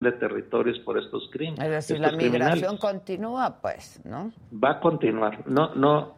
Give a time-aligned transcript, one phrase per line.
[0.00, 1.64] de territorios por estos crímenes.
[1.64, 4.32] Es decir, la migración continúa, pues, ¿no?
[4.52, 5.46] Va a continuar.
[5.48, 6.14] No, no,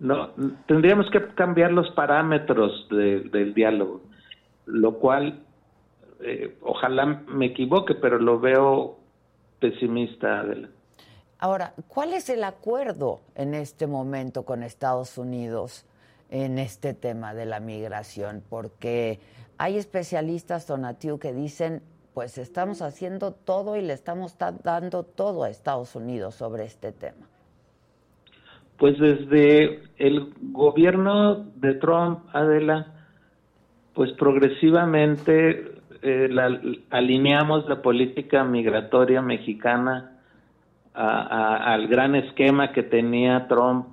[0.00, 0.30] no.
[0.66, 4.00] Tendríamos que cambiar los parámetros del diálogo,
[4.66, 5.44] lo cual,
[6.20, 8.98] eh, ojalá me equivoque, pero lo veo
[9.60, 10.68] pesimista, Adela.
[11.38, 15.86] Ahora, ¿cuál es el acuerdo en este momento con Estados Unidos
[16.30, 18.42] en este tema de la migración?
[18.48, 19.20] Porque
[19.58, 21.82] hay especialistas, Donatiu, que dicen
[22.14, 27.26] pues estamos haciendo todo y le estamos dando todo a Estados Unidos sobre este tema.
[28.76, 32.92] Pues desde el gobierno de Trump, Adela,
[33.94, 35.72] pues progresivamente
[36.02, 36.28] eh,
[36.90, 40.08] alineamos la política migratoria mexicana
[40.94, 43.86] al gran esquema que tenía Trump,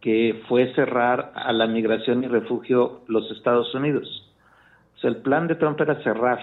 [0.00, 4.32] que fue cerrar a la migración y refugio los Estados Unidos.
[4.96, 6.38] O sea, el plan de Trump era cerrar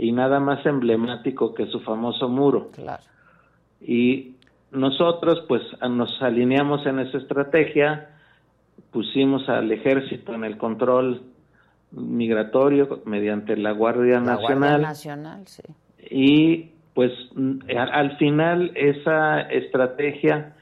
[0.00, 2.70] y nada más emblemático que su famoso muro.
[2.74, 3.02] Claro.
[3.82, 4.36] Y
[4.72, 8.08] nosotros pues nos alineamos en esa estrategia,
[8.92, 11.20] pusimos al ejército en el control
[11.90, 14.58] migratorio mediante la Guardia la Nacional.
[14.58, 15.62] Guardia Nacional, sí.
[16.10, 17.12] Y pues
[17.76, 20.54] al final esa estrategia,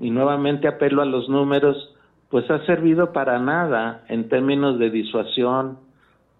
[0.00, 1.94] y nuevamente apelo a los números,
[2.30, 5.83] pues ha servido para nada en términos de disuasión,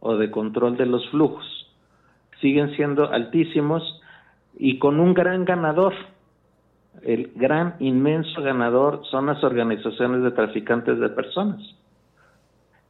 [0.05, 1.44] o de control de los flujos.
[2.41, 3.83] Siguen siendo altísimos
[4.56, 5.94] y con un gran ganador.
[7.02, 11.60] El gran, inmenso ganador son las organizaciones de traficantes de personas.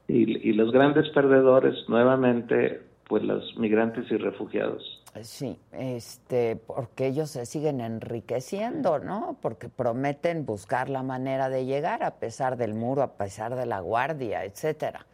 [0.09, 4.83] Y, los grandes perdedores, nuevamente, pues los migrantes y refugiados.
[5.23, 9.39] Sí, este, porque ellos se siguen enriqueciendo, ¿no?
[9.41, 13.81] Porque prometen buscar la manera de llegar a pesar del muro, a pesar de la
[13.81, 15.07] guardia, etcétera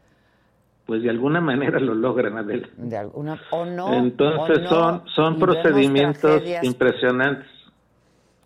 [0.90, 2.68] pues de alguna manera lo logran, Adela.
[2.76, 3.94] De alguna, o no.
[3.94, 7.46] Entonces son, son procedimientos impresionantes.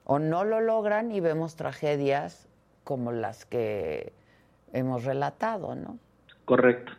[0.05, 2.47] O no lo logran y vemos tragedias
[2.85, 4.13] como las que
[4.75, 5.99] hemos relatado, ¿no?
[6.45, 6.93] Correcto,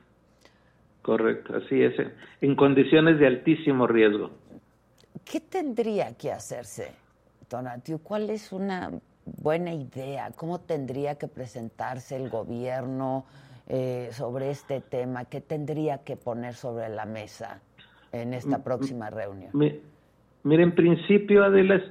[1.04, 1.94] correcto, así es,
[2.42, 4.32] en condiciones de altísimo riesgo.
[5.24, 6.92] ¿Qué tendría que hacerse,
[7.48, 8.00] Donatio?
[8.00, 8.90] ¿Cuál es una
[9.26, 10.32] buena idea?
[10.36, 13.26] ¿Cómo tendría que presentarse el gobierno?
[13.68, 17.62] Eh, sobre este tema que tendría que poner sobre la mesa
[18.12, 19.50] en esta próxima reunión?
[20.44, 21.82] Mire, en principio, Adela,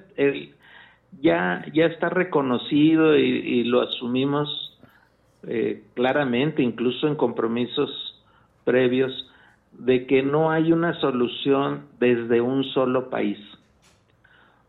[1.20, 4.78] ya, ya está reconocido y, lo asumimos
[5.48, 8.22] eh, claramente, incluso en compromisos
[8.62, 9.28] previos,
[9.72, 13.38] de que no hay una solución desde un solo país.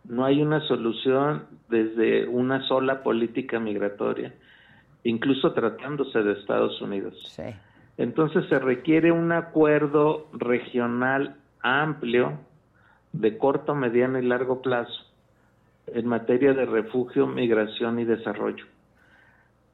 [0.10, 4.34] No hay una solución desde una sola política migratoria
[5.06, 7.16] incluso tratándose de Estados Unidos.
[7.98, 12.40] Entonces se requiere un acuerdo regional amplio
[13.14, 15.06] de corto, mediano y largo plazo
[15.88, 18.66] en materia de refugio, migración y desarrollo.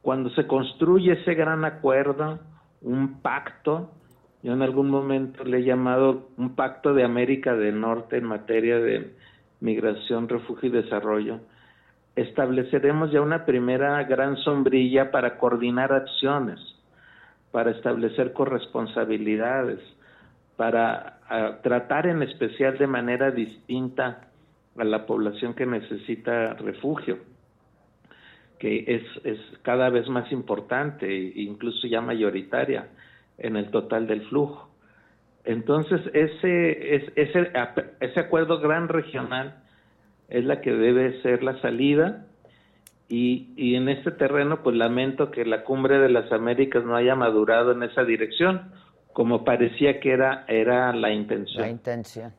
[0.02, 2.40] Cuando se construye ese gran acuerdo,
[2.82, 3.90] un pacto,
[4.44, 8.80] yo en algún momento le he llamado un pacto de América del Norte en materia
[8.80, 9.16] de
[9.62, 11.40] migración, refugio y desarrollo,
[12.16, 16.60] estableceremos ya una primera gran sombrilla para coordinar acciones,
[17.52, 19.80] para establecer corresponsabilidades,
[20.58, 24.28] para ah, tratar en especial de manera distinta
[24.78, 27.20] a la población que necesita refugio,
[28.60, 32.88] que es, es cada vez más importante e incluso ya mayoritaria
[33.38, 34.70] en el total del flujo.
[35.44, 37.52] Entonces, ese, ese,
[38.00, 39.61] ese acuerdo gran regional
[40.32, 42.26] es la que debe ser la salida
[43.08, 47.16] y, y, en este terreno pues lamento que la cumbre de las Américas no haya
[47.16, 48.72] madurado en esa dirección
[49.14, 51.62] como parecía que era era la intención.
[51.62, 52.34] La intención.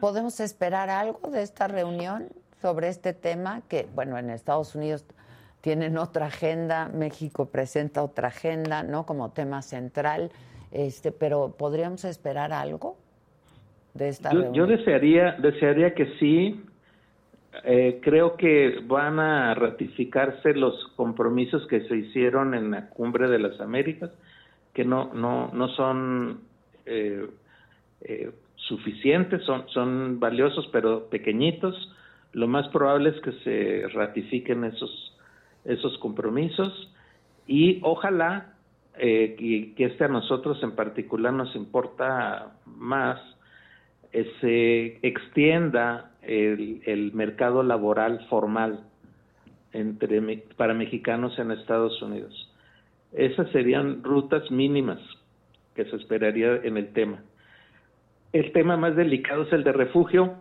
[0.00, 2.28] ¿Podemos esperar algo de esta reunión
[2.60, 5.04] sobre este tema que bueno, en Estados Unidos
[5.60, 9.06] tienen otra agenda, México presenta otra agenda, ¿no?
[9.06, 10.30] como tema central,
[10.72, 12.98] este, pero podríamos esperar algo?
[14.52, 16.60] Yo, desearía, desearía que sí.
[17.62, 23.38] Eh, creo que van a ratificarse los compromisos que se hicieron en la cumbre de
[23.38, 24.10] las Américas,
[24.72, 26.40] que no, no, no son
[26.86, 27.28] eh,
[28.00, 31.92] eh, suficientes, son, son valiosos pero pequeñitos.
[32.32, 35.16] Lo más probable es que se ratifiquen esos,
[35.64, 36.92] esos compromisos
[37.46, 38.50] y ojalá
[38.96, 43.20] que, que este a nosotros en particular nos importa más
[44.14, 48.84] eh, se extienda el, mercado laboral formal
[49.72, 52.52] entre, para mexicanos en Estados Unidos.
[53.12, 55.00] Esas serían rutas mínimas
[55.74, 57.24] que se esperaría en el tema.
[58.32, 60.34] El tema más delicado es el de refugio,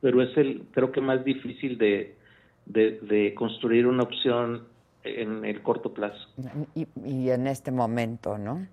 [0.00, 2.16] pero es el, creo que más difícil de,
[2.64, 4.66] de, construir una opción
[5.04, 6.26] en el corto plazo.
[6.74, 8.66] Y, y, en este momento, ¿no?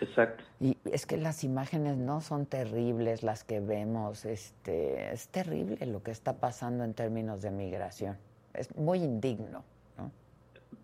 [0.00, 0.44] Exacto.
[0.64, 6.02] Y es que las imágenes no son terribles las que vemos, este, es terrible lo
[6.02, 8.16] que está pasando en términos de migración.
[8.54, 9.62] Es muy indigno,
[9.98, 10.10] ¿no?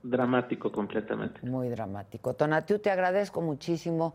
[0.03, 1.41] Dramático completamente.
[1.49, 2.35] Muy dramático.
[2.35, 4.13] Tonatiu, te agradezco muchísimo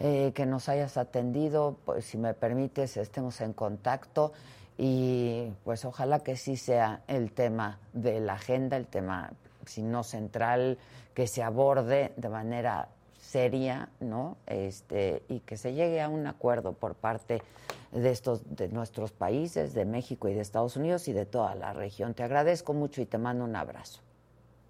[0.00, 1.76] eh, que nos hayas atendido.
[1.84, 4.32] Pues, si me permites, estemos en contacto
[4.76, 9.30] y pues ojalá que sí sea el tema de la agenda, el tema,
[9.64, 10.76] si no central,
[11.14, 12.88] que se aborde de manera
[13.34, 14.36] seria, ¿no?
[14.46, 17.42] Este, y que se llegue a un acuerdo por parte
[17.90, 21.72] de estos de nuestros países, de México y de Estados Unidos y de toda la
[21.72, 22.14] región.
[22.14, 24.00] Te agradezco mucho y te mando un abrazo.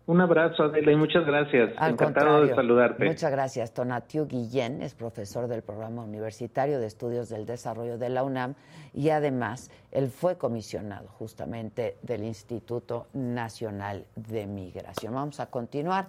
[0.06, 1.72] Un abrazo, Adela, y muchas gracias.
[1.78, 3.04] Encantado de saludarte.
[3.04, 3.74] Muchas gracias.
[3.74, 8.54] Tonatiu Guillén es profesor del Programa Universitario de Estudios del Desarrollo de la UNAM
[8.94, 15.12] y además él fue comisionado justamente del Instituto Nacional de Migración.
[15.12, 16.06] Vamos a continuar.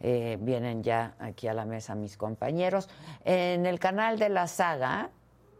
[0.00, 2.88] Eh, vienen ya aquí a la mesa mis compañeros.
[3.24, 5.10] En el canal de la saga,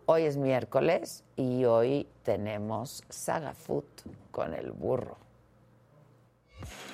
[0.07, 3.85] hoy es miércoles y hoy tenemos Saga Food
[4.31, 5.19] con el burro.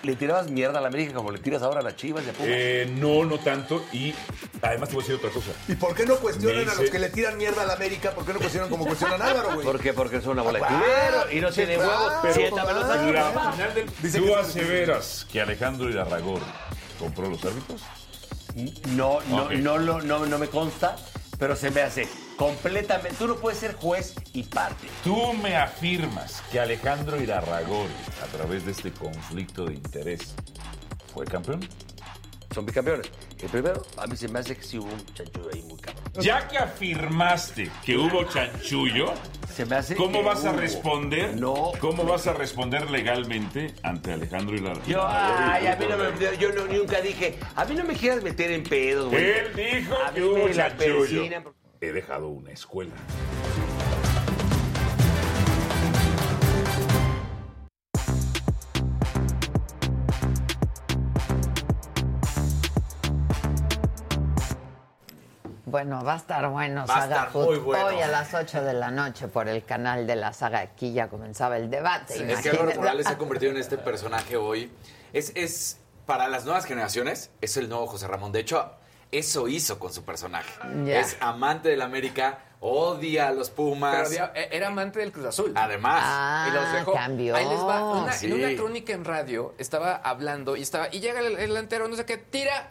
[0.02, 2.48] ¿Le tirabas mierda a la América como le tiras ahora a las Chivas de Pumas?
[2.50, 3.82] Eh, no, no tanto.
[3.92, 4.14] Y
[4.60, 5.52] además te voy a decir otra cosa.
[5.66, 8.10] ¿Y por qué no cuestionan a los que le tiran mierda a la América?
[8.10, 9.66] ¿Por qué no cuestionan como cuestionan a Álvaro, güey?
[9.66, 9.94] ¿Por qué?
[9.94, 12.12] Porque son una bola de y no tiene huevos.
[12.34, 14.18] Siéntamelos aquí.
[14.18, 16.40] ¿Tú aseveras que Alejandro Irarragor
[17.04, 17.82] compró los árbitros?
[18.96, 20.96] No, no, no, no, no, no me consta,
[21.38, 23.16] pero se me hace completamente.
[23.18, 24.88] Tú no puedes ser juez y parte.
[25.02, 27.92] Tú me afirmas que Alejandro Irarragori,
[28.22, 30.34] a través de este conflicto de interés,
[31.12, 31.60] fue campeón.
[32.54, 33.10] Son bicampeones.
[33.42, 36.04] El primero, a mí se me hace que sí hubo un chanchullo ahí muy cabrón.
[36.20, 39.12] Ya que afirmaste que hubo chanchullo,
[39.52, 41.36] se me hace ¿cómo vas a responder?
[41.36, 41.72] No.
[41.80, 44.92] ¿Cómo vas a responder legalmente ante Alejandro Irarragori?
[44.92, 48.52] Yo, ay, a mí no me, yo nunca dije, a mí no me quieras meter
[48.52, 49.24] en pedos, güey.
[49.24, 52.94] Él dijo que hubo chanchullo he dejado una escuela.
[65.74, 69.48] Bueno, va a estar bueno va Saga Hoy a las 8 de la noche por
[69.48, 70.60] el canal de la saga.
[70.60, 72.32] Aquí ya comenzaba el debate.
[72.32, 74.70] es que Álvaro Morales se ha convertido en este personaje hoy.
[75.12, 78.30] Es, es, para las nuevas generaciones, es el nuevo José Ramón.
[78.30, 78.70] De hecho,
[79.10, 80.52] eso hizo con su personaje.
[80.86, 84.10] Es amante del América, odia a los Pumas.
[84.10, 85.54] Pero e, era amante del Cruz Azul.
[85.56, 86.02] Además.
[86.06, 86.92] Ah, y los dejó.
[86.92, 87.34] Cambió.
[87.34, 88.14] Ahí les va.
[88.22, 92.04] En una crónica en radio estaba hablando y estaba y llega el, delantero, no sé
[92.04, 92.70] qué, tira.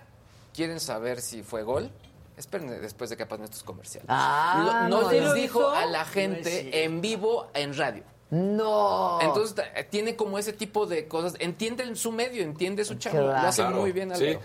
[0.53, 1.91] ¿Quieren saber si fue gol?
[2.37, 4.07] Esperen después de que pasen estos comerciales.
[4.09, 8.03] Ah, no, les dijo a la gente en vivo en radio.
[8.33, 9.19] No.
[9.21, 11.35] Entonces eh, tiene como ese tipo de cosas.
[11.39, 13.19] Entiende su medio, entiende su chavo.
[13.19, 14.15] Lo hace muy bien.
[14.15, 14.37] Sí.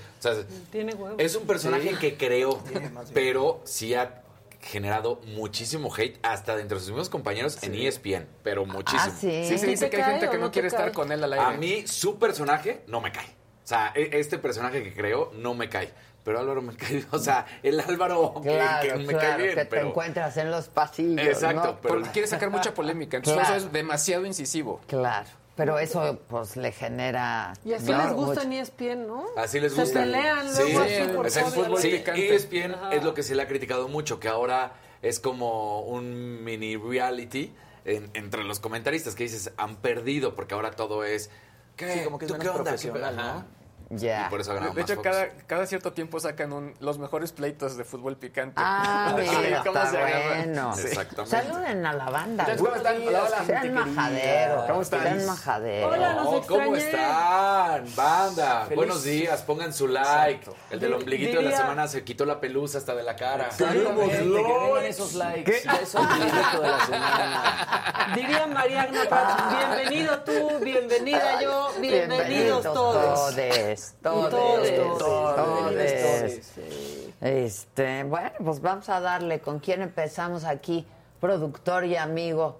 [0.71, 2.61] tiene Es un personaje que creo,
[3.15, 4.23] pero sí ha
[4.61, 9.13] generado muchísimo hate hasta dentro de sus mismos compañeros en ESPN, pero muchísimo.
[9.15, 9.45] Ah, sí.
[9.57, 11.45] sí, dice que hay gente que no, quiere estar con él al aire.
[11.47, 13.27] A mí su personaje no me cae.
[13.27, 15.93] O sea, e, este personaje que creo no me cae
[16.29, 18.51] pero Álvaro me cae, o sea, el Álvaro que,
[18.99, 19.55] me cae bien.
[19.55, 21.27] que te encuentras en los pasillos.
[21.27, 24.79] Exacto, pero quiere sacar mucha polémica, entonces eso es demasiado incisivo.
[24.87, 25.27] Claro.
[25.57, 27.55] Pero eso pues le genera.
[27.65, 29.25] Y así les gusta en ESPN, ¿no?
[29.39, 29.87] Así les gusta.
[29.87, 30.95] Se pelean luego sí,
[31.31, 35.21] así por sí, ESPN es lo que se le ha criticado mucho, que ahora es
[35.21, 37.55] como un mini reality
[37.87, 41.31] entre los comentaristas que dices han perdido porque ahora todo es.
[41.75, 42.03] ¿Qué?
[42.05, 42.77] como que es ¿Tú qué onda?
[43.13, 43.58] ¿no?
[43.91, 44.27] Ya.
[44.29, 48.17] por eso de, hecho, cada, cada, cierto tiempo sacan un, los mejores pleitos de fútbol
[48.17, 48.55] picante.
[48.57, 50.75] Ah, mira, ¿Cómo está se bueno.
[50.79, 51.37] Exactamente.
[51.37, 52.47] Saluden a la banda.
[52.57, 52.97] ¿Cómo están?
[53.07, 53.45] Hola, hola.
[53.47, 54.67] Sean majadero.
[54.67, 55.03] ¿Cómo están?
[55.03, 55.89] Sean majadero.
[55.89, 57.85] Hola, los ¿Cómo están?
[57.97, 58.69] Banda.
[58.75, 59.41] Buenos días.
[59.43, 60.51] Pongan su like.
[60.71, 63.49] El del ombliguito de la semana se quitó la pelusa hasta de la cara.
[63.57, 64.89] Queremos likes.
[64.89, 65.45] esos likes.
[65.45, 65.83] ¿Qué?
[65.83, 68.13] Es ombliguito de la semana.
[68.15, 73.35] Diría Mariana Prats, bienvenido tú, bienvenida yo, bienvenidos, todos.
[73.35, 73.78] Todos.
[74.03, 75.43] Todos todos,
[77.21, 79.41] Este, bueno, pues vamos a darle.
[79.41, 80.87] ¿Con quién empezamos aquí?
[81.21, 82.59] Productor y amigo.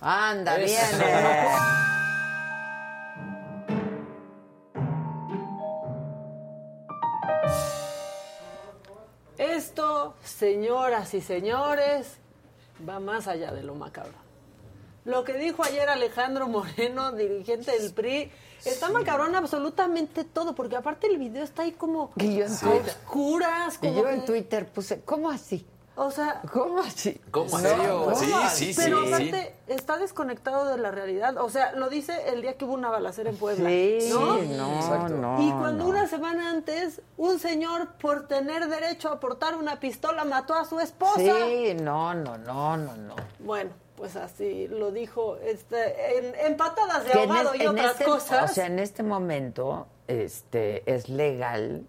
[0.00, 1.46] Anda, viene.
[9.38, 12.18] Esto, señoras y señores,
[12.88, 14.25] va más allá de lo macabro.
[15.06, 18.30] Lo que dijo ayer Alejandro Moreno, dirigente del PRI,
[18.64, 23.78] Está macabrón absolutamente todo, porque aparte el video está ahí como y yo en oscuras.
[23.80, 25.64] y yo en Twitter puse, ¿cómo así?
[25.98, 27.18] O sea, ¿Cómo así?
[27.30, 27.58] ¿Cómo?
[27.58, 28.14] ¿En No.
[28.14, 28.80] Sí, sí, sí.
[28.82, 29.12] pero sí.
[29.12, 31.38] aparte está desconectado de la realidad.
[31.38, 33.70] O sea, lo dice el día que hubo una balacera en Puebla.
[33.70, 34.36] Sí, ¿no?
[34.36, 35.42] no, no.
[35.42, 35.90] Y cuando no.
[35.90, 40.80] una semana antes, un señor por tener derecho a portar una pistola mató a su
[40.80, 41.16] esposa.
[41.16, 43.16] Sí, no, no, no, no, no.
[43.38, 48.04] Bueno, pues así lo dijo este, en, en patadas de ahogado es- y otras este-
[48.04, 48.50] cosas.
[48.50, 51.86] O sea, en este momento este, es legal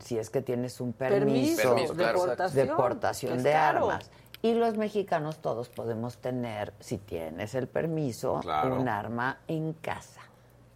[0.00, 2.18] si es que tienes un permiso, permiso, claro.
[2.18, 2.66] portación.
[2.66, 3.90] de portación Es de caro.
[3.90, 4.10] armas.
[4.44, 8.74] Y los mexicanos todos podemos tener, si tienes el permiso, Claro.
[8.80, 10.20] un arma en casa,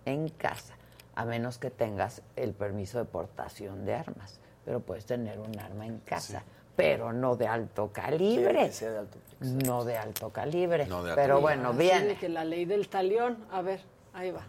[0.05, 0.75] en casa,
[1.17, 4.39] a menos que tengas el permiso de portación de armas.
[4.65, 6.45] Pero puedes tener un arma en casa,
[6.77, 8.67] pero no de alto calibre.
[8.67, 9.19] que sea de alto.
[9.41, 10.87] No de alto calibre.
[10.87, 11.57] No de alto pero calibre.
[11.57, 12.17] bueno, bien.
[12.19, 13.81] que la ley del talión, a ver,
[14.13, 14.47] ahí va.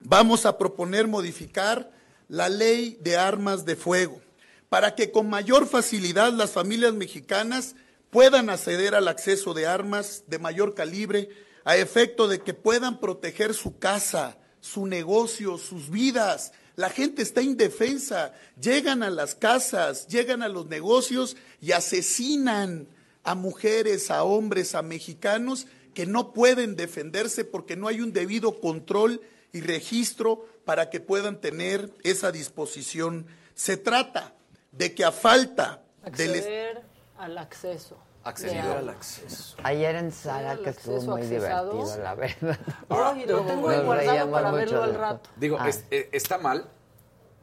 [0.00, 1.90] Vamos a proponer modificar
[2.28, 4.20] la ley de armas de fuego
[4.68, 7.76] para que con mayor facilidad las familias mexicanas
[8.10, 11.28] puedan acceder al acceso de armas de mayor calibre
[11.64, 16.52] a efecto de que puedan proteger su casa, su negocio, sus vidas.
[16.76, 22.88] La gente está indefensa, llegan a las casas, llegan a los negocios y asesinan
[23.26, 28.60] a mujeres, a hombres, a mexicanos que no pueden defenderse porque no hay un debido
[28.60, 29.20] control
[29.52, 33.26] y registro para que puedan tener esa disposición.
[33.54, 34.34] Se trata
[34.72, 35.82] de que a falta
[36.16, 36.30] del...
[36.30, 36.82] Acceder
[37.18, 37.96] al acceso.
[38.24, 39.56] Acceder de al acceso.
[39.62, 41.72] Ayer en Saga, el que estuvo acceso muy accesado.
[41.72, 42.58] divertido, la verdad.
[42.90, 45.30] Ay, lo tengo ahí guardado para verlo al rato.
[45.36, 45.68] Digo, Ah.
[45.68, 46.68] es- eh, está mal,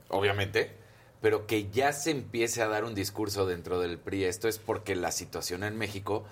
[0.10, 0.78] obviamente,
[1.24, 4.26] pero que ya se empiece a dar un discurso dentro del PRI.
[4.26, 6.26] Esto es porque la situación en México.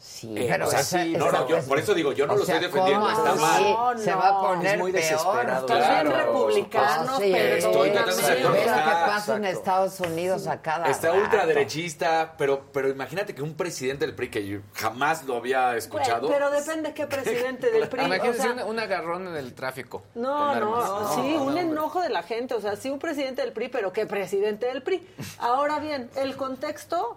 [0.00, 2.26] Sí, Eh, pero o sea, esa- sí, no, esa- no, yo por eso digo, yo
[2.26, 3.98] no lo estoy defendiendo, ¿cómo está mal.
[3.98, 5.02] Se No, va a poner Es muy peor.
[5.04, 5.66] desesperado.
[5.66, 6.10] Claro.
[6.16, 9.44] republicano, Sí, pero estoy tratando de lo que pasa en.
[9.44, 11.20] Estados Unidos a cada Está rato.
[11.22, 16.28] ultraderechista, pero, pero imagínate que un presidente del PRI que yo jamás lo había escuchado.
[16.28, 18.02] Pero depende qué presidente del PRI.
[18.02, 20.02] o Imagínense sea, un, un agarrón en el tráfico.
[20.14, 23.52] No, no, sí, No, un enojo de la gente, o sea, sí un presidente del
[23.52, 25.06] PRI, pero ¿qué presidente del PRI?
[25.40, 27.16] Ahora bien, el contexto,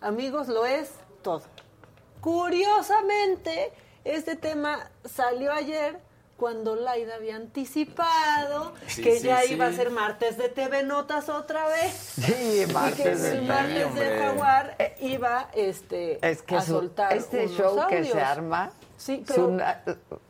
[0.00, 0.90] amigos, lo es
[1.22, 1.42] todo.
[2.22, 3.72] Curiosamente,
[4.04, 5.98] este tema salió ayer
[6.36, 9.54] cuando Laida había anticipado Sí, que sí, ya sí.
[9.54, 11.92] iba a ser martes de TV Notas otra vez.
[11.92, 14.18] Sí, y que martes de el martes de.
[14.18, 18.12] Jaguar eh, iba este, Es que a su- soltar este unos show que audios.
[18.12, 19.58] se arma, su, pero-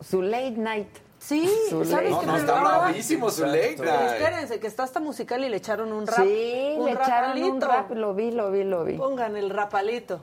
[0.01, 0.89] su late night.
[1.19, 3.77] Sí, Su ¿sabes no, no, está bravísimo su ley.
[3.79, 6.17] Pero espérense, que está hasta musical y le echaron un rap.
[6.27, 7.67] Sí, un le echaron un rapalito.
[7.69, 8.95] rap, lo vi, lo vi, lo vi.
[8.99, 10.21] Pongan el rapalito.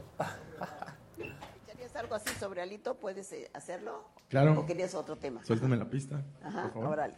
[2.00, 2.98] ¿Querías algo así sobre Alito?
[2.98, 4.06] ¿Puedes eh, hacerlo?
[4.30, 4.58] Claro.
[4.58, 5.44] ¿O querías otro tema?
[5.44, 6.88] Suéltame la pista, Ajá, por favor.
[6.94, 7.16] órale.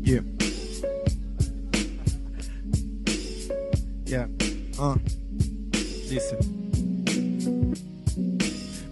[0.00, 0.24] Yeah.
[4.06, 4.28] Yeah.
[4.78, 4.96] Uh.
[6.08, 6.38] Dice.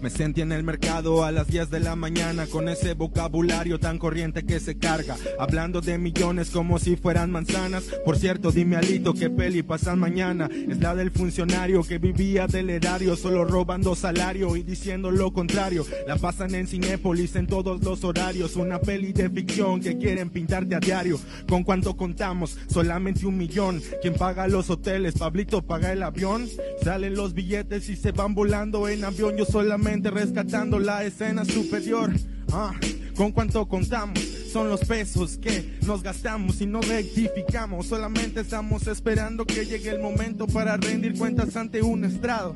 [0.07, 3.99] Me sentí en el mercado a las 10 de la mañana con ese vocabulario tan
[3.99, 7.83] corriente que se carga, hablando de millones como si fueran manzanas.
[8.05, 10.49] Por cierto, dime Alito qué peli pasan mañana.
[10.69, 15.85] Es la del funcionario que vivía del erario, solo robando salario y diciendo lo contrario.
[16.07, 20.75] La pasan en Cinépolis en todos los horarios, una peli de ficción que quieren pintarte
[20.75, 21.19] a diario.
[21.49, 22.57] ¿Con cuánto contamos?
[22.69, 23.81] Solamente un millón.
[24.01, 25.15] ¿Quién paga los hoteles?
[25.15, 26.47] Pablito paga el avión.
[26.81, 29.35] Salen los billetes y se van volando en avión.
[29.35, 32.13] Yo solamente rescatando la escena superior.
[32.51, 32.73] Ah,
[33.15, 34.19] ¿Con cuánto contamos?
[34.51, 37.87] Son los pesos que nos gastamos y no rectificamos.
[37.87, 42.55] Solamente estamos esperando que llegue el momento para rendir cuentas ante un estrado,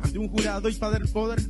[0.00, 1.40] ante un jurado y para poder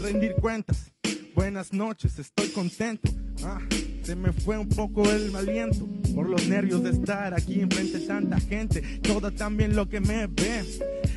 [0.00, 0.92] rendir cuentas.
[1.34, 3.10] Buenas noches, estoy contento.
[3.42, 3.58] Ah,
[4.06, 5.84] se me fue un poco el aliento
[6.14, 8.80] por los nervios de estar aquí enfrente de tanta gente.
[9.00, 10.62] Toda también lo que me ve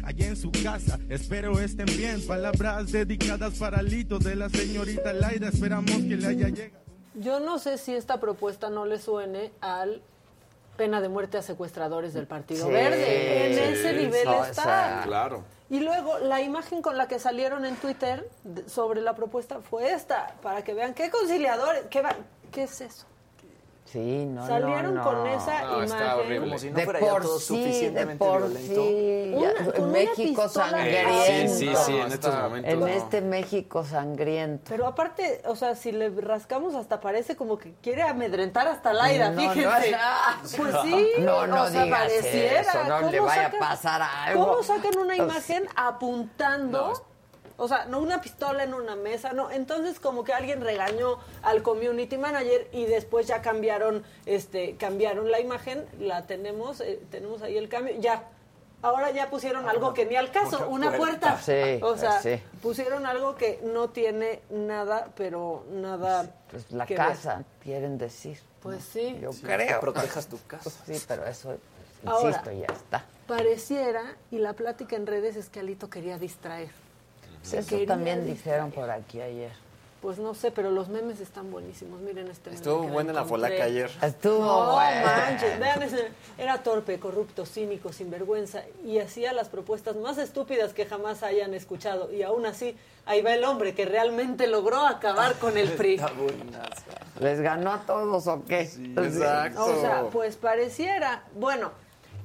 [0.03, 0.97] allá en su casa.
[1.07, 2.25] Espero estén bien.
[2.25, 5.49] Palabras dedicadas para Lito de la señorita Laida.
[5.49, 6.83] Esperamos que le haya llegado.
[7.13, 10.01] Yo no sé si esta propuesta no le suene al
[10.75, 13.47] pena de muerte a secuestradores del Partido Sí, Verde.
[13.49, 14.63] En sí, ese nivel no, o está.
[14.63, 15.43] sea, Claro.
[15.69, 18.27] Y luego la imagen con la que salieron en Twitter
[18.65, 22.01] sobre la propuesta fue esta, para que vean qué conciliadores, qué,
[22.51, 23.05] qué es eso.
[23.85, 25.25] Sí, no, Salieron no, con no.
[25.25, 26.19] esa No, está imagen.
[26.19, 26.39] horrible.
[26.41, 28.81] Como si no de fuera ya por todo sí, de suficientemente por violento.
[28.83, 29.31] sí.
[29.35, 31.23] Una- ya- con México sangriento.
[31.25, 32.71] Sí, sí, sí, en estos momentos.
[32.73, 32.87] En no.
[32.87, 34.65] este México sangriento.
[34.69, 39.31] Pero aparte, o sea, si le rascamos hasta parece como que quiere amedrentar hasta No,
[39.31, 39.91] no, fíjense.
[39.91, 39.97] no.
[40.57, 42.61] pues sí, No, no o sea, digas pareciera.
[42.61, 44.47] eso, no ¿Cómo le vaya a sacan- pasar algo?
[44.49, 47.05] ¿Cómo sacan una imagen apuntando?
[47.59, 49.51] O sea, no una pistola en una mesa, no.
[49.51, 55.39] Entonces como que alguien regañó al community manager y después ya cambiaron, este, cambiaron la
[55.39, 58.29] imagen, la tenemos, eh, tenemos ahí el cambio, ya.
[58.81, 61.37] ahora ya pusieron algo que ni al caso, una puerta.
[61.41, 62.41] Sí, o sea, sí.
[62.61, 66.33] pusieron algo que no tiene nada, pero nada.
[66.49, 67.07] Pues la que ver.
[67.07, 68.39] casa, quieren decir.
[68.61, 69.17] Pues sí.
[69.21, 69.67] Yo Sí, creo.
[69.67, 70.69] que protejas tu casa.
[70.85, 71.57] Sí, pero eso,
[72.05, 72.29] Ahora.
[72.29, 73.03] insisto, ya está.
[73.27, 76.71] Pareciera, y la plática en redes es que Alito quería distraer.
[77.43, 79.51] Eso quería también dijeron por aquí ayer.
[80.01, 81.99] Pues no sé, pero los memes están buenísimos.
[81.99, 83.91] Miren este meme Estuvo que me buena la folaca ayer.
[84.01, 85.05] Estuvo No bueno.
[85.05, 86.07] manches, vean ese.
[86.37, 92.13] Era torpe, corrupto, cínico, sinvergüenza y hacía las propuestas más estúpidas que jamás hayan escuchado.
[92.13, 95.99] Y aún así, ahí va el hombre que realmente logró acabar con el PRI.
[97.19, 98.61] ¿Les ganó a todos o qué?
[98.61, 99.65] exacto.
[99.65, 101.23] O sea, pues pareciera.
[101.35, 101.71] Bueno,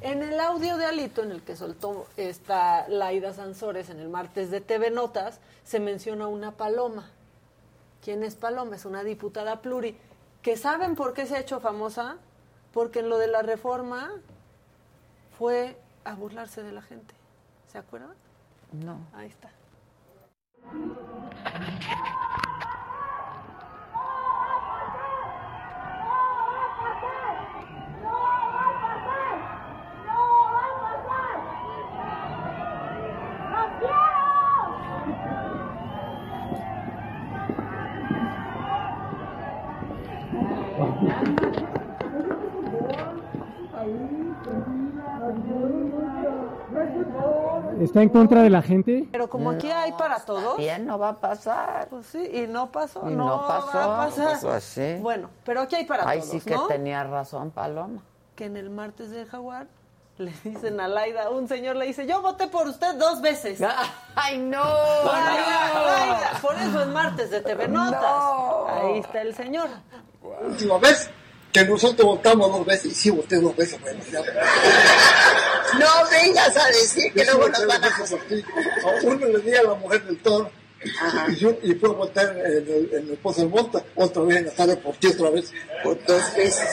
[0.05, 4.51] en el audio de Alito, en el que soltó esta Laida Sansores en el martes
[4.51, 7.11] de TV Notas, se menciona una paloma.
[8.03, 8.77] ¿Quién es Paloma?
[8.77, 9.97] Es una diputada pluri.
[10.43, 12.19] ¿Que saben por qué se ha hecho famosa?
[12.75, 14.13] Porque en lo de la reforma
[15.39, 17.15] fue a burlarse de la gente.
[17.73, 18.13] ¿Se acuerdan?
[18.73, 18.99] No.
[19.15, 19.51] Ahí está.
[47.95, 49.07] ¿Está en contra de la gente?
[49.13, 50.57] Pero como aquí hay para todos.
[50.57, 51.87] Bien, no va a pasar.
[51.89, 53.09] Pues sí, y no pasó.
[53.09, 53.79] Y no, no pasó.
[53.79, 54.39] Va a pasar.
[54.43, 54.97] Pues sí.
[55.01, 56.33] Bueno, pero aquí hay para Ahí todos.
[56.33, 56.67] sí que ¿no?
[56.67, 58.03] tenía razón, Paloma.
[58.35, 59.69] que en el martes del jaguar
[60.19, 63.61] le dicen a Laida, un señor le dice, yo voté por usted dos veces.
[64.17, 64.59] ¡Ay, no!
[64.65, 68.03] Laida, Laida, por eso es martes de TV Notas.
[68.03, 68.67] No.
[68.71, 69.69] Ahí está el señor.
[70.43, 71.09] última vez
[71.53, 74.19] que nosotros votamos dos veces, y sí voté dos veces, bueno, ya.
[75.79, 77.91] No vengas a decir que luego nos van a
[79.03, 80.51] uno le di a la mujer del toro,
[81.29, 84.39] y, yo, y fue a votar en el, en el Pozo del Monta, otra vez
[84.39, 85.51] en la tarde por ti, otra vez.
[85.83, 86.69] Por dos veces.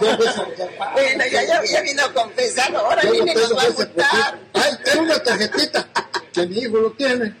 [0.00, 0.42] Dos veces.
[0.92, 4.40] Bueno, ya, ya, ya vino a confesar, ahora Yo viene y nos va a multar.
[4.54, 5.88] Ay, tengo una tarjetita,
[6.32, 7.34] que mi hijo lo tiene.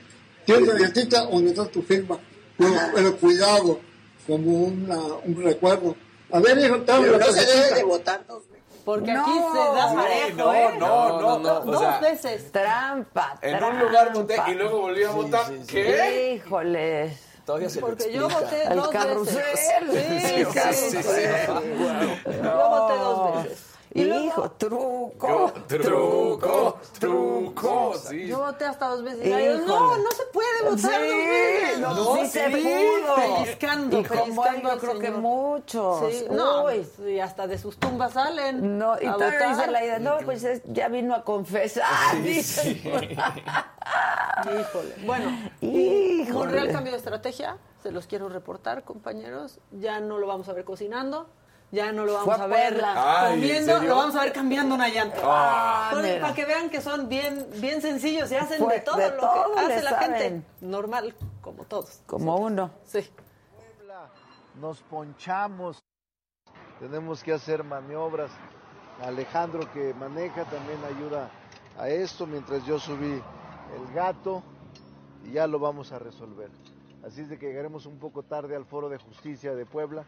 [0.44, 2.18] Tiene una tarjetita donde está tu firma.
[2.56, 3.80] Pero, pero cuidado,
[4.26, 5.96] como una, un recuerdo.
[6.32, 8.42] A ver, hijo, te Pero la no se debe de votar dos.
[8.88, 9.20] Porque No.
[9.20, 10.70] aquí se da Sí, parejo, no, ¿eh?
[10.78, 12.50] no, no, no, o Dos sea, veces.
[12.50, 13.76] Trampa, En trampa.
[13.76, 15.42] un lugar voté y luego volví a votar.
[15.68, 16.32] ¿Qué?
[16.42, 17.20] Híjoles.
[17.44, 19.36] Todavía se lo Porque yo voté El dos carrusel.
[19.36, 20.22] veces.
[20.22, 21.20] Sí, sí, Sí, sí, sí.
[22.42, 23.58] Yo voté dos veces.
[23.94, 25.52] Y luego- Hijo, truco.
[25.66, 28.26] Truco, truco, sí.
[28.26, 29.26] Yo voté hasta dos veces.
[29.26, 30.02] Y yo, no, Híjole.
[30.02, 31.78] no se puede votar dos veces.
[31.80, 33.14] no, sí se sí, pudo.
[33.16, 36.12] Pellizcando, Y yo creo que muchos.
[36.12, 36.86] Sí, no, Uy.
[37.06, 38.78] y hasta de sus tumbas salen.
[38.78, 39.56] No, y a todavía votar.
[39.56, 41.86] dice la idea, no, pues es- ya vino a confesar.
[42.22, 42.80] dicen.
[44.44, 44.94] Híjole.
[45.04, 46.32] Bueno, Híjole.
[46.32, 49.58] Monreal cambió de estrategia, se los quiero reportar, compañeros.
[49.72, 51.28] Ya no lo vamos a ver cocinando,
[51.70, 55.18] ya no lo vamos a a ver lo vamos a ver cambiando una llanta.
[55.22, 59.10] Ah, Entonces, para que vean que son bien, bien sencillos y hacen de todo de
[59.10, 60.12] lo todo que hace la saben.
[60.14, 60.46] gente.
[60.60, 62.00] Normal, como todos.
[62.06, 62.70] Como uno.
[62.84, 63.08] Sí.
[64.60, 65.78] nos ponchamos,
[66.80, 68.30] tenemos que hacer maniobras.
[69.02, 71.30] Alejandro que maneja también ayuda
[71.78, 73.22] a esto mientras yo subí
[73.76, 74.42] el gato
[75.24, 76.50] y ya lo vamos a resolver.
[77.06, 80.04] Así es de que llegaremos un poco tarde al Foro de Justicia de Puebla,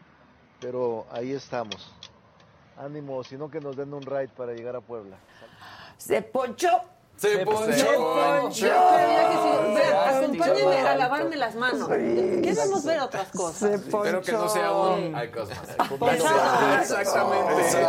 [0.61, 1.91] pero ahí estamos.
[2.77, 5.17] Ánimo, sino que nos den un ride para llegar a Puebla.
[5.97, 6.69] Se ponchó.
[7.21, 7.71] Se ponchó.
[7.71, 8.67] Se ponchó.
[10.07, 11.87] Acompáñenme a lavarme las manos.
[11.87, 13.57] Queremos ver otras cosas.
[13.57, 15.15] Se Espero que no sea un...
[15.15, 15.59] Hay cosas.
[16.81, 17.85] Exactamente.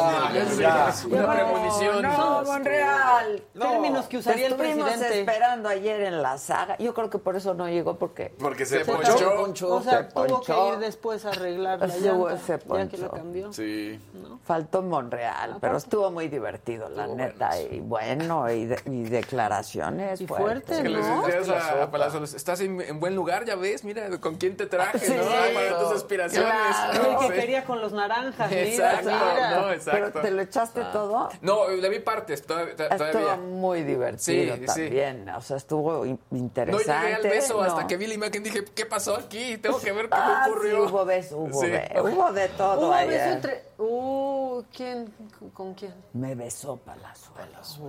[1.11, 2.03] Una premonición.
[2.03, 3.43] No, Monreal.
[3.59, 5.21] Términos que usaría el presidente.
[5.21, 6.77] esperando ayer en la saga.
[6.79, 9.75] Yo creo que por eso no llegó, porque Porque se, Se ponchó.
[9.77, 12.99] O sea, Se tuvo que ir después a arreglar la Se- llanta, se ya que
[12.99, 13.53] lo cambió.
[13.53, 13.99] Sí.
[14.45, 17.59] faltó Monreal, pero estuvo muy divertido, la neta.
[17.61, 20.65] Y bueno, y, de- declaraciones Y fuertes.
[20.67, 21.23] fuerte, Que le ¿no?
[21.27, 24.67] decías a, a Palazuelos, estás en, en buen lugar, ya ves, mira con quién te
[24.67, 25.25] traje, Sí, ¿no?
[25.55, 26.53] Para tus aspiraciones.
[26.53, 27.11] claro.
[27.13, 27.41] El que Sí.
[27.41, 29.51] quería con los naranjas, mira, Exacto, mira.
[29.51, 30.21] no, Pero exacto.
[30.21, 31.29] te lo echaste todo.
[31.41, 32.77] No, le vi partes todavía.
[32.77, 34.67] to- Estuvo muy divertido Sí, sí.
[34.67, 35.29] también.
[35.31, 36.93] O sea, estuvo in- No interesante.
[36.93, 37.63] llegué al beso ¿no?
[37.63, 39.57] hasta que vi la imagen dije, ¿qué pasó aquí?
[39.59, 40.87] Tengo que ver qué Ah, me ocurrió.
[40.87, 41.67] sí, hubo beso, hubo, Sí.
[41.71, 43.11] be- hubo de todo Hubo ayer.
[43.11, 43.65] beso entre...
[43.85, 45.13] Uh, ¿quién?
[45.53, 45.93] ¿Con quién?
[46.13, 47.81] Me besó Palazuelos.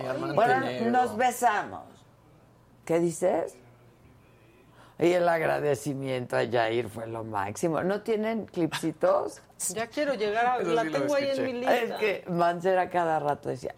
[0.00, 1.84] Mi hermano Bueno, nos besamos.
[2.86, 3.54] ¿Qué dices?
[4.98, 7.82] Y el agradecimiento a Jair fue lo máximo.
[7.82, 9.40] ¿No tienen clipsitos?
[9.74, 10.56] Ya quiero llegar a...
[10.58, 11.76] Eso La sí tengo ahí en mi lista.
[11.76, 13.72] Es que Mancera cada rato decía,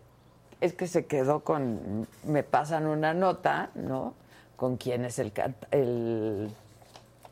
[0.62, 4.14] es que se quedó con, me pasan una nota, ¿no?
[4.56, 6.50] Con quién es el, canta- el,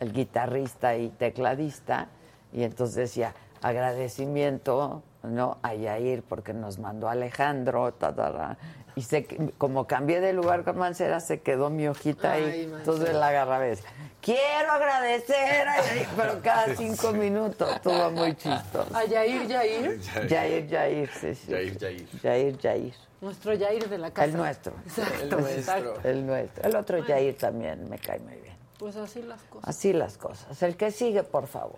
[0.01, 2.09] el guitarrista y tecladista,
[2.53, 5.59] y entonces decía, agradecimiento, ¿no?
[5.63, 8.57] A Yair porque nos mandó Alejandro, ta, ta, ta.
[8.97, 9.27] y se,
[9.59, 12.79] como cambié de lugar con Mancera, se quedó mi hojita Ay, ahí, Mancera.
[12.79, 18.95] entonces la decía, quiero agradecer a Yair, pero cada cinco minutos, estuvo muy chistoso.
[18.95, 20.01] A Yair, Yair.
[20.29, 21.51] Yair, Yair, sí, sí.
[21.51, 22.09] Yair, Yair.
[22.23, 22.95] Yair, Yair.
[23.21, 24.27] Nuestro Yair de la casa.
[24.27, 24.73] El nuestro.
[24.85, 25.85] Exacto, El exacto.
[25.85, 26.11] nuestro.
[26.11, 26.69] El nuestro.
[26.69, 28.57] El otro Yair también me cae muy bien.
[28.79, 29.69] Pues así las cosas.
[29.69, 30.61] Así las cosas.
[30.61, 31.77] El que sigue, por favor.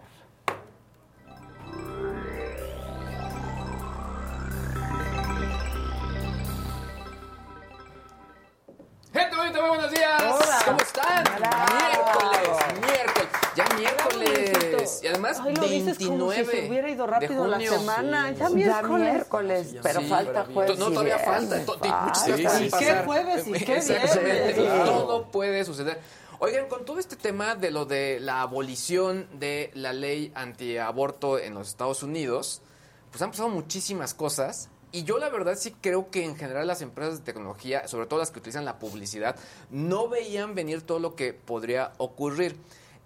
[9.64, 10.22] Muy buenos días.
[10.22, 10.62] Hola.
[10.66, 11.24] ¿Cómo están?
[11.24, 11.74] Bravo.
[11.80, 13.28] Miércoles, miércoles.
[13.56, 15.00] Ya miércoles.
[15.02, 18.30] Y además, Ay, lo dices como 29 si se hubiera ido rápido la semana.
[18.32, 19.12] Ya Ya miércoles.
[19.12, 20.78] miércoles, pero Sí, falta jueves.
[20.78, 21.66] No, y todavía viernes.
[21.66, 22.02] falta.
[22.04, 24.52] muchas Sí, pueden sí, ¿Qué jueves y qué Exactamente.
[24.84, 26.00] Todo puede suceder.
[26.40, 31.54] Oigan, con todo este tema de lo de la abolición de la ley antiaborto en
[31.54, 32.60] los Estados Unidos,
[33.10, 34.68] pues han pasado muchísimas cosas.
[34.94, 38.20] Y yo la verdad sí creo que en general las empresas de tecnología, sobre todo
[38.20, 39.34] las que utilizan la publicidad,
[39.70, 42.54] no veían venir todo lo que podría ocurrir.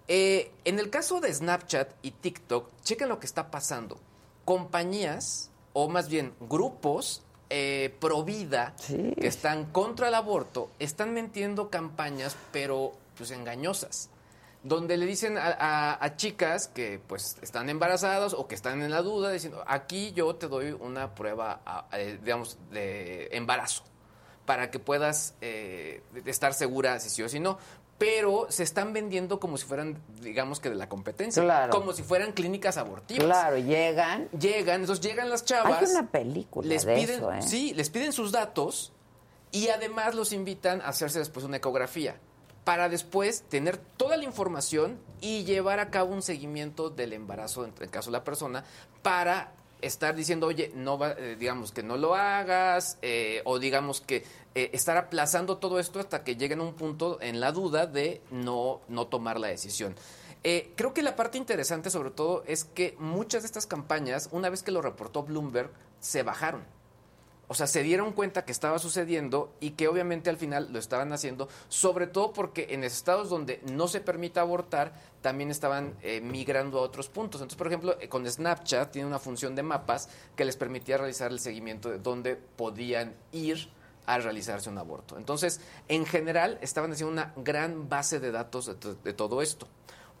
[0.07, 3.97] Eh, en el caso de Snapchat y TikTok, chequen lo que está pasando.
[4.45, 9.15] Compañías, o más bien grupos eh, pro vida, Sí.
[9.19, 14.11] que están contra el aborto, están metiendo campañas, pero pues engañosas
[14.63, 18.91] donde le dicen a, a- a chicas que pues están embarazadas o que están en
[18.91, 23.83] la duda, diciendo, aquí yo te doy una prueba, a- digamos, de embarazo,
[24.45, 27.57] para que puedas eh, estar segura si sí o si no.
[27.97, 31.71] Pero se están vendiendo como si fueran, digamos que de la competencia, Claro.
[31.73, 33.25] como si fueran clínicas abortivas.
[33.25, 34.29] Claro, llegan.
[34.29, 35.81] Llegan, entonces llegan las chavas.
[35.83, 37.41] Hay una película les de piden, eso, ¿eh?
[37.41, 38.93] sí, les piden sus datos
[39.51, 42.15] y además los invitan a hacerse después una ecografía
[42.69, 47.73] para después tener toda la información y llevar a cabo un seguimiento del embarazo en
[47.81, 48.63] el caso de la persona
[49.01, 54.01] para estar diciendo, oye, no va, eh, digamos que no lo hagas, eh, o digamos
[54.01, 57.87] que eh, estar aplazando todo esto hasta que lleguen a un punto en la duda
[57.87, 59.95] de no, no tomar la decisión.
[60.43, 64.61] Creo que la parte interesante sobre todo es que muchas de estas campañas, una vez
[64.61, 66.61] que lo reportó Bloomberg, se bajaron.
[67.51, 71.11] O sea, se dieron cuenta que estaba sucediendo y que obviamente al final lo estaban
[71.11, 76.77] haciendo, sobre todo porque en estados donde no se permite abortar, también estaban eh, migrando
[76.77, 77.41] a otros puntos.
[77.41, 81.31] Entonces, por ejemplo, eh, con Snapchat tiene una función de mapas que les permitía realizar
[81.31, 83.69] el seguimiento de dónde podían ir
[84.05, 85.17] a realizarse un aborto.
[85.17, 89.67] Entonces, en general, estaban haciendo una gran base de datos de, to- de todo esto.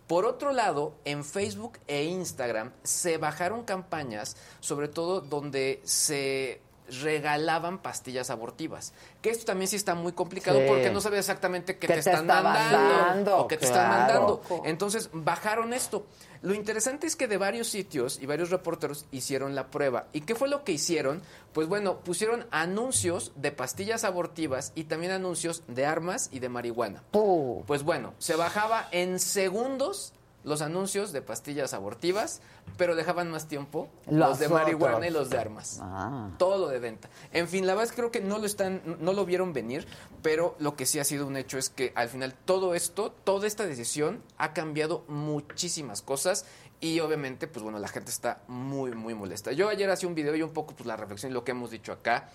[0.07, 6.61] Por otro lado, en Facebook e Instagram se bajaron campañas, sobre todo donde se
[7.01, 8.93] regalaban pastillas abortivas.
[9.21, 10.65] Que esto también sí está muy complicado Sí.
[10.67, 13.37] porque no sabes exactamente qué ¿Qué te, te están mandando dando?
[13.37, 14.41] o qué te están mandando.
[14.65, 16.05] Entonces bajaron esto.
[16.41, 20.07] Lo interesante es que de varios sitios y varios reporteros hicieron la prueba.
[20.13, 21.21] ¿Y qué fue lo que hicieron?
[21.53, 27.03] Pues bueno, pusieron anuncios de pastillas abortivas y también anuncios de armas y de marihuana.
[27.11, 27.63] Puh.
[27.67, 32.41] Pues bueno, se bajaba en segundos los anuncios de pastillas abortivas,
[32.77, 35.09] pero dejaban más tiempo los, Los de marihuana otros.
[35.09, 35.79] y los de armas.
[35.81, 36.29] Ah.
[36.37, 37.09] Todo lo de venta.
[37.33, 39.85] En fin, la verdad es que creo que no lo están, no lo vieron venir,
[40.21, 43.47] pero lo que sí ha sido un hecho es que al final todo esto, toda
[43.47, 46.45] esta decisión ha cambiado muchísimas cosas
[46.81, 49.51] y obviamente, pues bueno, la gente está muy, muy molesta.
[49.51, 51.71] Yo ayer hacía un video y un poco pues la reflexión y lo que hemos
[51.71, 52.29] dicho acá,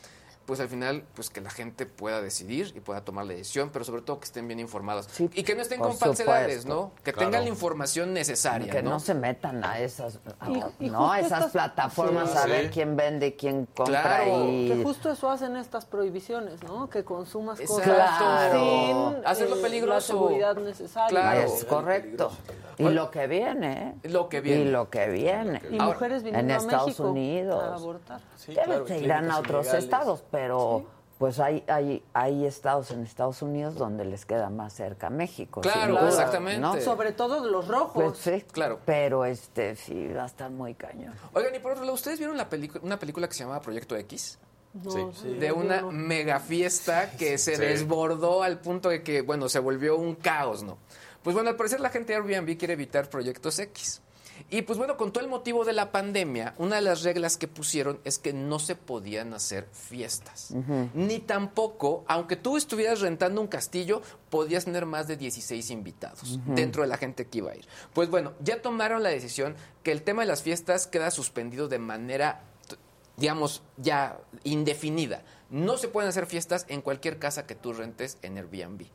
[0.46, 3.84] pues al final, pues que la gente pueda decidir y pueda tomar la decisión, pero
[3.84, 5.08] sobre todo que estén bien informados.
[5.18, 6.66] y que no estén con falsedades.
[6.66, 6.92] ¿no?
[7.02, 7.30] Que Claro.
[7.30, 9.00] tengan la información necesaria, Que no, ¿no?
[9.00, 12.38] se metan a esas, a- Y- y no, a esas estas- plataformas Sí.
[12.38, 14.48] a ver quién vende y quién compra Claro.
[14.50, 16.88] y Que justo eso hacen estas prohibiciones, ¿no?
[16.90, 17.82] Que consumas Exacto.
[17.82, 19.14] cosas Claro.
[19.16, 19.94] sin Hacerlo eh, peligroso.
[19.94, 21.08] la seguridad necesaria.
[21.08, 21.40] Claro.
[21.40, 22.30] es correcto.
[22.78, 24.08] Y lo que viene, ¿eh?
[24.08, 24.62] Lo que viene.
[24.62, 25.60] Y lo que viene.
[25.70, 27.62] Y mujeres viniendo en a Estados México Unidos.
[27.62, 28.20] a abortar.
[28.46, 29.84] Deben se irán a otros ilegales.
[29.84, 30.84] estados, pero
[31.18, 35.60] pues hay, hay, hay estados en Estados Unidos donde les queda más cerca México.
[35.60, 36.60] Claro, duda, exactamente.
[36.60, 36.80] ¿no?
[36.80, 37.92] Sobre todo de los rojos.
[37.94, 38.80] Pues sí, Claro.
[38.84, 41.14] Pero este sí va a estar muy cañón.
[41.32, 43.96] Oigan, y por otro lado, ¿ustedes vieron la película, una película que se llamaba Proyecto
[43.96, 44.38] X?
[44.74, 45.00] No, Sí.
[45.22, 47.62] sí, de una mega fiesta que se Sí.
[47.62, 50.78] desbordó al punto de que, bueno, se volvió un caos, ¿no?
[51.24, 54.02] Pues bueno, al parecer la gente de Airbnb quiere evitar proyectos X.
[54.50, 57.48] Y pues bueno, con todo el motivo de la pandemia, una de las reglas que
[57.48, 60.52] pusieron es que no se podían hacer fiestas.
[60.92, 66.82] Ni tampoco, aunque tú estuvieras rentando un castillo, podías tener más de 16 invitados dentro
[66.82, 67.66] de la gente que iba a ir.
[67.94, 71.78] Pues bueno, ya tomaron la decisión que el tema de las fiestas queda suspendido de
[71.78, 72.42] manera
[73.16, 75.22] digamos, ya indefinida.
[75.48, 78.86] no se pueden hacer fiestas en cualquier casa que tú rentes en Airbnb.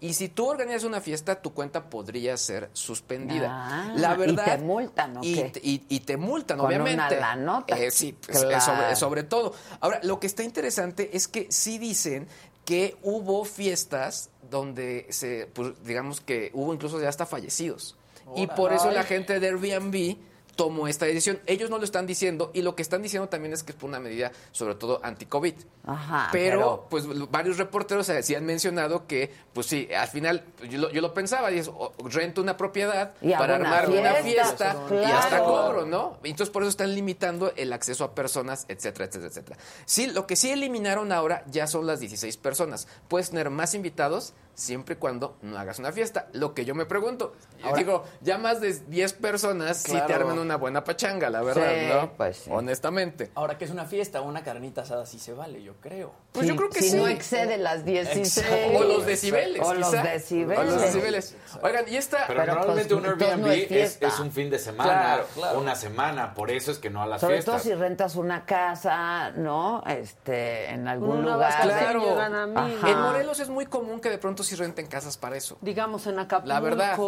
[0.00, 3.48] Y si tú organizas una fiesta, tu cuenta podría ser suspendida.
[3.50, 4.44] Ah, la verdad.
[4.46, 5.52] y te multan, ¿o y, qué?
[5.62, 7.16] y- y te multan, Con obviamente.
[7.16, 7.76] una lanota.
[7.76, 8.60] Eh, sí, pues, Claro.
[8.64, 9.54] sobre, sobre todo.
[9.80, 12.28] Ahora, lo que está interesante es que sí dicen
[12.64, 17.96] que hubo fiestas donde se, pues, digamos que hubo incluso ya hasta fallecidos.
[18.36, 20.16] Y por eso la gente de Airbnb
[20.58, 21.38] tomó esta decisión.
[21.46, 23.88] Ellos no lo están diciendo y lo que están diciendo también es que es por
[23.88, 25.54] una medida, sobre todo anti-COVID.
[25.86, 26.28] Ajá.
[26.32, 31.00] pero, pues varios reporteros sí han mencionado que, pues sí, al final yo lo, yo
[31.00, 31.70] lo pensaba, y es,
[32.10, 36.18] rento una propiedad Y para armar una fiesta, y hasta cobro, ¿no?
[36.24, 39.58] Entonces por eso están limitando el acceso a personas, etcétera, etcétera, etcétera.
[39.86, 42.88] Sí, lo que sí eliminaron ahora ya son las 16 personas.
[43.06, 46.26] Puedes tener más invitados siempre y cuando no hagas una fiesta.
[46.32, 49.98] Lo que yo me pregunto, yo Ahora- digo, ya más de 10 personas sí te
[49.98, 50.14] Claro.
[50.28, 52.12] arman una buena pachanga, la verdad, Sí, ¿no?
[52.16, 53.30] pues Honestamente.
[53.36, 56.12] Ahora que es una fiesta, una carnita asada sí se vale, yo creo.
[56.32, 56.96] Pues yo creo que si sí.
[56.96, 58.76] no excede las 16.
[58.76, 59.62] O los decibeles.
[59.64, 60.58] O los decibeles.
[60.58, 61.36] O los decibeles.
[61.62, 62.26] Oigan, y esta.
[62.26, 64.06] Pero, normalmente pues, un entonces Airbnb no es es, fiesta.
[64.08, 65.60] es un fin de semana, Claro, claro.
[65.60, 67.62] una semana, por eso es que no a las Sobre fiestas.
[67.62, 69.82] todo si rentas una casa, ¿no?
[69.86, 71.52] Este, en algún lugar.
[71.52, 72.90] Ajá.
[72.90, 75.56] En Morelos es muy común que de pronto sí renten casas para eso.
[75.60, 76.48] Digamos en Acapulco.
[76.48, 76.98] La verdad.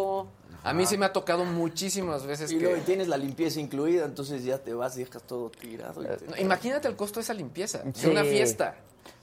[0.63, 2.63] A mí sí me ha tocado muchísimas veces Y que.
[2.63, 6.03] luego tienes la limpieza incluida, entonces ya te vas y dejas todo tirado.
[6.03, 8.07] y te- No, imagínate el costo de esa limpieza, de Sí.
[8.07, 8.75] una fiesta.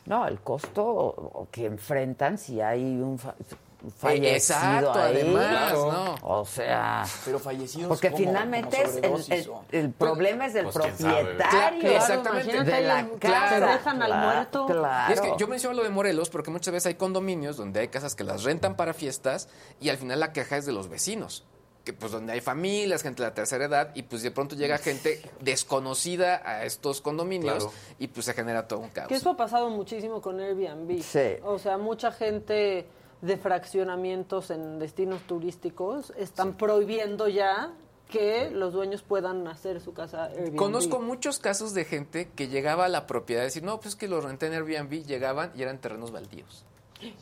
[0.07, 3.21] No, el costo que enfrentan si hay un
[3.97, 5.15] fallecido exacto, ahí.
[5.21, 6.15] además, ¿no?
[6.23, 8.97] O sea, Pero fallecidos porque como- finalmente es
[9.71, 12.51] el, problema es del pues, propietario Claro, exactamente.
[12.53, 13.55] de Imagínate, la casa.
[13.67, 14.67] te dejan al Claro, muerto.
[14.67, 15.11] Claro.
[15.11, 17.89] Y es que yo menciono lo de Morelos porque muchas veces hay condominios donde hay
[17.89, 19.49] casas que las rentan para fiestas
[19.81, 21.45] y al final la queja es de los vecinos.
[21.85, 24.77] Que pues donde hay familias, gente de la tercera edad y pues de pronto llega
[24.79, 27.73] gente desconocida a estos condominios Claro.
[27.99, 29.09] y pues se genera todo un caos.
[29.09, 31.01] Que eso ha pasado muchísimo con Airbnb.
[31.03, 31.41] Sí.
[31.45, 32.87] O sea, mucha gente
[33.21, 37.73] de fraccionamientos en destinos turísticos están prohibiendo ya
[38.09, 40.57] que los dueños puedan hacer su casa Airbnb.
[40.57, 43.97] Conozco muchos casos de gente que llegaba a la propiedad y decir, no, pues es
[43.97, 46.65] que lo renté en Airbnb, llegaban y eran terrenos baldíos,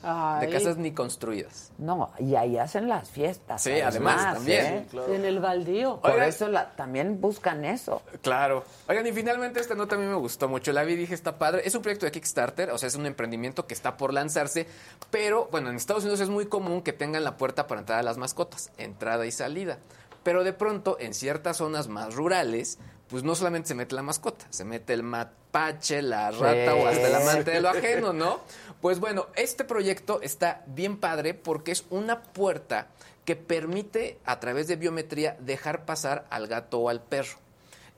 [0.02, 1.72] Ay, de casas ni construidas.
[1.78, 3.62] No, y ahí hacen las fiestas.
[3.62, 4.64] Sí, además, también.
[4.66, 4.86] ¿eh?
[5.08, 6.00] En el baldío.
[6.00, 6.28] Por Oigan.
[6.28, 8.02] eso la- también buscan eso.
[8.22, 8.64] Claro.
[8.88, 10.72] Oigan, y finalmente esta nota a mí me gustó mucho.
[10.72, 11.62] La vi y dije, está padre.
[11.64, 14.66] Es un proyecto de Kickstarter, o sea, es un emprendimiento que está por lanzarse,
[15.10, 18.02] pero bueno, en Estados Unidos es muy común que tengan la puerta para entrar a
[18.02, 19.78] las mascotas, entrada y salida.
[20.22, 24.46] Pero de pronto, en ciertas zonas más rurales, pues no solamente se mete la mascota,
[24.50, 26.80] se mete el mapache, la rata Sí.
[26.80, 28.40] o hasta el amante de lo ajeno, ¿no?
[28.80, 32.88] Pues bueno, este proyecto está bien padre porque es una puerta
[33.24, 37.38] que permite a través de biometría dejar pasar al gato o al perro.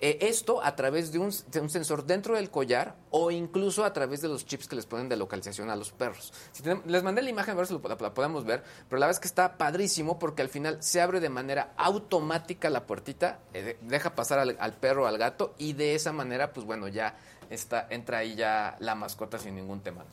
[0.01, 4.29] Eh, esto a través de un, sensor dentro del collar o incluso a través de
[4.29, 6.33] los chips que les ponen de localización a los perros.
[6.53, 9.17] Si tenemos- les mandé la imagen a ver si la, podemos ver, pero la verdad
[9.17, 13.63] es que está padrísimo porque al final se abre de manera automática la puertita, eh,
[13.63, 17.17] de- deja pasar al, perro o al gato y de esa manera, pues bueno, ya
[17.51, 20.05] está, entra ahí ya la mascota sin ningún tema.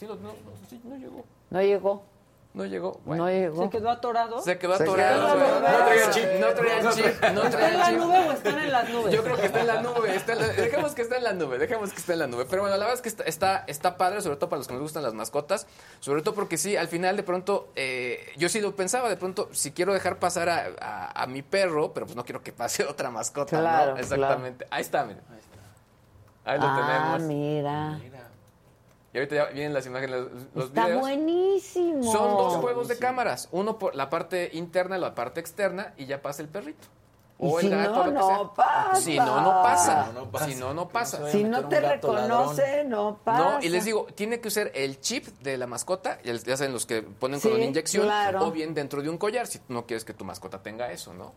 [0.84, 1.24] No llegó.
[1.52, 2.04] No llegó.
[2.55, 3.01] No llegó.
[3.03, 3.25] Bueno.
[3.25, 3.63] No llegó.
[3.63, 4.41] ¿Se quedó atorado?
[4.41, 5.25] Se quedó Se atorado.
[5.25, 5.49] quedó güey.
[5.51, 5.77] atorado.
[5.79, 6.25] No traía chip.
[6.39, 7.23] No traía chip.
[7.33, 9.13] No ¿Está en la nube o están en las nubes?
[9.13, 10.15] Yo creo que está en la nube.
[10.15, 11.57] está en la- dejemos que está en la nube.
[11.57, 12.45] Dejemos que está en la nube.
[12.49, 14.73] Pero bueno, la verdad es que está, está, está padre, sobre todo para los que
[14.73, 15.67] nos gustan las mascotas.
[15.99, 19.49] Sobre todo porque sí, al final de pronto, eh, yo sí lo pensaba, de pronto,
[19.51, 22.85] si quiero dejar pasar a, a- a mi perro, pero pues no quiero que pase
[22.89, 23.97] otra mascota, Claro, ¿no?
[23.99, 24.65] Exactamente.
[24.71, 25.19] Ahí está, mira.
[26.45, 27.21] Ahí lo ah, tenemos.
[27.27, 27.99] mira.
[29.15, 30.99] Y ahorita ya vienen las imágenes, los Está videos.
[30.99, 32.04] buenísimo.
[32.12, 36.06] Son dos juegos de cámaras, uno por la parte interna y la parte externa, y
[36.06, 36.86] ya pasa el perrito.
[37.39, 38.54] Y O el si gato, no, lo que no sea.
[38.54, 38.95] pasa.
[39.01, 40.06] Si no, no pasa.
[40.06, 40.45] Si no, no pasa.
[40.47, 41.32] Si no, no pasa.
[41.32, 43.43] Si no meter un te reconoce, no pasa.
[43.58, 46.73] No, y les digo, tiene que usar el chip de la mascota, ya ya saben
[46.73, 48.45] los que ponen Sí, con una inyección, claro.
[48.47, 51.32] o bien dentro de un collar, si no quieres que tu mascota tenga eso, ¿no?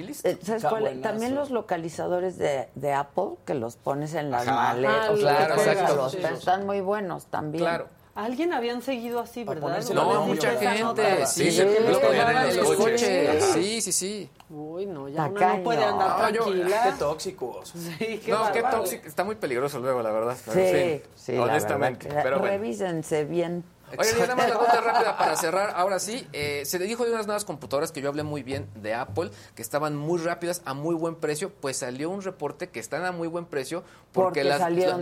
[0.00, 0.28] Y listo.
[0.28, 0.82] Eh, ¿Sabes Está cuál?
[0.82, 1.02] buenazo.
[1.02, 4.54] También los localizadores de, de Apple que los pones en las Ajá.
[4.74, 5.10] maletas.
[5.10, 5.96] Ah, claro, exacto.
[5.96, 6.18] los- Sí.
[6.34, 7.64] están muy buenos también.
[7.64, 7.86] Claro.
[8.12, 9.84] Alguien habían seguido así, Para ¿verdad?
[9.94, 11.26] No, mucha gente.
[11.26, 13.44] Sí, Sí, sí, lo sí, ponían sí, en los sí, coches.
[13.44, 13.52] sí.
[13.62, 14.30] Sí, sí, sí.
[14.50, 16.82] Uy, no, ya uno no puede andar No, yo- tranquila.
[16.84, 17.70] Qué tóxicos.
[17.76, 18.78] Sí, qué No, qué bárbaro.
[18.82, 19.06] tóxico.
[19.06, 20.36] Está muy peligroso luego, la verdad.
[20.52, 22.08] Sí, sí, la honestamente.
[22.08, 22.52] verdad que- pero bueno.
[22.56, 23.62] Revísense bien.
[23.92, 25.72] Y nada más la nota rápida para cerrar.
[25.76, 28.94] Ahora sí, eh, se dijo de unas nuevas computadoras que yo hablé muy bien de
[28.94, 31.50] Apple, que estaban muy rápidas, a muy buen precio.
[31.50, 34.44] Pues salió un reporte que están a muy buen precio porque, Porque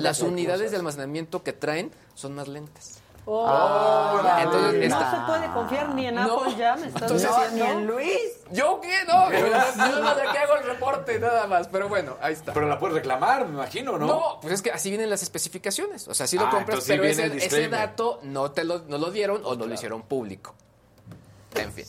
[0.00, 0.70] las, unidades cosas.
[0.70, 3.00] de almacenamiento que traen son más lentas.
[3.30, 6.40] Oh, Entonces, no esta- se puede confiar ni en No.
[6.40, 7.64] Apple ya, me estás Entonces, diciendo.
[7.66, 8.20] ni en Luis.
[8.52, 9.04] ¿Yo qué?
[9.06, 11.68] No, yo no de qué hago el reporte, nada más.
[11.68, 12.54] Pero bueno, ahí está.
[12.54, 14.06] Pero la puedes reclamar, me imagino, ¿no?
[14.06, 16.08] No, pues es que así vienen las especificaciones.
[16.08, 17.70] O sea, si lo Ah, compras, sí pero viene ese, el ese disclaimer.
[17.80, 20.54] dato no te lo, no lo dieron o no lo hicieron público.
[21.54, 21.84] En fin.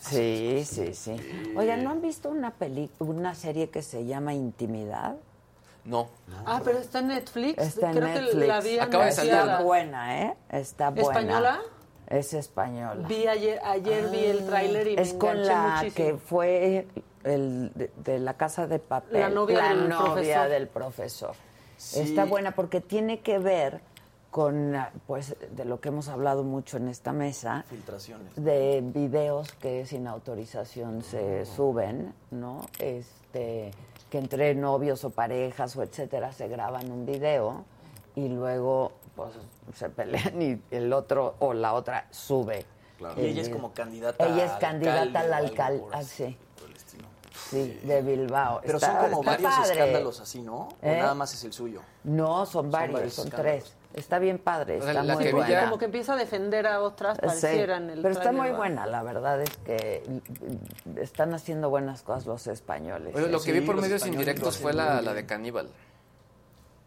[0.00, 1.16] Sí, sí, sí.
[1.56, 5.16] Oigan, ¿no han visto una peli una serie que se llama Intimidad?
[5.84, 6.08] No.
[6.46, 7.58] Ah, pero está en Netflix.
[7.58, 8.34] Está en Creo Netflix.
[8.36, 9.32] que la vi Acaba de salir.
[9.34, 10.36] Está buena, ¿eh?
[10.48, 11.08] Está buena.
[11.08, 11.60] ¿Española?
[12.08, 13.06] Es española.
[13.08, 15.94] Vi ayer, ayer vi el tráiler y me es con la muchísimo.
[15.94, 16.86] que fue
[17.24, 19.20] el de, de la casa de papel.
[19.20, 20.48] La novia del novia profesor.
[20.50, 21.34] del profesor.
[21.78, 22.00] Sí.
[22.00, 23.80] Está buena porque tiene que ver
[24.30, 28.34] con, ah, pues, de lo que hemos hablado mucho en esta mesa, Filtraciones.
[28.36, 32.66] de videos que sin autorización se suben, ¿no?
[32.78, 33.72] Este,
[34.12, 37.64] que entre novios o parejas o etcétera se graban un video
[38.14, 39.30] y luego pues
[39.74, 42.66] se pelean y el otro o la otra sube.
[43.00, 43.62] Y el ella es video.
[43.62, 46.36] como candidata Ella es candidata al alcalde por ah, así,
[47.50, 47.80] sí.
[47.84, 48.60] de Bilbao.
[48.62, 49.72] Pero Está- son como varios padre.
[49.72, 50.56] escándalos así, ¿no?
[50.58, 50.98] ¿O ¿Eh?
[50.98, 51.80] nada más es el suyo?
[52.04, 53.74] No, son varios, varios son tres.
[53.94, 55.48] Está bien padre, está la muy que buena.
[55.50, 58.50] ya- Como que empieza a defender a otras, Sí, pareciera en el pero está muy
[58.50, 58.56] ¿va?
[58.56, 60.02] buena, la verdad es que
[60.96, 63.14] están haciendo buenas cosas los españoles.
[63.14, 65.68] Oye, lo que vi Sí, por medios indirectos fue la, la de Caníbal.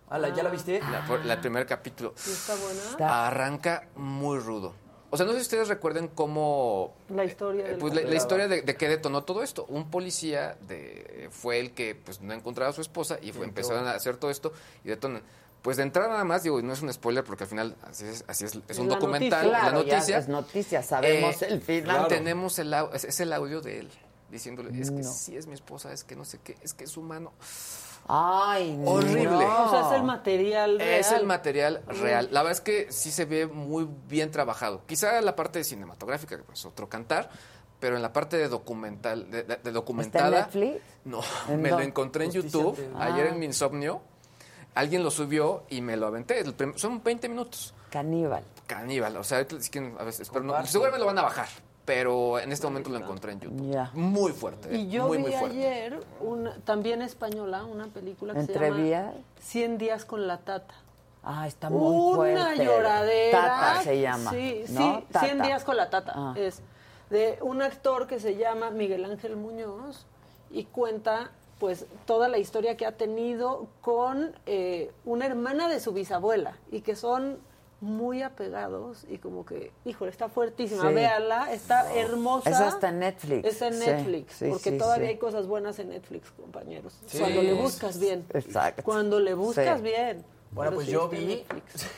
[0.09, 0.79] Ah, ¿la- ¿ya la viste?
[0.91, 2.13] La, por- la- primer capítulo.
[2.25, 2.81] ¿Y está buena?
[2.91, 4.73] Está- Arranca muy rudo.
[5.11, 8.63] O sea, no sé si ustedes recuerden cómo La historia Eh, pues la, historia de,
[8.63, 9.65] de qué detonó todo esto.
[9.69, 13.87] Un policía de, fue el que pues, no encontraba a su esposa y fue, empezaron
[13.87, 14.51] a hacer todo esto
[14.83, 15.21] y detonan.
[15.65, 18.05] Pues de entrada nada más, digo, y no es un spoiler porque al final así
[18.05, 19.51] es, así es, es un La documental, noticia.
[19.51, 20.17] la Claro, ya noticia.
[20.19, 22.07] es noticia, sabemos Eh, el final.
[22.07, 23.89] Tenemos el, es, es el audio de él
[24.29, 25.11] diciéndole, es que No.
[25.11, 27.33] sí es mi esposa, es que no sé qué, es que es humano.
[28.07, 28.91] Ay, no.
[28.91, 29.45] Horrible.
[29.45, 30.99] O sea, es el material real.
[30.99, 32.29] Es el material real.
[32.31, 34.83] La verdad es que sí se ve muy bien trabajado.
[34.85, 37.29] Quizá la parte cinematográfica, pues otro cantar,
[37.79, 40.41] pero en la parte de documental, de, de- de documentada.
[40.41, 40.85] ¿Está en Netflix?
[41.05, 43.33] No, ¿En me lo encontré en YouTube ayer Ah.
[43.33, 44.01] en mi insomnio.
[44.75, 46.43] Alguien lo subió y me lo aventé.
[46.75, 47.73] Son 20 minutos.
[47.89, 48.43] Caníbal.
[48.67, 49.15] Caníbal.
[49.17, 51.47] O sea, si quieren, a veces, espero no- me lo van a bajar.
[51.85, 53.89] Pero en este momento lo encontré en YouTube.
[53.93, 54.75] Muy fuerte.
[54.75, 55.55] Y yo muy, vi muy fuerte.
[55.57, 59.13] ayer una, también española, una película que se ¿Entre llama vías?
[59.39, 60.73] 100 días con la tata.
[61.23, 62.33] Ah, está muy fuerte.
[62.41, 63.39] Una lloradera.
[63.41, 64.31] Tata se llama.
[64.31, 64.95] Sí, ¿no?
[64.97, 65.25] sí, Tata.
[65.27, 66.13] 100 días con la tata.
[66.15, 66.33] Ah.
[66.35, 66.61] Es
[67.11, 70.07] de un actor que se llama Miguel Ángel Muñoz
[70.49, 75.93] y cuenta pues toda la historia que ha tenido con eh, una hermana de su
[75.93, 77.37] bisabuela y que son
[77.81, 80.93] muy apegados y como que, híjole, está fuertísima, Sí.
[80.95, 82.67] véala, está hermosa.
[82.67, 83.45] Está en Netflix.
[83.47, 85.11] Está en Netflix, sí, porque sí, todavía sí.
[85.13, 86.93] hay cosas buenas en Netflix, compañeros.
[87.05, 87.19] Sí.
[87.19, 88.25] Cuando le buscas bien.
[88.33, 88.81] Exacto.
[88.83, 89.83] Cuando le buscas Sí.
[89.83, 90.25] bien.
[90.51, 91.43] Bueno, Pero pues sí, yo vi.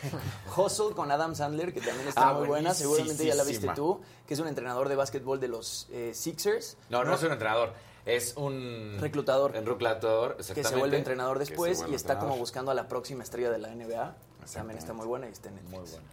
[0.58, 4.02] Hustle con Adam Sandler, que también está Ah, muy buena, seguramente ya la viste tú,
[4.28, 6.76] que es un entrenador de básquetbol de los eh, Sixers.
[6.90, 7.74] No, no es un entrenador.
[8.08, 9.52] Es un Reclutador.
[9.58, 12.30] Un reclutador, que se vuelve entrenador después vuelve y está entrenador.
[12.30, 14.16] como buscando a la próxima estrella de la NBA.
[14.54, 15.78] También está muy buena y está en Netflix.
[15.78, 16.06] Muy bueno.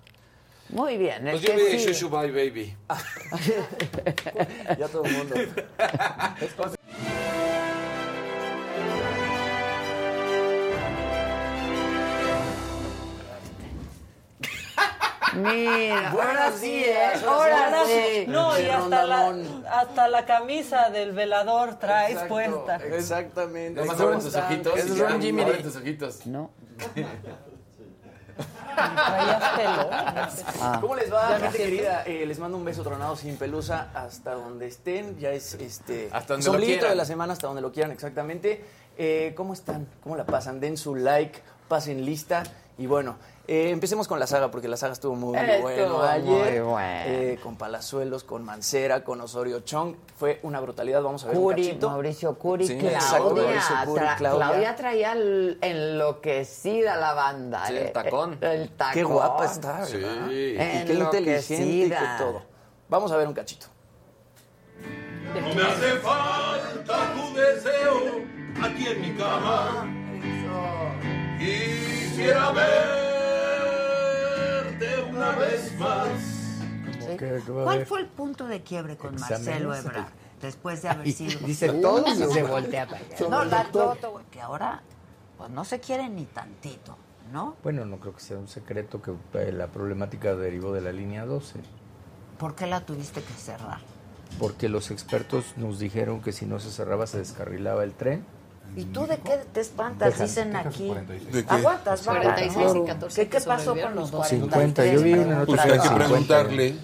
[0.70, 1.22] Muy bien.
[1.22, 1.92] Pues yo vi sigue.
[1.92, 2.76] Shushu Bye Baby.
[4.78, 5.37] Ya todo el mundo.
[15.52, 17.26] Mira, ahora Buenos sí, días, ¿eh?
[17.26, 17.92] ahora sí.
[17.92, 18.24] sí.
[18.28, 19.35] No, y hasta la,
[19.70, 22.76] hasta la camisa del velador traes Exacto, puesta.
[22.76, 23.80] Exactamente.
[23.80, 24.78] Nomás ¿Cómo abren tus ojitos.
[24.78, 25.42] Es Ron Jimmy.
[25.42, 26.26] Abren tus ojitos.
[26.26, 26.50] No.
[28.76, 30.78] Ah.
[30.80, 32.02] ¿Cómo les va, gente querida?
[32.04, 35.18] Eh, les mando un beso tronado sin pelusa hasta donde estén.
[35.18, 38.64] Ya es este Hasta donde lo de la semana, hasta donde lo quieran exactamente.
[38.96, 39.87] Eh, ¿Cómo están?
[40.02, 40.61] ¿Cómo la pasan?
[40.61, 42.42] Den su like, pasen lista.
[42.76, 46.08] Y bueno, eh, empecemos con la saga, porque la saga estuvo muy Estuvo bueno muy
[46.08, 46.62] ayer.
[46.64, 46.78] bueno.
[46.80, 49.94] Eh, con Palazuelos, con Mancera, con Osorio Chong.
[50.16, 51.00] Fue una brutalidad.
[51.02, 51.90] Vamos a ver un Curi, cachito.
[51.90, 52.96] Mauricio Curi, Sí, Claudia.
[52.98, 54.46] exacto, Mauricio Curi, Tra- Claudia.
[54.48, 57.64] Claudia traía el- enloquecida la banda.
[57.66, 58.38] Sí, el eh, tacón.
[58.40, 58.94] El tacón.
[58.94, 59.96] Qué guapa está, Sí.
[59.98, 60.28] ¿verdad?
[60.30, 60.56] Y Y
[60.87, 62.42] qué inteligente y qué todo.
[62.88, 63.66] Vamos a ver un cachito.
[65.32, 68.22] No me hace falta tu deseo
[68.62, 69.87] aquí en mi cama.
[72.15, 72.71] Quisiera verte
[75.10, 76.08] una vez más.
[77.44, 79.75] ¿Cuál fue el punto de quiebre con Marcelo.
[79.75, 80.06] Ebrard?
[80.40, 81.44] Después de haber sido.
[81.44, 83.29] Dice todo y se voltea para allá.
[83.29, 84.81] No, la Toto, que ahora
[85.37, 86.96] pues no se quiere ni tantito,
[87.33, 87.56] ¿no?
[87.65, 89.10] Bueno, no creo que sea un secreto que
[89.40, 91.58] eh, la problemática derivó de la línea 12,
[92.38, 93.81] ¿Por qué la tuviste que cerrar?
[94.38, 98.25] porque los expertos nos dijeron que si no se cerraba se descarrilaba el tren
[98.77, 100.10] ¿Y tú de qué te espantas?
[100.10, 100.87] Texas, Dicen Texas, aquí.
[100.88, 101.33] 46.
[101.33, 101.54] ¿De qué?
[101.54, 102.85] Aguantas, vara, 46 y ¿no?
[102.85, 104.40] 14 ¿Qué, qué pasó con los los 43?
[104.40, 106.75] 50, yo vi una Pues hay que preguntarle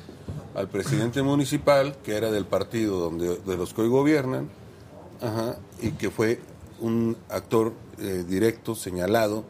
[0.55, 4.49] al presidente municipal, que era del partido donde, de los que hoy gobiernan,
[5.21, 6.41] ajá, y que fue
[6.81, 9.45] un actor eh, directo, señalado,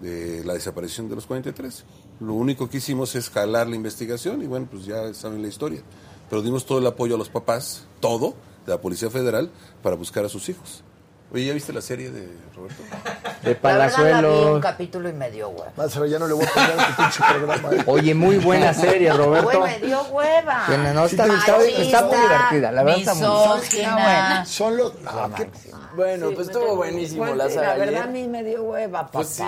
[0.00, 1.84] de la desaparición de los 43.
[2.20, 5.82] Lo único que hicimos es jalar la investigación y bueno, pues ya saben la historia.
[6.30, 9.50] Pero dimos todo el apoyo a los papás, todo, de la Policía Federal,
[9.82, 10.82] para buscar a sus hijos.
[11.34, 12.82] Oye, ¿ya viste la serie de Roberto?
[12.82, 14.60] De La verdad la vi un Palazuelos.
[14.60, 15.72] capítulo y me dio hueva.
[15.76, 17.70] Vas a ver, ya no le voy a poner a tu pinche programa.
[17.72, 17.84] ¿eh?
[17.86, 19.60] Oye, muy buena serie, Roberto.
[19.60, 20.64] Güey, me dio hueva.
[20.94, 23.92] No, está, está- está muy divertida, la verdad está muy misógina.
[23.94, 24.44] buena.
[24.46, 24.94] Son los.
[25.00, 25.50] no, ¿qué-
[25.96, 27.98] Bueno, Sí, pues estuvo buenísimo Pues la la verdad ayer.
[28.02, 29.10] a mí me dio hueva, papá.
[29.12, 29.44] Pues sí,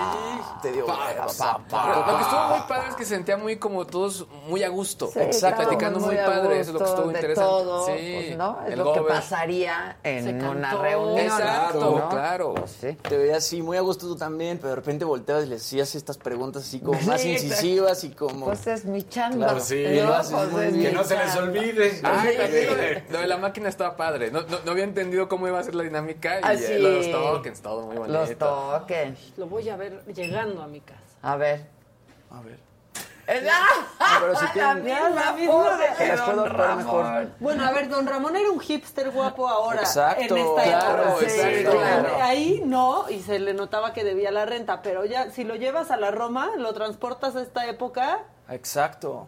[0.61, 2.05] te dio hueva, papá.
[2.07, 5.07] Lo que estuvo muy padre es que se sentía muy como todos muy a gusto.
[5.07, 5.35] Sí, Exacto.
[5.63, 6.59] estábamos Platicando muy, a padre.
[6.59, 7.49] Eso es lo que gusto estuvo de interesante.
[7.49, 7.91] todo, sí.
[8.27, 8.59] pues, ¿no?
[8.65, 9.13] Es el lo que gober.
[9.15, 10.81] pasaría en Se una cantó.
[10.83, 11.19] reunión.
[11.25, 12.09] Exacto, ¿no?
[12.09, 12.53] claro.
[12.55, 12.93] Pues sí.
[13.07, 15.95] Te veías así muy a gusto tú también, pero de repente volteabas y le hacías
[15.95, 18.45] estas preguntas así como más Sí, incisivas y como...
[18.45, 19.45] Pues es mi chamba.
[19.47, 20.05] Claro, sí, ¿no?
[20.07, 20.89] lo haces Pues muy es bien.
[20.91, 21.99] Que no se les olvide.
[22.03, 24.31] Ay, lo de, la máquina estaba padre.
[24.31, 26.77] No, no, no había entendido cómo iba a ser la dinámica y Ah, eh, sí.
[26.79, 28.13] los tokens, todo muy bonito.
[28.19, 29.33] Los tokens.
[29.37, 31.01] Lo voy a ver llegando a mi casa.
[31.21, 31.65] A ver.
[32.31, 32.57] A ver.
[33.25, 37.27] Pero si la tienen- misma misma pose de- que Se las puedo mejor.
[37.39, 39.81] Bueno, a ver, don Ramón era un hipster guapo ahora.
[39.81, 41.19] Exacto, En esta claro, época.
[41.29, 41.77] sí, exacto.
[41.77, 42.09] claro.
[42.21, 45.91] Ahí no, y se le notaba que debía la renta, pero ya, si lo llevas
[45.91, 48.19] a la Roma, lo transportas a esta época,
[48.49, 49.27] Exacto.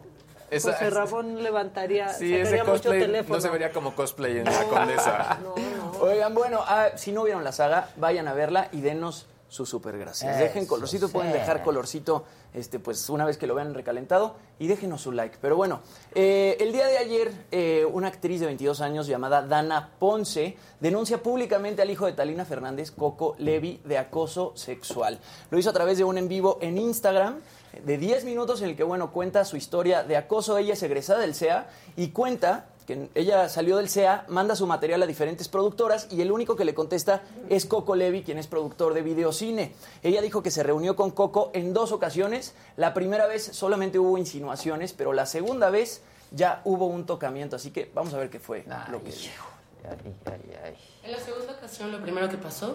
[0.50, 3.34] Esa- José Ramón levantaría, Sí, ese mucho teléfono.
[3.34, 5.38] no se vería como cosplay en la condesa.
[5.42, 5.98] No, no.
[6.00, 9.98] Oigan, bueno, ah, si no vieron la saga, vayan a verla y denos su super
[9.98, 10.36] gracias.
[10.36, 12.24] Eso, Dejen colorcito, pueden dejar colorcito
[12.54, 15.38] este, pues una vez que lo vean recalentado y déjenos su like.
[15.40, 15.80] Pero bueno,
[16.14, 21.22] eh, el día de ayer eh, una actriz de 22 años llamada Dana Ponce denuncia
[21.22, 25.18] públicamente al hijo de Talina Fernández, Coco Levi, de acoso sexual.
[25.50, 27.36] Lo hizo a través de un en vivo en Instagram
[27.84, 30.58] de 10 minutos en el que, bueno, cuenta su historia de acoso.
[30.58, 35.02] Ella es egresada del CEA y cuenta que ella salió del CEA, manda su material
[35.02, 37.20] a diferentes productoras y el único que le contesta
[37.50, 39.74] es Coco Levi, quien es productor de videocine.
[40.02, 42.54] Ella dijo que se reunió con Coco en dos ocasiones.
[42.78, 47.56] La primera vez solamente hubo insinuaciones, pero la segunda vez ya hubo un tocamiento.
[47.56, 49.46] Así que vamos a ver qué fue lo que dijo.
[49.84, 50.76] Ay, ay, ay.
[51.02, 52.74] En la segunda ocasión lo primero que pasó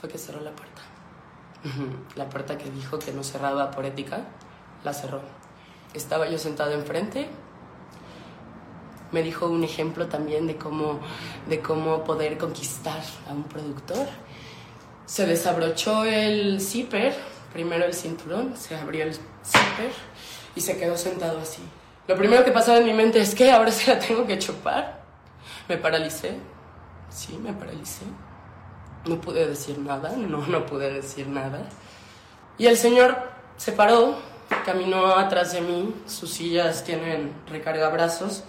[0.00, 0.82] fue que cerró la puerta.
[2.14, 4.20] La puerta que dijo que no cerraba por ética,
[4.84, 5.20] la cerró.
[5.94, 7.28] Estaba yo sentado enfrente.
[9.12, 11.00] Me dijo un ejemplo también de cómo,
[11.48, 14.06] de cómo poder conquistar a un productor.
[15.06, 17.14] Se desabrochó el zipper,
[17.52, 19.92] primero el cinturón, se abrió el zipper
[20.54, 21.62] y se quedó sentado así.
[22.06, 25.02] Lo primero que pasaba en mi mente es que ahora se la tengo que chupar.
[25.68, 26.38] Me paralicé.
[27.10, 28.04] Sí, me paralicé.
[29.06, 31.68] No pude decir nada, no, no pude decir nada.
[32.58, 33.16] Y el señor
[33.56, 34.16] se paró,
[34.64, 38.44] caminó atrás de mí, sus sillas tienen recargabrazos,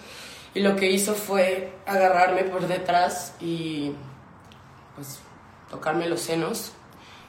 [0.60, 3.93] y lo que hizo fue agarrarme por detrás y
[4.93, 5.20] pues
[5.70, 6.74] tocarme los senos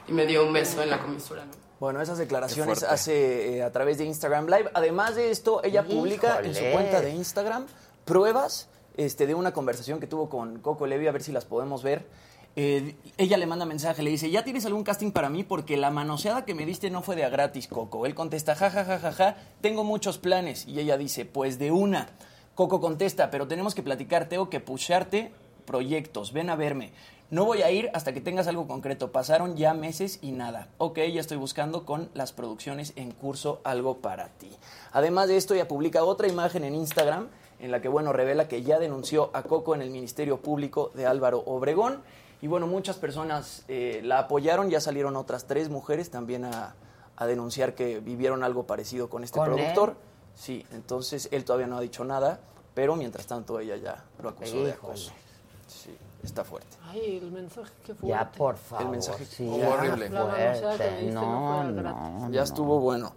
[0.09, 1.45] y me dio un beso en la comisura.
[1.45, 1.53] ¿no?
[1.79, 4.71] Bueno, esas declaraciones hace eh, a través de Instagram Live.
[4.75, 7.67] Además de esto, ella publica en su cuenta de Instagram
[8.05, 11.85] pruebas este, de una conversación que tuvo con Coco Levi, a ver si las podemos
[11.85, 12.09] ver.
[12.57, 15.45] Eh, ella le manda mensaje, le dice, ¿ya tienes algún casting para mí?
[15.45, 18.07] Porque la manoseada que me diste no fue de a gratis, Coco.
[18.07, 20.67] Él contesta, ja, ja, ja, ja, ja, tengo muchos planes.
[20.67, 22.09] Y ella dice, pues de una.
[22.61, 25.33] Coco contesta, pero tenemos que platicar, tengo que pusharte
[25.65, 26.93] proyectos, ven a verme.
[27.31, 29.13] No voy a ir hasta que tengas algo concreto.
[29.13, 30.69] Pasaron ya meses y nada.
[30.77, 34.51] Ok, ya estoy buscando con las producciones en curso algo para ti.
[34.93, 37.29] Además de esto, ella publica otra imagen en Instagram
[37.61, 41.07] en la que, bueno, revela que ya denunció a Coco en el Ministerio Público de
[41.07, 42.03] Álvaro Obregón.
[42.43, 46.75] Y bueno, muchas personas eh, la apoyaron, ya salieron otras tres mujeres también a,
[47.17, 49.89] a denunciar que vivieron algo parecido con este ¿Con productor.
[49.93, 50.11] él?
[50.35, 52.41] Sí, entonces él todavía no ha dicho nada,
[52.75, 54.73] pero mientras tanto ella ya lo acusó de Híjole.
[54.73, 55.13] acoso.
[55.67, 56.77] Sí, está fuerte.
[56.85, 58.09] Ay, el mensaje, qué fuerte.
[58.09, 58.87] Ya, por favor.
[58.87, 60.05] El mensaje sí, fue ya, horrible.
[60.07, 60.11] Que
[60.61, 61.03] fuerte.
[61.13, 63.13] no No, fue Ya estuvo bueno.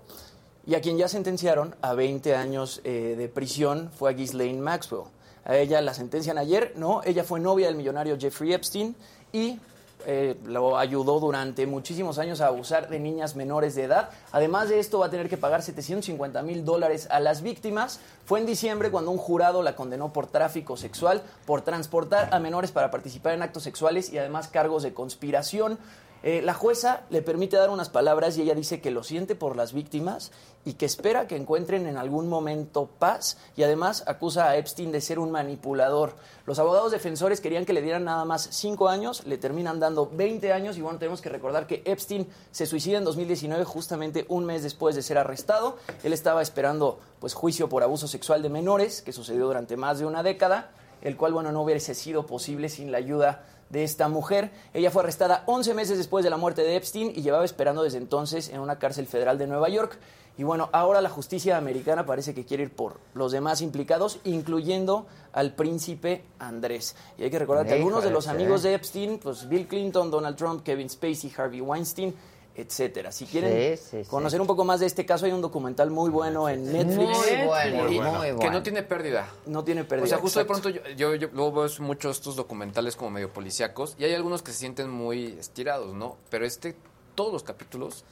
[0.65, 5.03] Y a quien ya sentenciaron a 20 años eh, de prisión fue a Ghislaine Maxwell.
[5.45, 7.01] A ella la sentencian ayer, ¿no?
[7.03, 8.95] Ella fue novia del millonario Jeffrey Epstein
[9.33, 9.59] y
[10.05, 14.09] eh, lo ayudó durante muchísimos años a abusar de niñas menores de edad.
[14.31, 17.99] Además de esto, va a tener que pagar 750 mil dólares a las víctimas.
[18.25, 22.71] Fue en diciembre cuando un jurado la condenó por tráfico sexual, por transportar a menores
[22.71, 25.77] para participar en actos sexuales y además cargos de conspiración.
[26.23, 29.57] Eh, la jueza le permite dar unas palabras y ella dice que lo siente por
[29.57, 30.31] las víctimas
[30.63, 35.01] y que espera que encuentren en algún momento paz y además acusa a Epstein de
[35.01, 36.15] ser un manipulador.
[36.45, 40.53] Los abogados defensores querían que le dieran nada más 5 años, le terminan dando 20
[40.53, 44.63] años y bueno, tenemos que recordar que Epstein se suicida en 2019 justamente un mes
[44.63, 45.77] después de ser arrestado.
[46.03, 50.05] Él estaba esperando pues juicio por abuso sexual de menores que sucedió durante más de
[50.05, 50.71] una década,
[51.01, 53.43] el cual bueno, no hubiese sido posible sin la ayuda
[53.73, 54.51] de esta mujer.
[54.73, 57.97] Ella fue arrestada 11 meses después de la muerte de Epstein y llevaba esperando desde
[57.97, 59.97] entonces en una cárcel federal de Nueva York.
[60.37, 65.05] Y bueno, ahora la justicia americana parece que quiere ir por los demás implicados, incluyendo
[65.31, 66.95] al príncipe Andrés.
[67.17, 70.37] Y hay que recordar que algunos de los amigos de Epstein, pues Bill Clinton, Donald
[70.37, 72.15] Trump, Kevin Spacey, Harvey Weinstein,
[72.55, 73.11] etcétera.
[73.11, 74.09] Si quieren Sí, sí, sí.
[74.09, 76.95] conocer un poco más de este caso, hay un documental muy bueno en Netflix.
[76.97, 78.39] Muy bueno, Y- muy bueno.
[78.39, 79.27] Que no tiene pérdida.
[79.45, 80.05] No tiene pérdida.
[80.05, 80.69] O sea, justo exacto.
[80.69, 84.13] de pronto yo, yo, yo luego veo muchos estos documentales como medio policíacos y hay
[84.13, 86.17] algunos que se sienten muy estirados, ¿no?
[86.29, 86.75] Pero este,
[87.15, 88.03] todos los capítulos,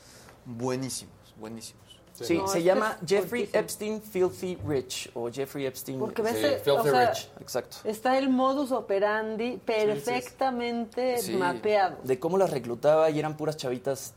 [0.46, 1.91] buenísimos, buenísimos.
[2.14, 3.50] Sí, No, se llama Jeffrey.
[3.52, 7.30] Epstein Filthy Rich o Jeffrey Epstein Porque ves, sí, Filthy o sea, Rich.
[7.40, 7.78] Exacto.
[7.84, 11.34] Está el modus operandi perfectamente Sí.
[11.36, 11.98] mapeado.
[12.04, 14.14] De cómo las reclutaba y eran puras chavitas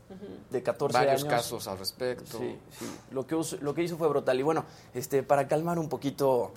[0.49, 1.33] de 14 Varios años.
[1.33, 2.37] casos al respecto.
[2.37, 2.85] Sí, sí.
[3.11, 4.39] Lo, que lo que hizo fue brutal.
[4.39, 6.51] Y bueno, este, para calmar un poquito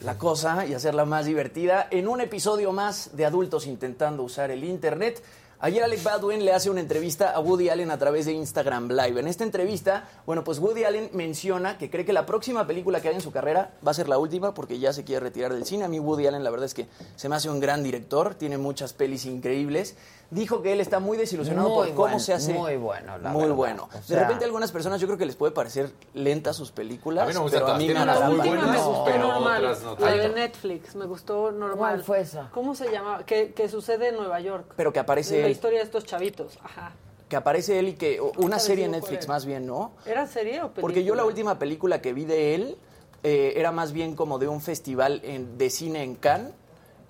[0.00, 4.64] la cosa y hacerla más divertida, en un episodio más de adultos intentando usar el
[4.64, 5.22] Internet,
[5.64, 9.18] ayer Alec Baldwin le hace una entrevista a Woody Allen a través de Instagram Live.
[9.18, 13.08] En esta entrevista, bueno, pues Woody Allen menciona que cree que la próxima película que
[13.08, 15.64] haga en su carrera va a ser la última porque ya se quiere retirar del
[15.64, 15.84] cine.
[15.84, 16.86] A mí Woody Allen la verdad es que
[17.16, 19.96] se me hace un gran director, tiene muchas pelis increíbles.
[20.30, 22.54] Dijo que él está muy desilusionado Muy por cómo se hace.
[22.54, 23.54] muy bueno, la Muy verdad.
[23.56, 23.88] bueno.
[23.92, 27.24] O de repente a algunas personas yo creo que les puede parecer lentas sus películas,
[27.24, 29.64] A mí no me pero a mí me La muy última me gustó pero normal.
[29.64, 30.28] otras no la de.
[30.30, 31.76] Netflix me gustó normal.
[31.78, 32.48] ¿Cuál fue esa?
[32.52, 33.24] ¿Cómo se llama?
[33.24, 34.72] Que, que sucede en Nueva York.
[34.76, 35.52] Pero que aparece La él.
[35.52, 36.58] historia de estos chavitos.
[36.64, 36.92] Ajá.
[37.28, 39.92] Que aparece él y que una serie en Netflix más bien, ¿no?
[40.06, 40.80] ¿Era serie o película?
[40.80, 42.76] Porque yo la última película que vi de él
[43.22, 46.52] eh, era más bien como de un festival en- de cine en Cannes.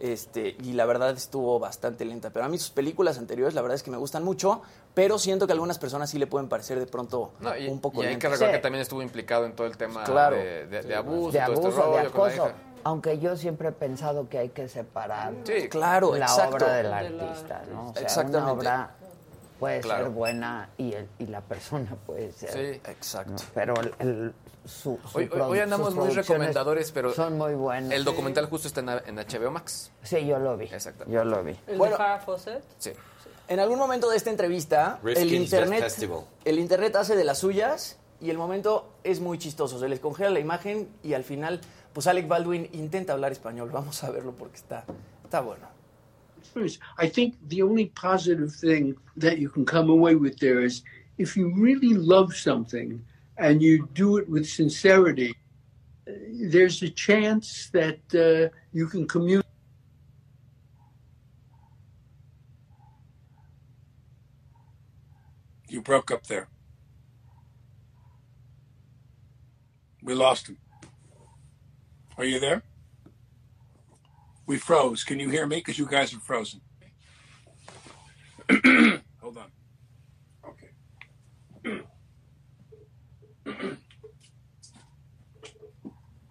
[0.04, 2.28] Este, y la verdad estuvo bastante lenta.
[2.28, 4.60] Pero a mí sus películas anteriores, la verdad es que me gustan mucho,
[4.92, 7.80] pero siento que a algunas personas sí le pueden parecer de pronto No, y, un
[7.80, 8.56] poco y hay que recordar Sí.
[8.56, 10.36] que también estuvo implicado en todo el tema Claro.
[10.36, 12.46] de, de- de abuso, de todo abuso, este rollo de con la acoso.
[12.48, 12.54] hija.
[12.86, 16.56] Aunque yo siempre he pensado que hay que separar Sí, claro, la exacto.
[16.56, 17.88] obra del artista, ¿no?
[17.88, 18.42] O sea, Exactamente.
[18.42, 18.90] una obra
[19.58, 20.04] puede Claro.
[20.04, 22.50] ser buena y, el- y la persona puede ser.
[22.52, 22.80] Sí.
[22.90, 23.32] Exacto.
[23.32, 23.38] ¿no?
[23.54, 24.34] Pero el, el-
[24.64, 27.92] su, su Hoy, hoy- produ- hoy andamos muy recomendadores, pero son muy buenas.
[27.92, 29.90] el documental justo está en, en HBO Max.
[30.02, 30.66] Sí, yo lo vi.
[30.66, 31.04] Exacto.
[31.08, 31.54] Yo lo vi.
[31.66, 31.92] ¿El Bueno.
[31.92, 32.62] de Farrah Fawcett?
[32.78, 32.90] Sí.
[33.48, 35.84] En algún momento de esta entrevista, el internet,
[36.46, 39.78] el hace de las suyas y el momento es muy chistoso.
[39.78, 41.60] Se les congela la imagen y al final,
[41.92, 43.68] pues Alec Baldwin intenta hablar español.
[43.70, 44.84] Vamos a verlo porque está,
[45.24, 45.66] está bueno.
[47.02, 50.82] I think the only positive thing that you can come away with there is
[51.18, 52.98] if you really love something
[53.36, 55.34] and you do it with sincerity,
[56.08, 59.44] uh, there's a chance that uh, you can communicate.
[65.68, 66.48] You broke up there.
[70.02, 70.58] We lost him.
[72.16, 72.62] Are you there?
[74.46, 75.02] We froze.
[75.02, 75.56] Can you hear me?
[75.56, 76.60] Because you guys are frozen.
[79.20, 79.50] Hold on.
[80.44, 81.80] Okay.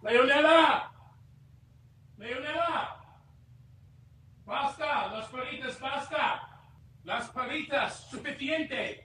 [0.02, 0.90] Leonela!
[2.18, 3.00] Leonela!
[4.44, 6.48] Basta, las palitas, basta.
[7.04, 9.02] Las palitas, suficiente.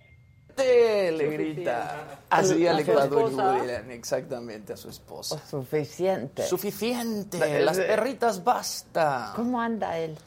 [0.55, 1.11] ¡Te!
[1.11, 2.19] Le grita.
[2.29, 2.75] Así ¿A?
[2.75, 5.39] Woody Allen, exactamente a su esposa.
[5.47, 6.43] Suficiente.
[6.43, 7.61] Suficiente.
[7.63, 9.31] Las perritas basta.
[9.35, 10.17] ¿Cómo anda él?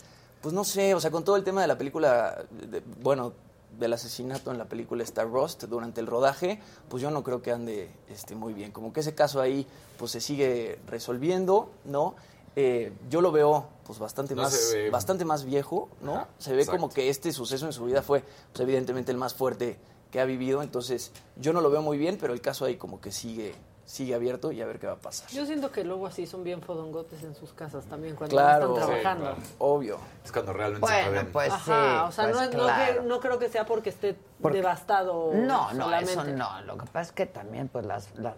[0.41, 3.35] Pues no sé, o sea, con todo el tema de la película, de- bueno,
[3.79, 7.53] del asesinato en la película Star Rust durante el rodaje, pues yo no creo que
[7.53, 8.71] ande este, muy bien.
[8.73, 9.67] Como que ese caso ahí,
[9.99, 12.15] pues se sigue resolviendo, ¿no?
[12.55, 16.13] Eh, yo lo veo, pues bastante No más, ve- bastante más viejo, ¿no?
[16.39, 19.79] se ve como que este suceso en su vida fue, pues evidentemente el más fuerte
[20.11, 20.63] que ha vivido.
[20.63, 23.55] Entonces, yo no lo veo muy bien, pero el caso ahí como que sigue,
[23.93, 25.29] sigue abierto y a ver qué va a pasar.
[25.29, 28.75] Yo siento que luego así son bien fodongotes en sus casas también cuando Claro, no
[28.79, 29.37] están trabajando.
[29.59, 29.99] obvio.
[30.25, 31.33] Es cuando realmente se Bueno, pueden.
[31.33, 31.65] pues Ajá,
[32.01, 32.09] sí.
[32.09, 33.03] o sea, pues no, no claro.
[33.03, 36.13] que- no creo que sea porque esté Porque- devastado No, no, solamente.
[36.13, 36.63] eso no.
[36.63, 38.35] Lo que pasa es que también, pues, las, las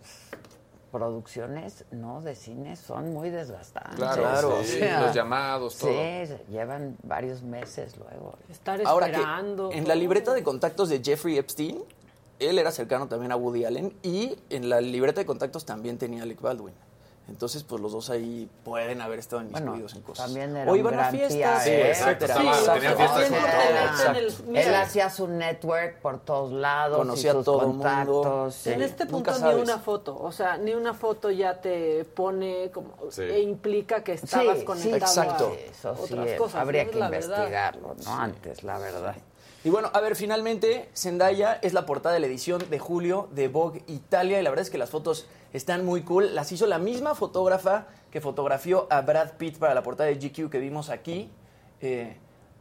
[0.91, 2.21] producciones, ¿no?
[2.21, 3.95] De cine son muy desgastantes.
[3.97, 5.91] Claro, Claro, sí, O sea, los llamados, todo.
[5.91, 8.35] Sí, se llevan varios meses luego.
[8.49, 9.71] Estar Ahora que esperando.
[9.73, 11.83] en la libreta de contactos de Jeffrey Epstein,
[12.39, 16.23] él era cercano también a Woody Allen y en la libreta de contactos también tenía
[16.23, 16.75] Alec Baldwin.
[17.27, 20.27] Entonces, pues los dos ahí pueden haber estado inmiscuidos en cosas.
[20.27, 22.37] También era o un iban a fiestas, PR, etcétera.
[22.37, 24.19] Sí, estaba- tenía fiestas con todo.
[24.19, 24.53] Exacto.
[24.55, 26.99] Él hacía su network por todos lados.
[26.99, 27.83] Conocía y a sus todo mundo.
[27.83, 28.67] contactos.
[28.67, 29.63] En este Nunca punto ni sabes.
[29.63, 33.23] una foto, o sea, ni una foto ya te pone como Sí.
[33.23, 35.47] e implica que estabas Sí, conectado exacto.
[35.49, 36.61] a Eso sí, otras cosas.
[36.61, 38.15] habría que investigarlo, ¿no?
[38.17, 39.15] Antes, la verdad.
[39.65, 43.49] Y bueno, a ver, finalmente, Zendaya es la portada de la edición de julio de
[43.49, 46.35] Vogue Italia y la verdad es que las fotos están muy cool.
[46.35, 50.51] Las hizo la misma fotógrafa que fotografió a Brad Pitt para la portada de GQ
[50.51, 51.31] que vimos aquí.
[51.81, 52.15] Eh,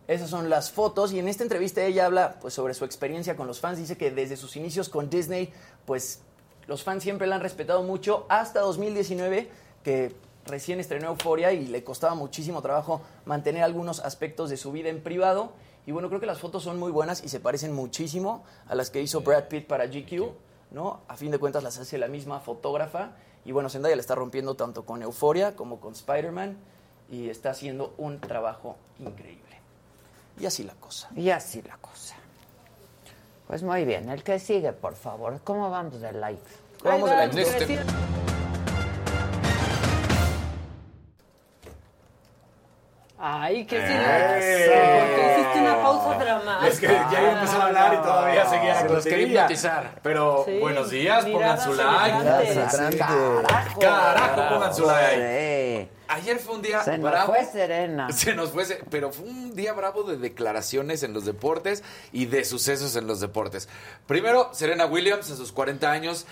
[0.08, 3.48] esas son las fotos y en esta entrevista ella habla pues, sobre su experiencia con
[3.48, 3.80] los fans.
[3.80, 5.52] Dice que desde sus inicios con Disney,
[5.86, 6.22] pues
[6.68, 9.50] los fans siempre la han respetado mucho hasta 2019
[9.84, 14.88] que recién estrenó Euforia y le costaba muchísimo trabajo mantener algunos aspectos de su vida
[14.88, 15.52] en privado.
[15.86, 18.90] Y bueno, creo que las fotos son muy buenas y se parecen muchísimo a las
[18.90, 20.32] que hizo Brad Pitt para GQ,
[20.72, 21.02] ¿no?
[21.08, 23.12] A fin de cuentas las hace la misma fotógrafa.
[23.46, 26.58] Y bueno, Zendaya le está rompiendo tanto con Euforia como con Spider-Man
[27.10, 29.44] y está haciendo un trabajo increíble.
[30.40, 31.10] Y así la cosa.
[31.16, 32.16] Y así la cosa.
[33.48, 35.40] Pues muy bien, el que sigue, por favor.
[35.44, 36.42] ¿Cómo vamos de likes?
[36.82, 37.80] ¿Cómo vamos de Ahí
[43.26, 44.74] Ay, qué silencio.
[45.00, 46.68] Porque hiciste una pausa dramática.
[46.68, 50.00] Es que ya iba a empezar a hablar y todavía seguía Se los quería hipnotizar.
[50.04, 52.98] Pero Sí, buenos días, pongan su like.
[52.98, 53.80] Carajo.
[53.80, 55.88] Carajo, pongan su like.
[55.90, 55.98] Sí.
[56.10, 57.34] Ayer fue un día Se nos bravo.
[57.34, 58.12] fue Serena.
[58.12, 62.26] Se nos fue, se- pero fue un día bravo de declaraciones en los deportes y
[62.26, 63.70] de sucesos en los deportes.
[64.06, 66.26] Primero, Serena Williams a sus 40 años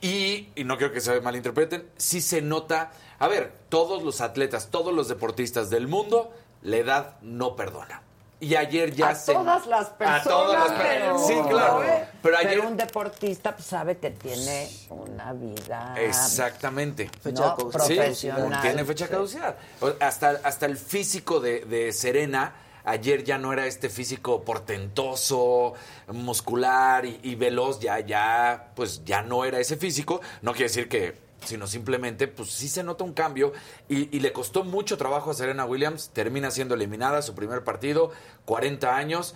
[0.00, 4.68] y, y no quiero que se malinterpreten, sí se nota, a ver, todos los atletas,
[4.70, 8.02] todos los deportistas del mundo, la edad no perdona.
[8.38, 9.32] Y ayer ya a se...
[9.32, 10.26] todas las personas.
[10.26, 11.26] A todas las personas.
[11.26, 11.84] Sí, claro.
[11.84, 12.06] ¿eh?
[12.22, 12.60] Pero ayer...
[12.60, 15.94] un deportista pues, sabe que tiene una vida.
[15.96, 17.10] Exactamente.
[17.22, 17.96] Fecha no, de caducidad.
[17.96, 18.60] profesional.
[18.60, 19.14] tiene fecha de Sí.
[19.14, 19.56] caducidad.
[20.00, 22.52] Hasta, hasta el físico de, de Serena,
[22.84, 25.72] ayer ya no era este físico portentoso,
[26.08, 30.20] muscular y, y veloz, ya, ya, pues ya no era ese físico.
[30.42, 33.52] No quiere decir que, sino simplemente, pues sí se nota un cambio
[33.88, 36.10] y, le costó mucho trabajo a Serena Williams.
[36.12, 38.10] Termina siendo eliminada su primer partido,
[38.44, 39.34] 40 años.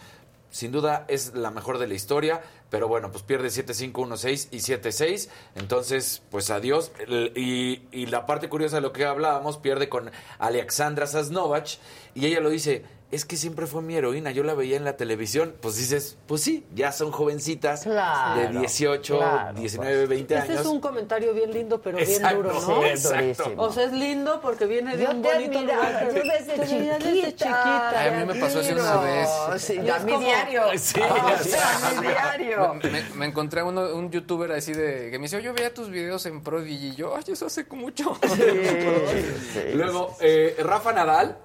[0.51, 4.59] Sin duda es la mejor de la historia, pero bueno, pues pierde 7-5, 1-6 y
[4.59, 5.29] 7-6.
[5.55, 6.91] Entonces, pues adiós.
[7.37, 11.77] Y, y la parte curiosa de lo que hablábamos, pierde con Alexandra Sasnovach
[12.15, 14.97] y ella lo dice, es que siempre fue mi heroína, yo la veía en la
[14.97, 15.55] televisión.
[15.61, 20.61] Pues dices, pues sí, ya son jovencitas Claro, de 18, claro, 19, 20 Este años.
[20.63, 22.85] es un comentario bien lindo, pero bien duro, ¿no?
[22.85, 23.53] exacto.
[23.57, 26.15] O sea, es lindo porque viene de Yo un te bonito admiraba, lugar.
[26.15, 28.05] yo desde Te veía desde chiquita.
[28.07, 29.29] a mí me pasó así una vez.
[29.59, 30.63] Sí, Y a es mi como- diario.
[30.79, 31.49] Sí, ya o sé.
[31.51, 32.75] sea, a mi diario.
[32.75, 36.25] Me, me encontré uno, un youtuber así de que me dice, yo veía tus videos
[36.27, 38.17] en Prodigy y yo, ay, eso hace mucho.
[39.75, 41.37] Luego, eh, Rafa Nadal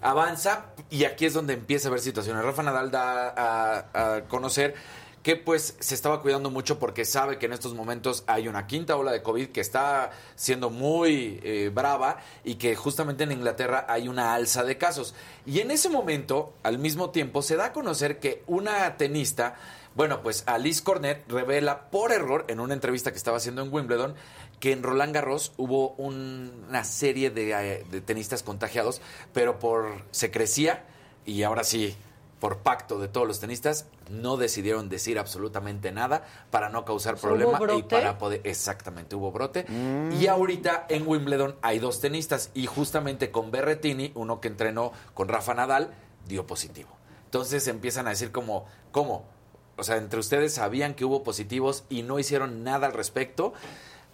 [0.00, 2.44] avanza y aquí es donde empieza a haber situaciones.
[2.44, 4.74] Rafa Nadal da a, conocer
[5.22, 8.96] que pues se estaba cuidando mucho porque sabe que en estos momentos hay una quinta
[8.96, 14.08] ola de COVID que está siendo muy eh, brava y que justamente en Inglaterra hay
[14.08, 15.14] una alza de casos.
[15.44, 19.56] Y en ese momento, al mismo tiempo, se da a conocer que una tenista,
[19.94, 24.14] bueno, pues Alice Cornet revela por error en una entrevista que estaba haciendo en Wimbledon
[24.60, 29.00] que en Roland Garros hubo un- una serie de, eh, de tenistas contagiados,
[29.32, 30.84] pero por se crecía
[31.24, 31.94] y ahora sí,
[32.40, 37.20] por pacto de todos los tenistas, no decidieron decir absolutamente nada para no causar ¿Hubo
[37.22, 39.66] problema y para poder exactamente hubo brote.
[40.20, 45.26] Y ahorita en Wimbledon hay dos tenistas y justamente con Berretini, uno que entrenó con
[45.28, 45.92] Rafa Nadal,
[46.28, 46.90] dio positivo.
[47.24, 49.24] Entonces empiezan a decir como, ¿cómo?
[49.76, 53.52] O sea, entre ustedes sabían que hubo positivos y no hicieron nada al respecto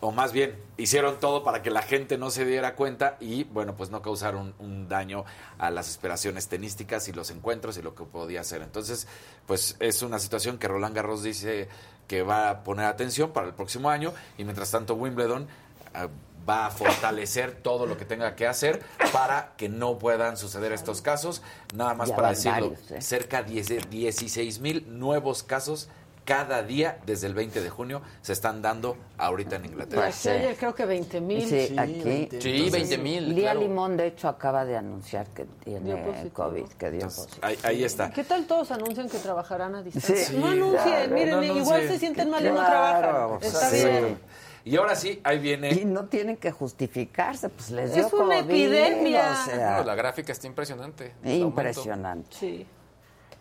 [0.04, 3.74] o más bien hicieron todo para que la gente no se diera cuenta y bueno
[3.74, 5.24] pues no causaron un daño
[5.56, 9.08] a las esperaciones tenísticas y los encuentros y lo que podía hacer entonces
[9.46, 11.68] pues es una situación que Roland Garros dice
[12.06, 15.48] que va a poner atención para el próximo año y mientras tanto Wimbledon
[15.94, 16.08] ah,
[16.46, 21.00] va a fortalecer todo lo que tenga que hacer para que no puedan suceder estos
[21.00, 21.40] casos
[21.74, 23.00] nada más Ya para decirlo varios, ¿eh?
[23.00, 25.88] cerca de 16 mil nuevos casos
[26.24, 30.02] cada día desde el 20 de junio se están dando ahorita en Inglaterra.
[30.02, 31.48] Pues Sí, ayer creo que 20 mil.
[31.48, 32.28] Sí, aquí.
[32.40, 33.34] Sí, 20 mil.
[33.34, 33.60] Lía claro.
[33.60, 36.30] Limón, de hecho, acaba de anunciar que Dio tiene.
[36.32, 37.46] COVID, que dio Entonces, positivo.
[37.46, 38.10] ahí, ahí está.
[38.10, 40.16] ¿Qué tal todos anuncian que trabajarán a distancia?
[40.16, 40.36] Sí.
[40.38, 42.98] no anuncien, claro, miren, no igual se sienten mal y no Claro,
[43.38, 43.38] trabajan.
[43.42, 43.76] Está sí.
[43.84, 44.18] bien.
[44.66, 45.72] Y ahora sí, ahí viene.
[45.72, 49.32] Y no tienen que justificarse, pues les dio Es una COVID, epidemia.
[49.32, 51.12] O sea, No, la gráfica está impresionante.
[51.22, 52.28] Impresionante.
[52.34, 52.66] Sí.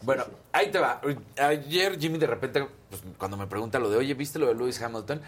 [0.03, 1.01] Bueno, ahí te va.
[1.37, 4.81] Ayer Jimmy de repente, pues, cuando me pregunta lo de, oye, ¿viste lo de Lewis
[4.81, 5.21] Hamilton?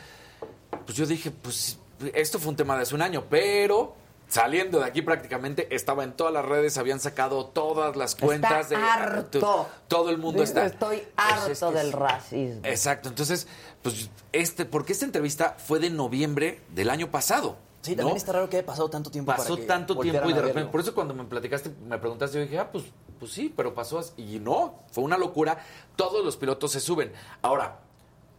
[0.85, 1.79] Pues yo dije, pues
[2.13, 3.95] esto fue un tema de hace un año, pero
[4.27, 8.75] saliendo de aquí prácticamente estaba en todas las redes, habían sacado todas las cuentas de
[8.75, 9.67] harto.
[9.87, 10.65] todo el mundo está.
[10.65, 12.61] Estoy Pues harto es que del es- racismo.
[12.63, 13.47] Exacto, entonces,
[13.81, 17.57] pues este, porque esta entrevista fue de noviembre del año pasado.
[17.81, 18.17] Sí, también ¿no?
[18.17, 20.71] está raro que haya pasado tanto tiempo Pasó para que tanto tiempo y de repente,
[20.71, 22.83] por eso cuando me platicaste, me preguntaste, yo dije, ah, pues,
[23.19, 24.13] pues sí, pero pasó así.
[24.17, 25.59] Y no, fue una locura.
[25.95, 27.11] Todos los pilotos se suben.
[27.41, 27.79] Ahora,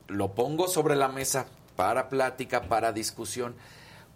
[0.08, 1.46] lo pongo sobre la mesa
[1.76, 3.54] para plática, para discusión.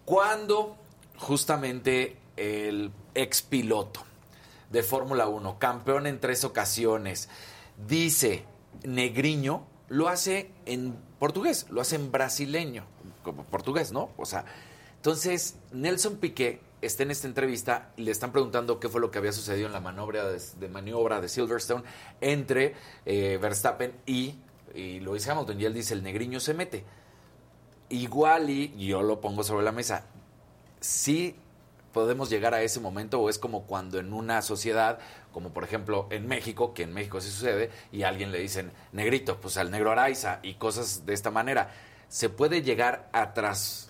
[0.05, 0.77] Cuando
[1.19, 4.03] justamente el ex piloto
[4.71, 7.29] de Fórmula 1, campeón en tres ocasiones,
[7.89, 8.45] dice
[8.85, 12.85] negriño, lo hace en portugués, lo hace en brasileño,
[13.23, 14.11] como portugués, ¿no?
[14.17, 14.45] O sea,
[14.97, 19.33] entonces Nelson Piqué está en esta entrevista le están preguntando qué fue lo que había
[19.33, 21.85] sucedido en la maniobra de, maniobra de Silverstone
[22.21, 22.75] entre
[23.05, 24.37] eh, Verstappen y,
[24.75, 25.61] y Lewis Hamilton.
[25.61, 26.85] Y él dice, el negriño se mete.
[27.89, 30.07] Igual y yo lo pongo sobre la mesa.
[30.81, 31.37] Sí
[31.93, 34.99] podemos llegar a ese momento o es como cuando en una sociedad,
[35.33, 38.73] como por ejemplo en México, que en México sí sucede, y a alguien le dicen
[38.93, 41.73] negrito, pues al negro Araiza y cosas de esta manera,
[42.09, 43.90] se puede llegar atrás.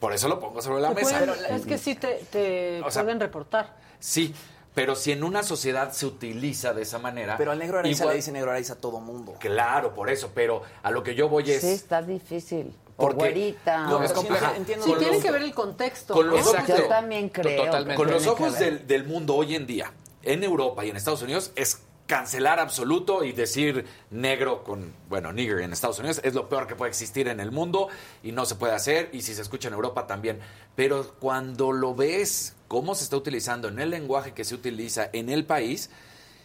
[0.00, 1.18] Por eso lo pongo sobre la mesa.
[1.24, 3.74] pueden- es que sí te, te O sea, pueden reportar.
[3.98, 4.32] Sí,
[4.74, 7.36] pero si en una sociedad se utiliza de esa manera.
[7.36, 9.34] Pero al negro Araiza igual- le dice negro Araiza a todo mundo.
[9.40, 11.62] Claro, por eso, pero a lo que yo voy es.
[11.62, 12.72] Sí, está difícil.
[12.96, 13.86] O Porque- güerita.
[13.86, 14.50] No, es compleja.
[14.50, 16.14] Sí, Con tiene los- que ver el contexto.
[16.14, 17.64] con los ojos Yo también creo.
[17.64, 17.94] Totalmente.
[17.96, 19.92] Con los ojos del mundo hoy en día,
[20.22, 25.60] en Europa y en Estados Unidos, es cancelar absoluto y decir negro con, bueno, nigger
[25.60, 27.88] en Estados Unidos es lo peor que puede existir en el mundo
[28.22, 30.40] y no se puede hacer y si se escucha en Europa también.
[30.74, 35.28] Pero cuando lo ves, cómo se está utilizando en el lenguaje que se utiliza en
[35.28, 35.90] el país,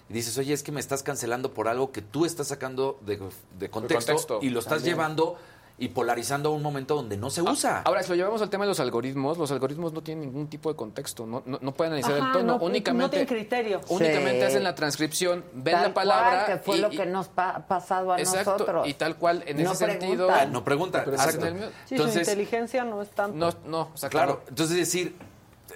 [0.10, 3.18] y dices, oye, es que me estás cancelando por algo que tú estás sacando de,
[3.58, 4.96] de contexto, contexto, y lo estás también.
[4.96, 5.38] llevando
[5.84, 7.82] y polarizando a un momento donde no se usa.
[7.86, 10.70] Ahora, si lo llevamos al tema de los algoritmos, los algoritmos no tienen ningún tipo
[10.70, 13.82] de contexto, no, no, no pueden analizar Ajá, el tono, no, no únicamente, tienen criterio.
[13.90, 14.46] únicamente Sí.
[14.46, 17.68] hacen la transcripción, ven Tal la palabra cual, que fue y- lo que nos ha
[17.68, 18.88] pasado a Exacto, nosotros.
[18.88, 20.28] y tal cual, en No ese sentido...
[20.28, 20.52] preguntan.
[20.54, 21.46] No pregunta, Pero exacto.
[21.86, 23.36] Sí, Entonces- su inteligencia no es tanto.
[23.38, 25.16] No, no, o sea, Claro, entonces decir,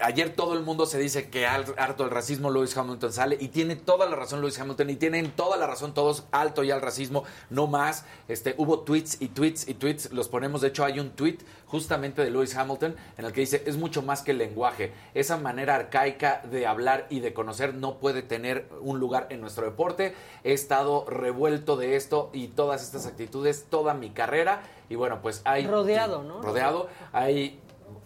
[0.01, 3.47] ayer todo el mundo se dice que al- harto el racismo Lewis Hamilton sale y
[3.49, 6.81] tiene toda la razón Lewis Hamilton y tienen toda la razón todos alto ya el
[6.81, 8.05] racismo, no más.
[8.27, 12.21] Este, hubo tweets y tweets y tweets, los ponemos, de hecho hay un tweet justamente
[12.23, 15.75] de Lewis Hamilton en el que dice, es mucho más que el lenguaje, esa manera
[15.75, 20.15] arcaica de hablar y de conocer no puede tener un lugar en nuestro deporte.
[20.43, 25.41] He estado revuelto de esto y todas estas actitudes toda mi carrera y bueno, pues
[25.43, 26.41] hay Rodeado, ¿no?
[26.41, 27.59] Rodeado, hay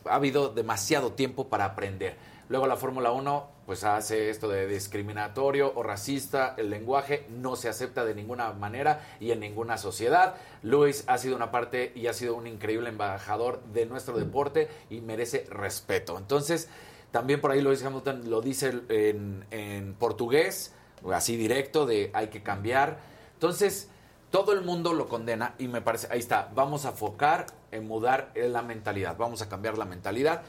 [0.06, 2.16] ha habido demasiado tiempo para aprender.
[2.50, 7.70] Luego la Fórmula 1 pues hace esto de discriminatorio o racista, el lenguaje no se
[7.70, 10.36] acepta de ninguna manera y en ninguna sociedad.
[10.64, 15.00] Luis ha sido una parte y ha sido un increíble embajador de nuestro deporte y
[15.00, 16.18] merece respeto.
[16.18, 16.68] Entonces,
[17.12, 20.74] también por ahí Lewis Hamilton lo dice en, en portugués,
[21.14, 23.00] así directo, de hay que cambiar.
[23.36, 23.90] Entonces,
[24.32, 28.32] todo el mundo lo condena y me parece, ahí está, vamos a focar en mudar
[28.36, 30.42] la mentalidad, vamos a cambiar la mentalidad.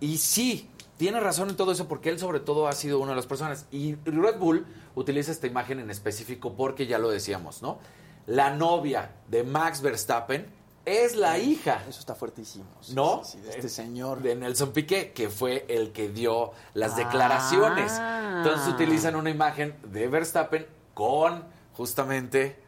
[0.00, 3.16] Y sí, tiene razón en todo eso porque él sobre todo ha sido una de
[3.16, 3.66] las personas.
[3.72, 7.78] Y Red Bull utiliza esta imagen en específico porque ya lo decíamos, ¿no?
[8.26, 10.46] La novia de Max Verstappen
[10.84, 11.82] es la hija.
[11.88, 12.66] Eso está fuertísimo.
[12.80, 13.22] sí, ¿No?
[13.24, 14.20] sí, de este señor.
[14.22, 16.96] De Nelson Piqué, que fue el que dio las Ah.
[16.96, 17.92] declaraciones.
[18.38, 21.44] Entonces utilizan una imagen de Verstappen con
[21.74, 22.62] justamente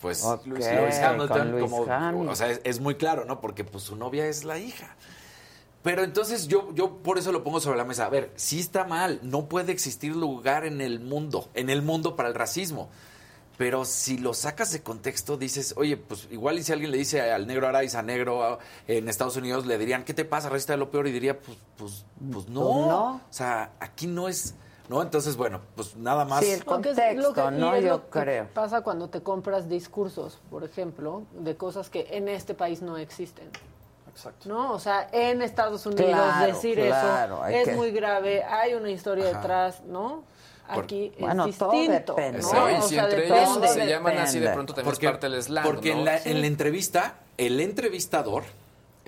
[0.00, 2.28] pues Ok, Lewis Hamilton Lewis como Hamilton.
[2.28, 4.96] o sea es, es muy claro no porque pues su novia es la hija
[5.82, 8.84] pero entonces yo yo por eso lo pongo sobre la mesa a ver sí está
[8.84, 12.88] mal no puede existir lugar en el mundo en el mundo para el racismo
[13.60, 17.20] pero si lo sacas de contexto, dices, oye, pues igual y si alguien le dice
[17.30, 20.48] al negro Araiza negro en Estados Unidos, le dirían, ¿qué te pasa?
[20.48, 21.06] Racista de lo peor.
[21.06, 22.62] Y diría, pues, pues, pues no.
[22.62, 23.14] Pues no.
[23.16, 24.54] O sea, aquí no es.
[24.90, 25.00] ¿No?
[25.02, 26.44] Entonces, bueno, pues nada más.
[26.44, 27.74] Sí, el Porque es contexto, lo que- y ¿no?
[27.76, 28.48] es Yo lo que creo.
[28.52, 33.48] pasa cuando te compras discursos, por ejemplo, de cosas que en este país no existen.
[34.08, 34.48] Exacto.
[34.48, 34.72] ¿No?
[34.72, 38.90] O sea, en Estados Unidos Claro, decir claro, eso es que- muy grave, hay una
[38.90, 39.38] historia Ajá.
[39.38, 40.24] detrás, ¿no?
[40.68, 42.14] Aquí Bueno, es todo distinto.
[42.16, 42.42] depende.
[42.42, 42.48] ¿no?
[42.48, 43.42] Exacto, y O si sea, entre depende.
[43.44, 44.54] ellos se llaman así, de depende.
[44.54, 45.98] pronto también Porque, es parte del slang, porque ¿no?
[46.00, 46.30] en, la, Sí.
[46.30, 48.42] en la entrevista, el entrevistador,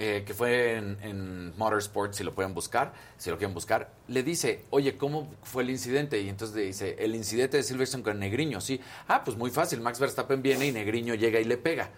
[0.05, 4.25] eh, que fue en, en Motorsport, si lo pueden buscar, si lo quieren buscar, le
[4.25, 6.21] dice, oye, ¿cómo fue el incidente?
[6.21, 8.81] Y entonces le dice, el incidente de Silverstone con Negriño, sí.
[9.07, 11.91] Ah, pues muy fácil, Max Verstappen viene y Negriño llega y le pega.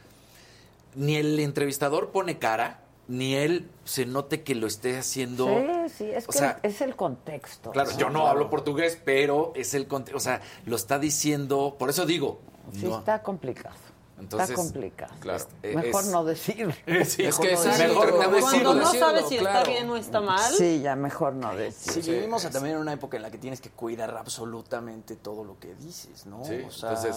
[0.96, 5.46] Ni el entrevistador pone cara, ni él se note que lo esté haciendo...
[5.48, 7.70] Sí, sí, es o que sea, es el contexto.
[7.70, 7.98] Claro, ¿no?
[7.98, 12.04] yo no hablo portugués, pero es el conte- o sea, lo está diciendo, por eso
[12.04, 12.40] digo,
[12.72, 13.76] Sí, no, está complicado.
[14.18, 15.14] Entonces, Está complicado.
[15.20, 16.74] Claro, eh, Mejor es- no decir.
[17.06, 18.40] Sí, Es que mejor exacto, mejor no decirlo.
[18.40, 19.70] Cuando no decirlo, sabes si está claro.
[19.70, 20.54] bien o está mal.
[20.54, 22.02] Sí, ya mejor no decir.
[22.04, 25.58] Sí, vivimos también en una época en la que tienes que cuidar absolutamente todo lo
[25.58, 26.44] que dices, ¿no?
[26.44, 27.16] Sí, o sea, entonces-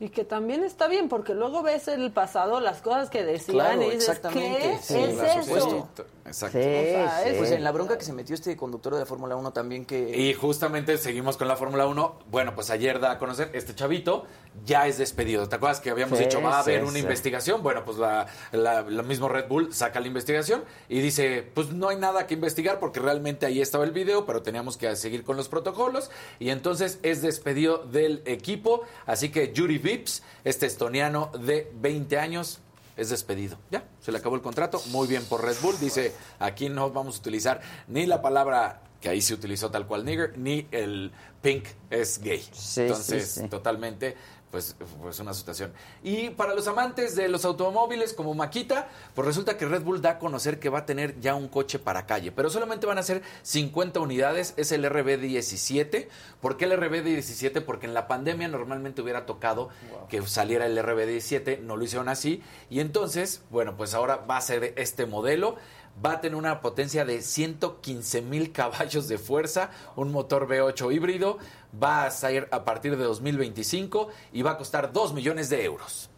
[0.00, 3.82] Y que también está bien, porque luego ves el pasado las cosas que decían Claro,
[3.82, 4.58] y dices, exactamente.
[4.60, 5.42] ¿qué Sí, es eso?
[5.42, 6.06] supuesto.
[6.28, 6.58] Exacto.
[6.58, 7.30] Sí, sea, sí.
[7.36, 10.16] pues en la bronca que se metió este conductor de la Fórmula 1 también que...
[10.16, 12.18] Y justamente seguimos con la Fórmula 1.
[12.30, 14.24] Bueno, pues ayer da a conocer, este chavito
[14.64, 15.48] ya es despedido.
[15.48, 16.98] ¿Te acuerdas que habíamos Sí, dicho, va a haber sí, una sí.
[17.00, 17.62] investigación?
[17.62, 21.88] Bueno, pues la, la, la mismo Red Bull saca la investigación y dice, pues no
[21.88, 25.36] hay nada que investigar porque realmente ahí estaba el video, pero teníamos que seguir con
[25.36, 26.10] los protocolos.
[26.38, 28.82] Y entonces es despedido del equipo.
[29.06, 32.60] Así que Yuri Vips, este estoniano de 20 años,
[32.98, 33.56] es despedido.
[33.70, 34.82] Ya, se le acabó el contrato.
[34.90, 35.78] Muy bien por Red Bull.
[35.78, 40.04] Dice, aquí no vamos a utilizar ni la palabra que ahí se utilizó tal cual
[40.04, 42.44] nigger, ni el pink es gay.
[42.52, 43.48] Sí, Entonces, sí, sí.
[43.48, 44.16] totalmente,
[44.50, 45.72] pues, pues una situación.
[46.02, 50.10] Y para los amantes de los automóviles como Maquita, pues resulta que Red Bull da
[50.10, 53.02] a conocer que va a tener ya un coche para calle, pero solamente van a
[53.02, 56.08] ser 50 unidades, es el RB17.
[56.40, 57.62] ¿Por qué el RB17?
[57.64, 59.68] Porque en la pandemia normalmente hubiera tocado
[60.08, 64.40] que saliera el RB17, no lo hicieron así, y entonces, bueno, pues ahora va a
[64.40, 65.56] ser este modelo
[66.04, 71.38] va a tener una potencia de 115 mil caballos de fuerza, un motor V8 híbrido,
[71.82, 76.10] va a salir a partir de 2025 y va a costar 2 millones de euros.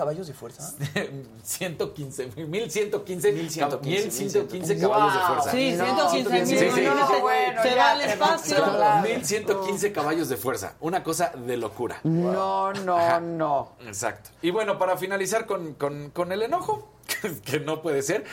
[0.00, 0.74] caballos de fuerza?
[1.42, 5.50] 115 mil, 1115, 1115, 1115 caballos de fuerza.
[5.50, 6.46] Sí, No, 115 mil.
[6.46, 6.80] sí, sí.
[6.82, 8.56] imagínate, Bueno, se va al espacio.
[8.64, 9.08] Claro.
[9.08, 12.00] 1115 caballos de fuerza, una cosa de locura.
[12.04, 13.20] No, no, Ajá.
[13.20, 13.72] no.
[13.86, 14.30] Exacto.
[14.42, 16.88] Y bueno, para finalizar con, con- con el enojo,
[17.44, 18.24] que no puede ser,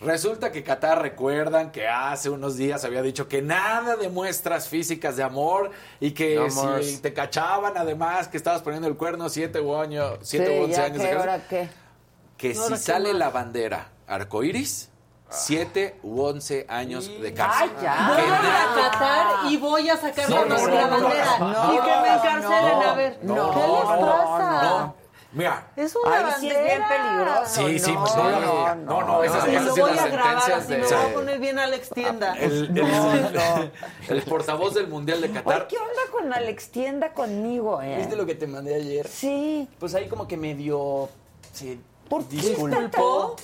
[0.00, 5.16] resulta que Qatar recuerdan que hace unos días había dicho que nada de muestras físicas
[5.16, 5.70] de amor
[6.00, 7.02] y que No si más.
[7.02, 10.76] te cachaban además que estabas poniendo el cuerno siete u año, siete Sí, u once
[10.76, 11.68] ya años que, de cárcel, ¿ahora qué?
[12.36, 14.90] que Ahora si qué sale la bandera arcoíris,
[15.28, 17.70] siete u once años de cárcel.
[17.78, 18.08] ¡Ay, ya!
[18.08, 21.38] Voy a Qatar y voy a sacar No, la no, no, no, bandera.
[21.38, 23.18] no, y que me no, encarcelen, no, a ver.
[23.22, 24.94] no, ¿Qué les no, pasa?
[25.36, 25.42] No.
[25.42, 27.44] Mira, Es una Ahí sí es bien peligroso.
[27.68, 30.04] Sí, sí, no, pues, no, no, no, no, no, esas- Y esas lo voy las
[30.04, 32.34] a grabar sentencias así, de- me voy a poner bien Alex Tienda.
[32.38, 33.72] el, el-
[34.08, 37.96] el portavoz del Mundial de Oye, Qatar ¿qué onda con Alex Tienda conmigo, eh?
[37.98, 39.06] ¿Viste lo que te mandé ayer?
[39.08, 39.68] Sí.
[39.78, 41.08] Pues ahí como que medio
[41.52, 41.78] se
[42.08, 42.36] ¿Por qué?
[42.36, 43.36] disculpó.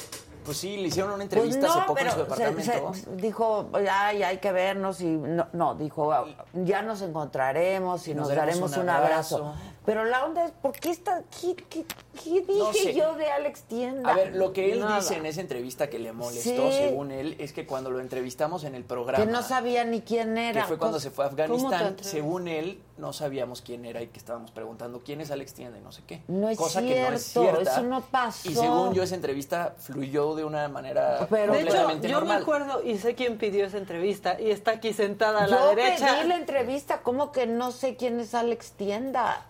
[0.45, 2.95] Pues sí, le hicieron una entrevista Pues no, hace poco en su pero se- departamento.
[2.95, 6.13] se- dijo, ay, hay que vernos y no, no, dijo,
[6.53, 9.37] ya nos encontraremos y nos, Nos daremos daremos un un abrazo.
[9.37, 9.55] abrazo.
[9.85, 11.85] Pero la onda es, ¿por qué está, qué, qué-
[12.23, 12.95] qué dije No sé.
[12.95, 14.11] yo de Alex Tienda?
[14.11, 15.01] A ver, lo que él Nada.
[15.01, 16.79] dice en esa entrevista que le molestó, Sí.
[16.79, 20.37] según él, es que cuando lo entrevistamos en el programa, que no sabía ni quién
[20.37, 20.67] que era.
[20.67, 21.37] fue cuando Cosa- se fue a ¿Cómo
[21.69, 25.55] te Afganistán, según él, no sabíamos quién era y que estábamos preguntando quién es Alex
[25.55, 26.23] Tienda y no sé qué.
[26.29, 27.73] No es Cosa que no es cierto, cierta.
[27.73, 28.49] eso no pasó.
[28.49, 32.35] Y según yo, esa entrevista fluyó de una manera Pero- De hecho, completamente yo me
[32.35, 36.19] acuerdo y sé quién pidió esa entrevista y está aquí sentada a la Yo derecha.
[36.19, 39.47] pedí la entrevista, ¿cómo que no sé quién es Alex Tienda?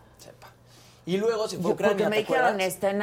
[1.05, 2.61] Y luego se fue a Yo, porque Ucrania, me ¿te dijeron,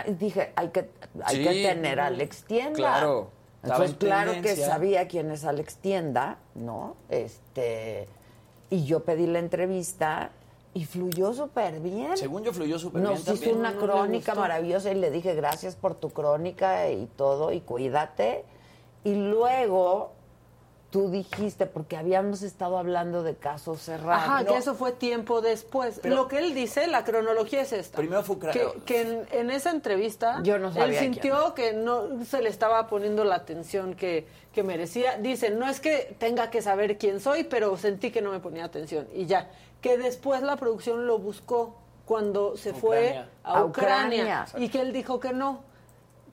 [0.07, 0.89] en- dije, hay que,
[1.23, 1.43] hay Sí.
[1.43, 2.75] que tener a Alex Tienda.
[2.77, 3.29] Claro.
[3.61, 6.95] Entonces, en claro que sabía quién es Alex Tienda, ¿no?
[7.09, 8.07] Este,
[8.69, 10.31] y yo pedí la entrevista
[10.73, 12.15] y fluyó súper bien.
[12.15, 13.57] Según yo fluyó súper bien Nos hizo también.
[13.57, 18.45] una No, crónica maravillosa y le dije gracias por tu crónica y todo y cuídate.
[19.03, 20.11] Y luego
[20.89, 24.23] tú dijiste, porque habíamos estado hablando de casos cerrados.
[24.23, 25.99] Ajá, que eso fue tiempo después.
[26.01, 27.97] Pero- Lo que él dice, la cronología es esta.
[27.97, 28.61] Primero fue Ucrania.
[28.73, 32.87] Que, que en, en esa entrevista, Yo no él sintió que no se le estaba
[32.87, 35.17] poniendo la atención que, que merecía.
[35.17, 38.65] Dice, no es que tenga que saber quién soy, pero sentí que no me ponía
[38.65, 39.07] atención.
[39.13, 39.47] Y ya,
[39.81, 41.75] que después la producción lo buscó
[42.05, 43.29] cuando se fue Ucrania.
[43.43, 44.47] a A Ucrania, Ucrania.
[44.65, 45.68] y que él dijo que no.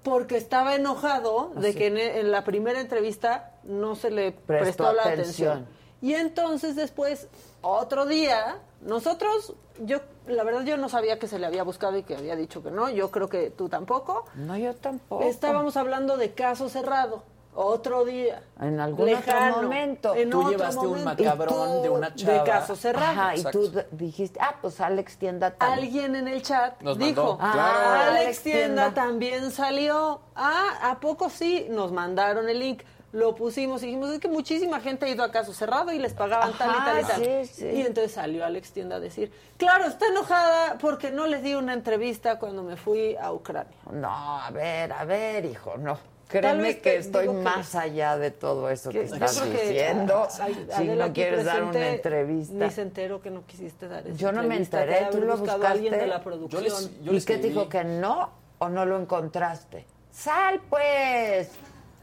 [0.07, 1.79] Porque estaba enojado de Así.
[1.79, 5.49] que en, en la primera entrevista no se le Prestó prestó, la atención.
[5.51, 5.77] atención.
[6.01, 7.27] Y entonces después,
[7.61, 9.99] otro día, nosotros, yo,
[10.29, 12.71] la verdad yo no sabía que se le había buscado y que había dicho que
[12.71, 14.27] no, yo creo que tú tampoco.
[14.37, 15.25] No, yo tampoco.
[15.25, 17.25] Estábamos hablando de caso cerrado,
[17.57, 18.43] otro día.
[18.61, 20.15] En algún lejano, otro momento.
[20.15, 21.25] en Tú otro llevaste un momento.
[21.25, 22.33] macabrón Y de una chava.
[22.35, 23.07] De caso cerrado.
[23.21, 25.79] Ajá, y tú dijiste, ah, pues Alex Tienda también.
[25.85, 28.11] Alguien en el chat Nos dijo, mandó, "Ah, claro.
[28.13, 30.21] Alex Tienda también salió.
[30.35, 31.67] Ah, ¿a poco sí?
[31.71, 32.83] Nos mandaron el link.
[33.13, 36.13] Lo pusimos y dijimos, es que muchísima gente ha ido a caso cerrado y les
[36.13, 37.25] pagaban tal y tal y tal.
[37.47, 37.67] sí, sí.
[37.67, 41.73] Y entonces salió Alex Tienda a decir, claro, está enojada porque no les di una
[41.73, 43.73] entrevista cuando me fui a Ucrania.
[43.91, 44.11] No,
[44.43, 45.99] a ver, a ver, hijo, no.
[46.29, 50.27] Créeme que estoy que- más allá de todo eso que, que yo estás que diciendo.
[50.41, 52.55] Ay, si no quieres dar una entrevista.
[52.55, 55.67] Ni se enteró que no quisiste dar esa Yo no me enteré, tú lo buscaste.
[55.67, 56.65] a alguien de la producción.
[57.03, 59.87] ¿Y qué te dijo que no o no lo encontraste?
[60.11, 61.51] ¡Sal, pues!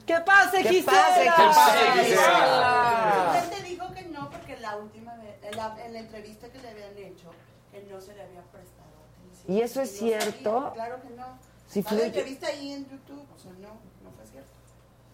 [0.05, 0.91] ¡Que pase, ¡Que Gisela!
[1.07, 3.33] pase, ¡Que pase, Gisela!
[3.43, 6.59] Usted te dijo que no porque la última vez, en la, en la entrevista que
[6.59, 7.29] le habían hecho,
[7.71, 9.57] que no se le había prestado atención.
[9.57, 10.71] ¿Y eso es cierto?
[10.75, 11.25] Claro que no.
[11.67, 14.49] Si Está la entrevista ahí en YouTube, o sea, no, no fue cierto.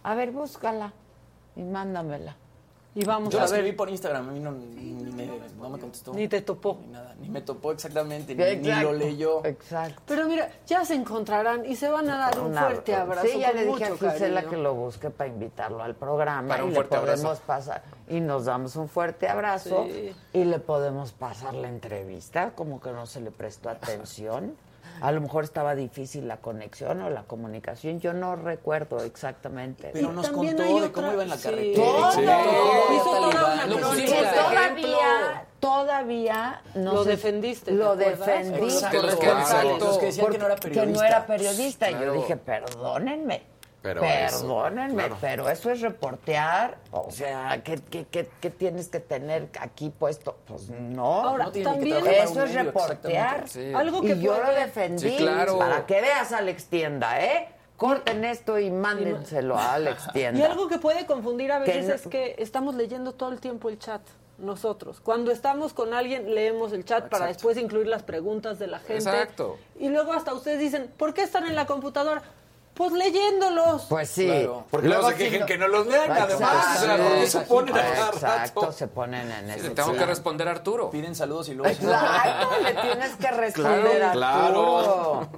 [0.04, 0.94] A ver, búscala
[1.56, 2.36] y mándamela.
[2.96, 3.78] Y vamos Yo a la escribí ver.
[3.78, 5.28] por Instagram, a mí no, ni, me,
[5.58, 6.12] no me contestó.
[6.12, 6.80] Ni te topó.
[6.82, 8.92] Ni nada, ni me topó exactamente, ni, ni Exacto.
[8.92, 9.46] lo leyó.
[9.46, 10.02] Exacto.
[10.08, 13.28] Pero mira, ya se encontrarán y se van a dar un Una- fuerte abrazo.
[13.28, 14.50] Sí, ya con le dije a mucho Gisela cariño.
[14.50, 17.44] que lo busque para invitarlo al programa Para y un le fuerte podemos abrazo.
[17.46, 20.12] pasar y nos damos un fuerte abrazo Sí.
[20.34, 24.56] y le podemos pasar la entrevista, como que no se le prestó atención.
[25.02, 29.90] A lo mejor estaba difícil la conexión o la comunicación, yo no recuerdo exactamente.
[29.94, 31.86] Pero nos contó de cómo iba en la carretera.
[31.86, 32.12] Todo.
[32.12, 32.22] Sí.
[32.96, 33.30] Hizo Todo
[34.30, 38.64] todavía, todavía no Lo defendiste, Lo defendí.
[38.74, 39.02] Exacto.
[39.02, 39.78] porque- Exacto.
[39.80, 41.00] Los que decían que no era periodista.
[41.02, 41.90] no era periodista.
[41.90, 42.14] Y Yo Claro.
[42.14, 43.42] dije, perdónenme.
[43.82, 45.18] Pero Perdónenme, eso, claro.
[45.22, 46.78] pero eso es reportear.
[46.92, 50.36] O sea, ¿qué, qué, qué, qué tienes que tener aquí puesto?
[50.46, 51.22] Pues no.
[51.24, 53.48] Ahora, no que también- trabajar Eso es medio, reportear.
[53.48, 53.74] sí.
[53.74, 55.58] Algo que y yo lo defendí Sí, claro.
[55.58, 57.48] para que veas a Alex Tienda, ¿eh?
[57.78, 60.40] Corten esto y mándenselo a Alex Tienda.
[60.42, 63.40] Y algo que puede confundir a Que veces no- es que estamos leyendo todo el
[63.40, 64.02] tiempo el chat.
[64.40, 68.80] Nosotros, cuando estamos con alguien, leemos el chat para después incluir las preguntas de la
[68.80, 68.96] gente.
[68.96, 69.58] Exacto.
[69.78, 72.22] Y luego hasta ustedes dicen, ¿por qué están en la computadora?
[72.80, 73.88] Pues leyéndolos.
[73.90, 74.26] Pues sí.
[74.26, 74.64] Claro.
[74.72, 76.78] Porque luego se quejen que no los lean, además.
[76.78, 78.72] O sea, ¿por qué se ponen Exacto, rato?
[78.72, 80.90] se ponen en Le ese tengo que responder a Arturo.
[80.90, 81.70] Piden saludos y luego...
[81.70, 84.78] Exacto, le tienes que responder Claro, a claro.
[84.80, 85.30] Arturo.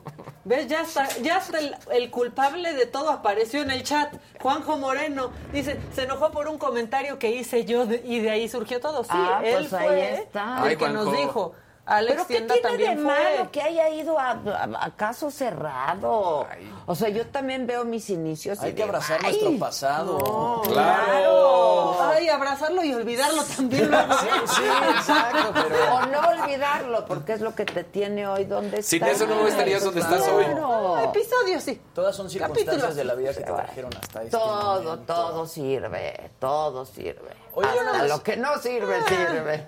[0.44, 0.68] ¿Ves?
[0.68, 4.14] Ya está, ya está el, el culpable de todo apareció en el chat.
[4.40, 8.50] Juanjo Moreno dice, se enojó por un comentario que hice yo de- y de ahí
[8.50, 9.04] surgió todo.
[9.04, 10.58] Sí, Ah, él pues ahí fue está.
[10.64, 11.54] el Ay, que nos dijo.
[11.84, 13.14] Alex ¿Pero qué tiene también de fue.
[13.14, 16.48] malo que haya ido a, a- a caso cerrado?
[16.86, 20.18] O sea, yo también veo mis inicios y Hay que digo, abrazar "Ay, nuestro pasado.
[20.20, 21.98] No, Claro.
[22.14, 23.90] Ay, abrazarlo y olvidarlo también.
[23.92, 24.62] Sí, sí,
[24.96, 25.96] exacto, pero...
[25.96, 29.22] O no olvidarlo, porque es lo que te tiene hoy donde Sin estás.
[29.22, 30.46] eso no estarías donde estás hoy.
[30.46, 31.00] Claro.
[31.00, 31.82] Episodio sí.
[31.96, 32.96] Todas son circunstancias Capítulos.
[32.96, 35.14] de la vida que te trajeron hasta este Todo, momento.
[35.14, 37.41] todo sirve, todo sirve.
[37.54, 39.66] Oye, Hasta más- lo que no sirve, sirve.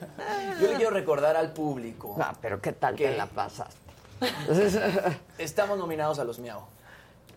[0.61, 2.15] Yo le quiero recordar al público.
[2.17, 3.09] No, pero ¿qué tal ¿Qué?
[3.09, 3.75] te la pasaste?
[5.38, 6.61] Estamos nominados a los Miau.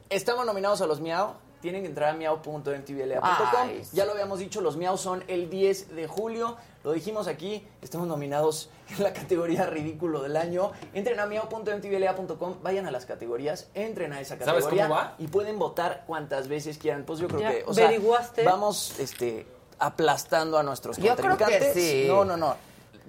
[0.08, 1.34] Estamos nominados a los Miau.
[1.60, 3.70] Tienen que entrar a miau.mtvla.com.
[3.92, 6.56] Ya lo habíamos dicho, los Miau son el 10 de julio.
[6.84, 10.70] Lo dijimos aquí, estamos nominados en la categoría ridículo del año.
[10.94, 15.14] Entren a miau.mtvla.com, vayan a las categorías, entren a esa ¿Sabes categoría cómo va?
[15.18, 17.04] y pueden votar cuantas veces quieran.
[17.04, 18.44] Pues yo creo Ya, que, o sea, ¿averiguaste?
[18.44, 19.46] vamos este
[19.78, 21.74] aplastando a nuestros Yo creo que contrincantes.
[21.74, 22.04] sí.
[22.08, 22.56] No, no, no.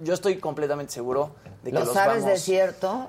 [0.00, 3.08] Yo estoy completamente seguro de que ¿Lo los sabes vamos de cierto?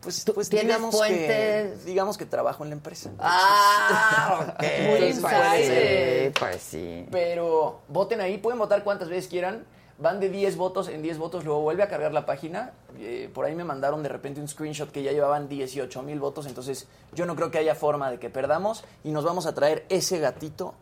[0.00, 3.10] pues, ¿Tú pues digamos que digamos que trabajo en la empresa.
[3.18, 4.62] Ah, ok.
[4.86, 7.06] Muy pues sí, pues sí.
[7.10, 9.64] Pero voten ahí, pueden votar cuantas veces quieran.
[10.00, 12.70] Van de 10 votos en 10 votos, luego vuelve a cargar la página.
[13.00, 16.46] Eh, por ahí me mandaron de repente un screenshot que ya llevaban 18 mil votos,
[16.46, 19.86] entonces yo no creo que haya forma de que perdamos y nos vamos a traer
[19.88, 20.74] ese gatito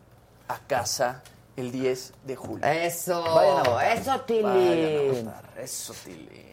[0.47, 1.23] a casa
[1.57, 2.65] el 10 de julio.
[2.65, 3.97] Eso, Vayan a votar.
[3.97, 4.41] eso, Tili.
[4.43, 6.47] Vayan a votar, eso, Tili.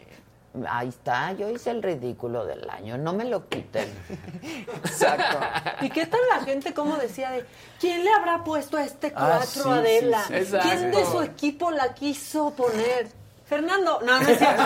[0.68, 3.88] Ahí está, yo hice el ridículo del año, no me lo quiten.
[4.84, 5.38] Exacto.
[5.80, 7.44] ¿Y qué tal la gente cómo decía de
[7.80, 10.24] quién le habrá puesto a este Ah, cuatro sí, Adela?
[10.28, 10.56] sí.
[10.62, 13.08] ¿Quién de su equipo la quiso poner?
[13.46, 14.62] Fernando, no, no es cierto.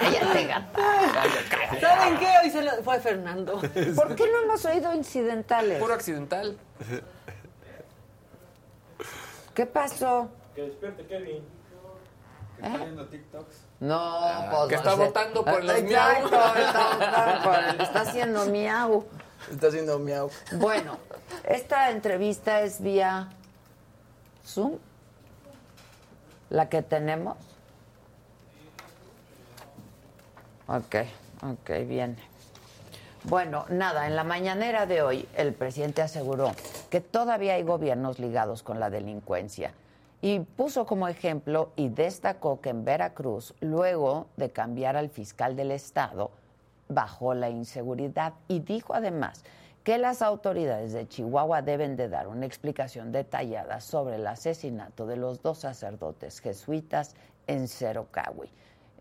[0.00, 0.82] Cállate, gata.
[1.80, 2.28] ¿Saben qué?
[2.42, 2.70] Hoy se lo...
[2.82, 3.60] fue Fernando.
[3.60, 5.78] ¿Por qué no hemos oído incidentales?
[5.78, 6.56] Puro accidental.
[9.54, 10.28] ¿Qué pasó?
[10.54, 11.44] Que despierte Kevin.
[12.58, 13.56] Que está viendo TikToks.
[13.80, 14.96] No, pues que no está sé.
[14.96, 16.54] votando por los Exacto, miau.
[16.56, 19.06] Está, votando por- está haciendo miau.
[19.50, 20.30] Está haciendo miau.
[20.52, 20.98] Bueno,
[21.44, 23.28] esta entrevista es vía
[24.44, 24.78] Zoom.
[26.50, 27.36] La que tenemos.
[30.66, 30.96] Ok,
[31.42, 32.16] ok, bien.
[33.24, 36.52] Bueno, nada, en la mañanera de hoy el presidente aseguró
[36.90, 39.72] que todavía hay gobiernos ligados con la delincuencia
[40.20, 45.72] y puso como ejemplo y destacó que en Veracruz, luego de cambiar al fiscal del
[45.72, 46.30] estado,
[46.88, 49.44] bajó la inseguridad y dijo además
[49.84, 55.16] que las autoridades de Chihuahua deben de dar una explicación detallada sobre el asesinato de
[55.16, 57.16] los dos sacerdotes jesuitas
[57.46, 58.48] en Cerocahui.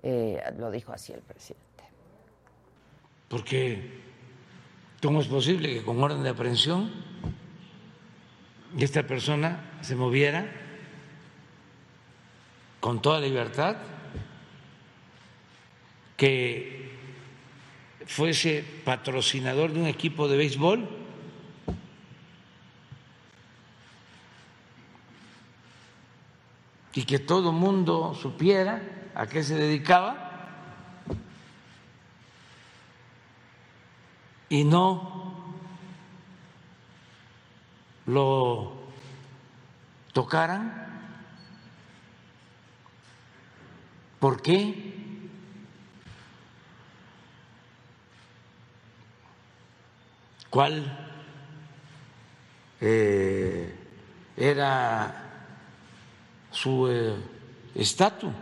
[0.03, 1.67] Eh, lo dijo así el presidente.
[3.27, 4.01] porque
[5.01, 6.91] ¿cómo es posible que con orden de aprehensión
[8.77, 10.45] esta persona se moviera
[12.81, 13.77] con toda libertad,
[16.17, 16.80] que
[18.15, 21.01] fuese patrocinador de un equipo de béisbol?
[26.93, 28.81] y que todo mundo supiera
[29.15, 30.31] a qué se dedicaba
[34.49, 35.55] y no
[38.05, 38.73] lo
[40.11, 40.89] tocaran?
[44.19, 44.90] ¿Por qué?
[50.51, 50.83] ¿Cuál
[52.81, 53.73] eh,
[54.35, 55.13] era
[56.51, 57.15] su eh,
[57.73, 58.33] estatus?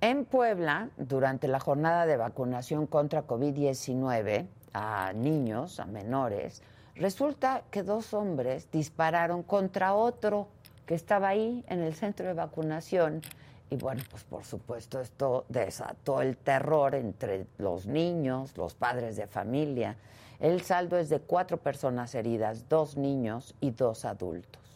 [0.00, 6.60] En Puebla, durante la jornada de vacunación contra COVID-19 a niños, a menores,
[6.96, 10.48] resulta que dos hombres dispararon contra otro
[10.86, 13.22] que estaba ahí en el centro de vacunación.
[13.70, 19.28] Y bueno, pues por supuesto esto desató el terror entre los niños, los padres de
[19.28, 19.96] familia.
[20.40, 24.69] El saldo es de cuatro personas heridas, dos niños y dos adultos.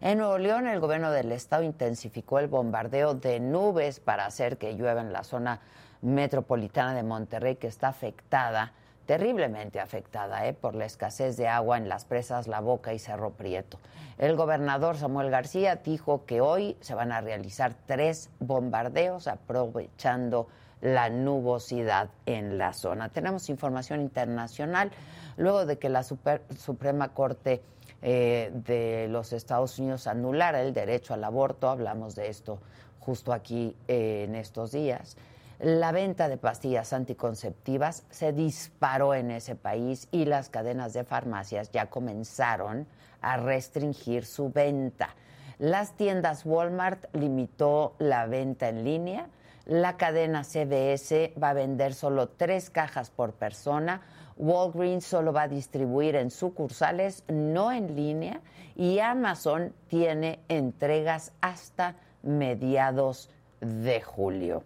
[0.00, 4.74] En Nuevo León, el gobierno del estado intensificó el bombardeo de nubes para hacer que
[4.74, 5.60] llueva en la zona
[6.02, 8.74] metropolitana de Monterrey, que está afectada,
[9.06, 10.52] terriblemente afectada, ¿eh?
[10.52, 13.80] por la escasez de agua en las presas La Boca y Cerro Prieto.
[14.18, 20.46] El gobernador Samuel García dijo que hoy se van a realizar tres bombardeos aprovechando
[20.80, 23.08] la nubosidad en la zona.
[23.08, 24.90] Tenemos información internacional
[25.36, 27.62] luego de que la Suprema Corte
[28.00, 32.60] eh, de los Estados Unidos anulara el derecho al aborto, hablamos de esto
[33.00, 35.16] justo aquí eh, en estos días.
[35.60, 41.72] La venta de pastillas anticonceptivas se disparó en ese país y las cadenas de farmacias
[41.72, 42.86] ya comenzaron
[43.20, 45.16] a restringir su venta.
[45.58, 49.26] Las tiendas Walmart limitó la venta en línea
[49.68, 54.00] la cadena CBS va a vender solo tres cajas por persona.
[54.38, 58.40] Walgreens solo va a distribuir en sucursales, no en línea.
[58.76, 63.28] Y Amazon tiene entregas hasta mediados
[63.60, 64.64] de julio.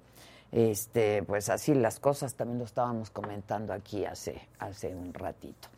[0.52, 5.68] Este, pues así las cosas también lo estábamos comentando aquí hace, hace un ratito.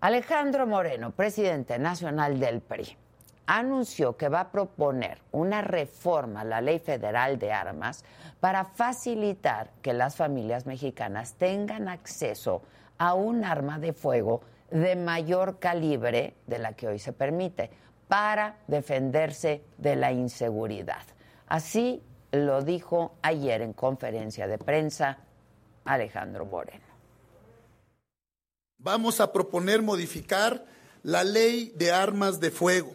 [0.00, 2.96] Alejandro Moreno, presidente nacional del PRI
[3.46, 8.04] anunció que va a proponer una reforma a la ley federal de armas
[8.40, 12.62] para facilitar que las familias mexicanas tengan acceso
[12.98, 17.70] a un arma de fuego de mayor calibre de la que hoy se permite
[18.08, 21.02] para defenderse de la inseguridad.
[21.46, 25.18] Así lo dijo ayer en conferencia de prensa
[25.84, 26.84] Alejandro Moreno.
[28.78, 30.64] Vamos a proponer modificar
[31.02, 32.94] la ley de armas de fuego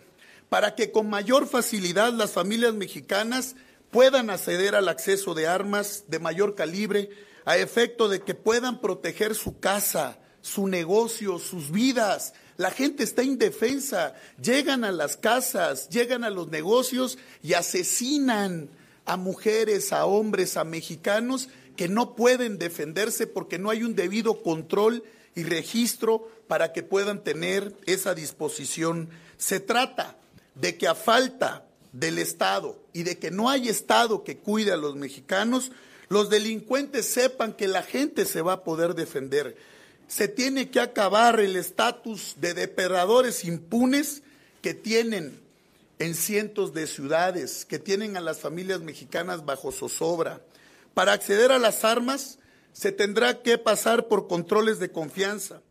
[0.52, 3.56] para que con mayor facilidad las familias mexicanas
[3.90, 7.10] puedan acceder al acceso de armas de mayor calibre
[7.46, 12.34] a efecto de que puedan proteger su casa, su negocio, sus vidas.
[12.58, 18.70] La gente está indefensa, llegan a las casas, llegan a los negocios y asesinan
[19.06, 21.48] a mujeres, a hombres, a mexicanos
[21.78, 27.24] que no pueden defenderse porque no hay un debido control y registro para que puedan
[27.24, 29.12] tener esa disposición.
[29.38, 30.18] Se trata
[30.56, 34.78] de que a falta del Estado y de que no hay Estado que cuide a
[34.78, 35.72] los mexicanos,
[36.10, 39.56] los delincuentes sepan que la gente se va a poder defender.
[40.08, 44.22] Se tiene que acabar el estatus de depredadores impunes
[44.62, 45.40] que tienen
[46.00, 50.42] en cientos de ciudades que tienen a las familias mexicanas bajo zozobra.
[50.94, 52.40] Para acceder a las armas
[52.74, 55.62] se tendrá que pasar por controles de confianza.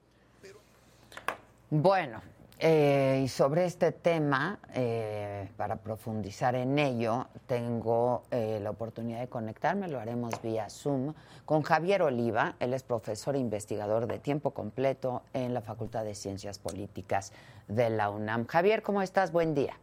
[1.68, 2.22] Bueno,
[2.62, 9.28] eh, y sobre este tema, eh, para profundizar en ello, tengo eh, la oportunidad de
[9.28, 11.14] conectarme, lo haremos vía Zoom,
[11.46, 12.56] con Javier Oliva.
[12.60, 17.32] Él es profesor e investigador de tiempo completo en la Facultad de Ciencias Políticas
[17.66, 18.46] de la UNAM.
[18.46, 19.32] Javier, ¿cómo estás?
[19.32, 19.78] Buen día.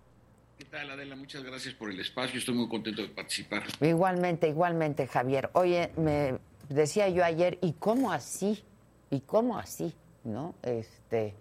[0.60, 1.16] ¿Qué tal, Adela?
[1.16, 2.38] Muchas gracias por el espacio.
[2.38, 3.64] Estoy muy contento de participar.
[3.82, 5.49] Igualmente, igualmente, Javier.
[5.54, 6.38] Oye, me
[6.70, 8.64] decía yo ayer, ¿y cómo así?
[9.10, 9.95] ¿Y cómo así?
[10.24, 10.54] ¿No?
[10.62, 11.34] Este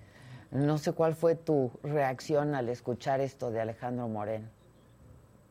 [0.50, 4.48] no sé cuál fue tu reacción al escuchar esto de Alejandro Moreno.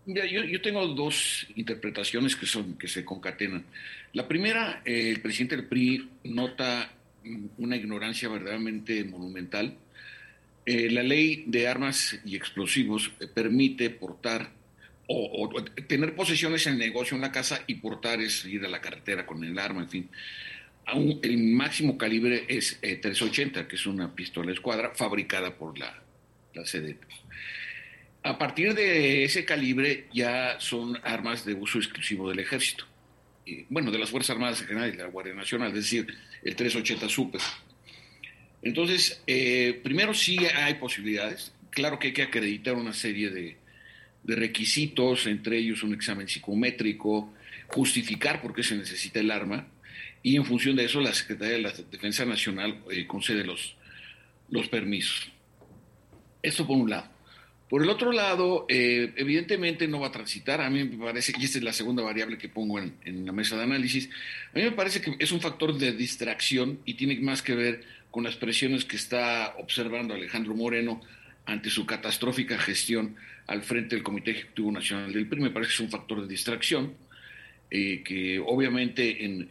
[0.05, 3.65] Mira, yo, yo, tengo dos interpretaciones que, son, que se concatenan.
[4.13, 6.91] La primera, eh, el presidente del PRI nota
[7.57, 9.75] una ignorancia verdaderamente monumental.
[10.65, 14.51] Eh, la ley de armas y explosivos permite portar
[15.07, 18.69] o, o, tener posesiones en el negocio, en la casa, y portar es ir a
[18.69, 20.09] la carretera con el arma, en fin
[20.93, 26.01] el máximo calibre es 380, eh, que es una pistola escuadra fabricada por la,
[26.53, 26.63] la
[28.23, 32.85] A partir de ese calibre ya son armas de uso exclusivo del ejército.
[33.69, 36.07] bueno, de las Fuerzas Armadas en general y la Guardia Nacional, es decir,
[36.43, 37.41] el 380 Super.
[38.61, 41.53] Entonces, eh, primero sí hay posibilidades.
[41.69, 43.57] Claro que hay que acreditar una serie de
[44.23, 47.31] requisitos, entre ellos un examen psicométrico,
[47.67, 49.67] justificar por qué se necesita el arma
[50.25, 53.75] y en función de eso la Secretaría de la Defensa Nacional eh, concede los,
[54.49, 55.29] los permisos.
[56.41, 57.07] Esto por un lado.
[57.69, 60.61] Por el otro lado, eh, evidentemente no va a transitar.
[60.61, 63.33] A mí me parece, y esta es la segunda variable que pongo en, en, la
[63.33, 64.09] mesa de análisis,
[64.51, 67.83] a mí me parece que es un factor de distracción y tiene más que ver
[68.09, 71.01] con las presiones que está observando Alejandro Moreno
[71.45, 73.15] ante su catastrófica gestión
[73.45, 75.41] al frente del Comité Ejecutivo Nacional del PRI.
[75.41, 76.95] Me parece que es un factor de distracción.
[77.71, 79.49] Eh, que obviamente en,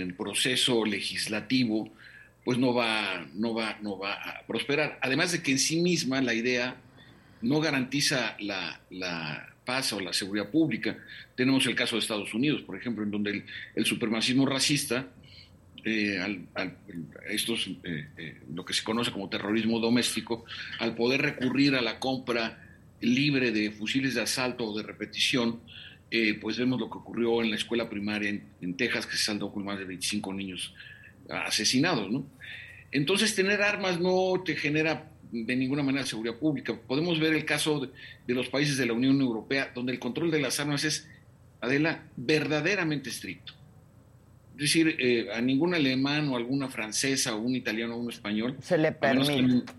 [0.00, 1.92] el proceso legislativo
[2.44, 5.00] pues no va, no, va, no va a prosperar.
[5.02, 6.76] Además de que en sí misma la idea
[7.42, 10.96] no garantiza la, paz o la seguridad pública.
[11.34, 13.44] Tenemos el caso de Estados Unidos, por ejemplo, en donde
[13.74, 15.08] el, supremacismo racista,
[15.84, 16.46] eh,
[17.28, 20.44] estos, eh, lo que se conoce como terrorismo doméstico,
[20.78, 22.62] al poder recurrir a la compra
[23.00, 25.60] libre de fusiles de asalto o de repetición,
[26.10, 28.30] eh, pues vemos lo que ocurrió en la escuela primaria
[28.60, 30.74] en, Texas, que se saldó con más de 25 niños
[31.28, 32.24] asesinados, ¿no?
[32.92, 36.78] Entonces, tener armas no te genera de ninguna manera seguridad pública.
[36.86, 37.90] Podemos ver el caso
[38.26, 41.08] de, los países de la Unión Europea, donde el control de las armas es,
[41.60, 43.52] Adela, verdaderamente estricto.
[44.54, 48.56] Es decir, eh, a ningún alemán o alguna francesa o un italiano o un español.
[48.62, 49.72] Se le permite.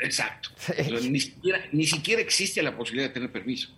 [0.00, 0.48] exacto.
[1.08, 3.68] Ni, siquiera, ni siquiera existe la posibilidad de tener permiso.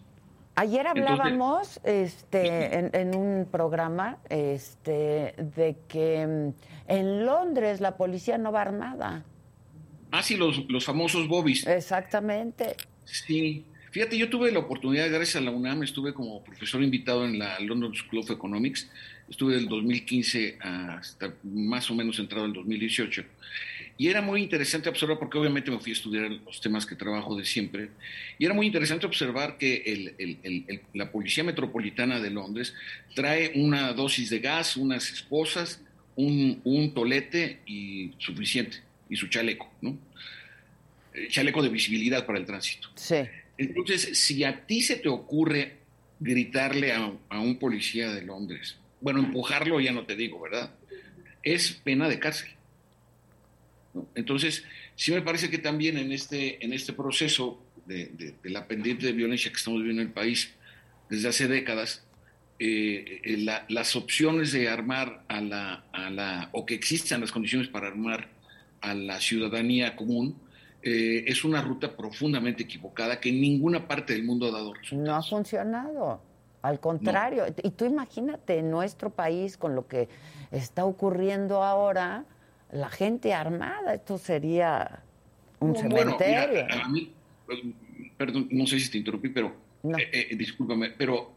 [0.58, 8.52] Ayer hablábamos este, en, un programa este, de que mm, en Londres la policía no
[8.52, 9.22] va armada.
[10.10, 11.66] Ah, sí, los, los famosos bobbies.
[11.66, 12.74] Exactamente.
[13.04, 13.66] Sí.
[13.90, 17.58] Fíjate, yo tuve la oportunidad, gracias a la UNAM, estuve como profesor invitado en la
[17.60, 18.90] London School of Economics.
[19.28, 23.24] Estuve del 2015 hasta más o menos entrado el 2018.
[23.98, 27.34] Y era muy interesante observar, porque obviamente me fui a estudiar los temas que trabajo
[27.34, 27.88] de siempre,
[28.38, 32.74] y era muy interesante observar que el, la Policía Metropolitana de Londres
[33.14, 35.80] trae una dosis de gas, unas esposas,
[36.14, 38.78] un, un tolete y suficiente,
[39.08, 39.98] y su chaleco, ¿no?
[41.14, 42.90] Eh, chaleco de visibilidad para el tránsito.
[42.96, 43.16] Sí.
[43.56, 45.78] Entonces, si a ti se te ocurre
[46.20, 50.74] gritarle a, a un policía de Londres, bueno, empujarlo ya no te digo, ¿verdad?
[51.42, 52.50] Es pena de cárcel.
[54.14, 54.64] Entonces,
[54.94, 59.50] sí me parece que también en este, en este proceso de, la pendiente de violencia
[59.50, 60.54] que estamos viviendo en el país
[61.08, 62.04] desde hace décadas,
[62.58, 67.68] eh, eh, las opciones de armar a la, a la, o que existan las condiciones
[67.68, 68.28] para armar
[68.80, 70.36] a la ciudadanía común,
[70.82, 75.04] eh, es una ruta profundamente equivocada que en ninguna parte del mundo ha dado resultados.
[75.04, 76.20] No ha funcionado.
[76.62, 80.08] Al contrario, y tú imagínate en nuestro país con lo que
[80.50, 82.24] está ocurriendo ahora,
[82.72, 83.94] la gente armada.
[83.94, 85.02] Esto sería
[85.60, 86.66] un cementerio.
[86.70, 87.12] a mí,
[87.46, 87.58] pues,
[88.16, 91.32] perdón, no sé si te interrumpí, pero eh, eh, discúlpame, pero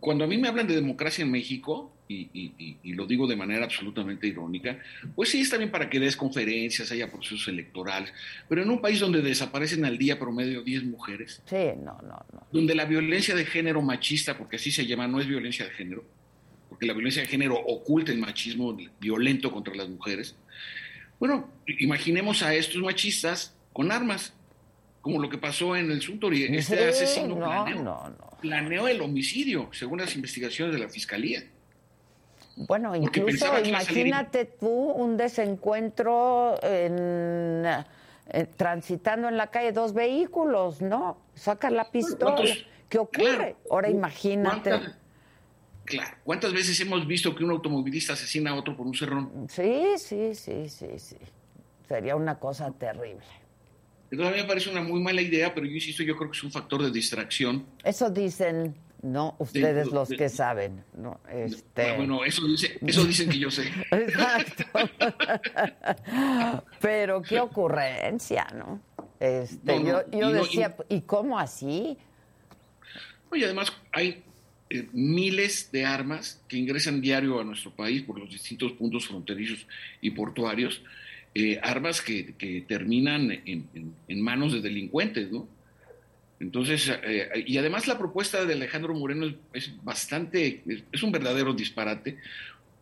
[0.00, 4.26] cuando a mí me hablan de democracia en México, y, lo digo de manera absolutamente
[4.26, 4.78] irónica,
[5.14, 8.12] pues sí está bien para que des conferencias, haya procesos electorales,
[8.48, 12.46] pero en un país donde desaparecen al día promedio 10 mujeres, sí, no, no, no.
[12.50, 16.04] donde la violencia de género machista, porque así se llama, no es violencia de género,
[16.78, 20.36] porque la violencia de género oculta el machismo violento contra las mujeres,
[21.18, 24.32] bueno, imaginemos a estos machistas con armas.
[25.00, 26.48] como lo que pasó en el Suntory.
[26.48, 28.30] Sí, Este asesino no, planeó, no, no.
[28.42, 31.44] planeó el homicidio, según las investigaciones de la fiscalía.
[32.56, 39.94] Bueno, Porque incluso salir- imagínate tú un desencuentro en, eh, transitando en la calle dos
[39.94, 41.16] vehículos, ¿no?
[41.34, 42.34] Sacas la pistola.
[42.36, 43.36] ¿cuántos- ¿Qué ocurre?
[43.36, 43.56] Claro.
[43.70, 44.70] Ahora imagínate.
[44.70, 44.96] ¿Cuántas-
[45.88, 49.46] Claro, ¿cuántas veces hemos visto que un automovilista asesina a otro por un cerrón?
[49.48, 51.16] Sí, sí, sí, sí, sí.
[51.88, 53.24] Sería una cosa terrible.
[54.10, 56.36] Entonces a mí me parece una muy mala idea, pero yo insisto, yo creo que
[56.36, 57.64] es un factor de distracción.
[57.84, 61.20] Eso dicen, no, ustedes De- los de- que saben, ¿no?
[61.30, 61.96] Este...
[61.96, 63.64] Bueno, eso, dice- eso dicen que yo sé.
[63.90, 64.64] Exacto.
[66.80, 68.80] Pero qué ocurrencia, ¿no?
[69.20, 71.96] Este, No, no, yo, y no, y- decía, ¿y cómo así?
[73.30, 74.24] Oye, además hay
[74.70, 79.66] eh, miles de armas que ingresan diario a nuestro país por los distintos puntos fronterizos
[80.00, 80.82] y portuarios,
[81.34, 85.48] eh, armas que, que terminan en, manos de delincuentes, ¿no?
[86.40, 90.62] Entonces, eh, y además la propuesta de Alejandro Moreno es, es bastante,
[90.92, 92.18] es un verdadero disparate,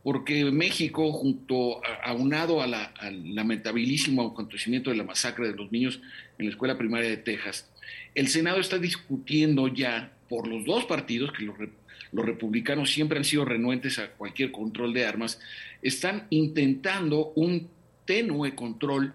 [0.06, 5.72] porque México, junto a, aunado a la- al lamentabilísimo acontecimiento de la masacre de los
[5.72, 5.98] niños
[6.38, 7.68] en la escuela primaria de Texas,
[8.14, 11.56] el Senado está discutiendo ya por los dos partidos, que los,
[12.12, 15.40] los republicanos siempre han sido renuentes a cualquier control de armas,
[15.82, 17.66] están intentando un
[18.04, 19.12] tenue control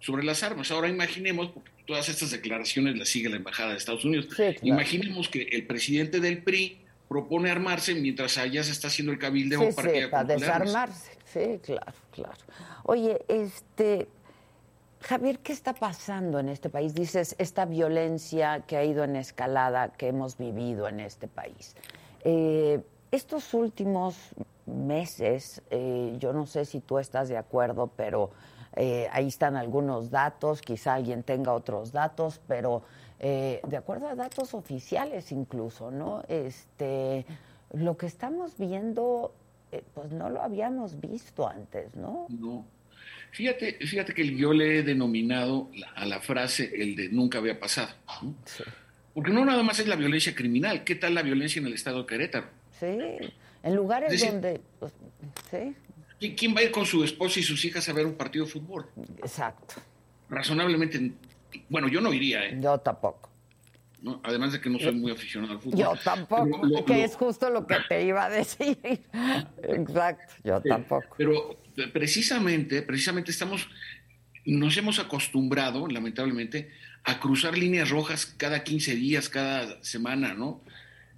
[0.00, 0.72] sobre las armas.
[0.72, 4.26] Ahora imaginemos, porque todas estas declaraciones las sigue la Embajada de Estados Unidos,
[4.64, 6.76] imaginemos que el presidente del PRI
[7.08, 11.12] propone armarse mientras allá se está haciendo el cabildeo Sí, para sí, que para desarmarse.
[11.24, 12.38] Sí, claro, claro.
[12.84, 14.08] Oye, este,
[15.00, 16.94] Javier, ¿qué está pasando en este país?
[16.94, 21.74] Dices, esta violencia que ha ido en escalada que hemos vivido en este país.
[22.24, 22.80] Eh,
[23.10, 24.16] estos últimos
[24.66, 28.30] meses, eh, yo no sé si tú estás de acuerdo, pero
[28.76, 32.82] eh, ahí están algunos datos, quizá alguien tenga otros datos, pero
[33.20, 36.22] eh, de acuerdo a datos oficiales incluso, ¿no?
[36.28, 37.24] Este,
[37.72, 39.34] lo que estamos viendo,
[39.72, 42.26] eh, pues no lo habíamos visto antes, ¿no?
[42.30, 42.64] No.
[43.30, 47.90] Fíjate, fíjate que yo le he denominado a la frase el de nunca había pasado.
[48.22, 48.34] ¿no?
[49.12, 52.00] Porque no nada más es la violencia criminal, ¿qué tal la violencia en el estado
[52.00, 52.46] de Querétaro?
[52.78, 52.86] Sí,
[53.62, 54.92] en lugares decir- donde, pues,
[55.50, 55.74] sí,
[56.20, 58.44] ¿Qui- ¿Quién va a ir con su esposa y sus hijas a ver un partido
[58.46, 58.86] de fútbol?
[59.18, 59.74] exacto.
[60.30, 61.12] Razonablemente,
[61.68, 62.58] bueno, yo no iría, ¿eh?
[62.60, 63.30] Yo tampoco.
[64.00, 64.20] ¿no?
[64.22, 65.78] Además de que no soy muy aficionado al fútbol.
[65.80, 68.78] Yo tampoco, lo- que es justo lo que te iba a decir.
[69.62, 71.14] Exacto, yo tampoco.
[71.16, 71.58] Pero
[71.92, 73.68] precisamente, precisamente estamos,
[74.44, 76.70] nos hemos acostumbrado, lamentablemente,
[77.04, 80.60] a cruzar líneas rojas cada 15 días, cada semana, ¿no?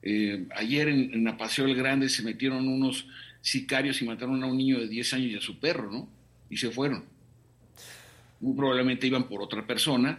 [0.02, 3.06] Eh, ayer en, en Apaseo el Grande se metieron unos
[3.42, 6.08] sicarios y mataron a un niño de 10 años y a su perro, ¿no?
[6.48, 7.04] Y se fueron.
[8.40, 10.16] Muy probablemente iban por otra persona,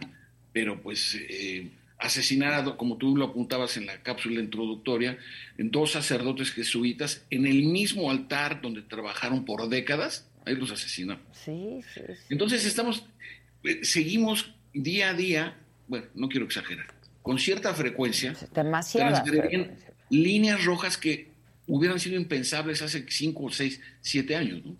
[0.52, 1.68] pero pues eh,
[1.98, 5.18] asesinar, a do- como tú lo apuntabas en la cápsula introductoria,
[5.58, 11.22] en dos sacerdotes jesuitas en el mismo altar donde trabajaron por décadas, ahí los asesinaron.
[11.32, 12.12] Sí, sí, sí.
[12.30, 13.04] Entonces estamos,
[13.64, 15.56] eh, seguimos día a día,
[15.88, 16.86] bueno, no quiero exagerar,
[17.22, 19.10] con cierta frecuencia, Demasiada
[20.10, 21.30] líneas rojas que
[21.66, 24.76] hubieran sido impensables hace cinco, seis, siete años, ¿no?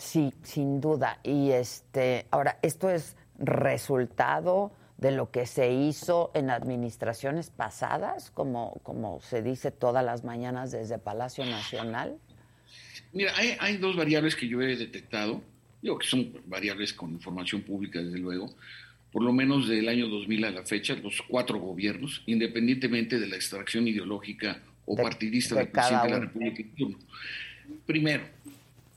[0.00, 1.20] Sí, sin duda.
[1.22, 8.80] Y este, ahora, esto es resultado de lo que se hizo en administraciones pasadas, como,
[8.82, 12.16] como se dice todas las mañanas desde Palacio Nacional.
[13.12, 15.42] Mira, hay, hay dos variables que yo he detectado,
[15.82, 18.54] digo que son variables con información pública, desde luego,
[19.12, 23.36] por lo menos del año 2000 a la fecha, los cuatro gobiernos, independientemente de la
[23.36, 26.18] extracción ideológica o De- partidista de del presidente de la.
[26.20, 26.98] República.
[27.86, 28.24] Primero,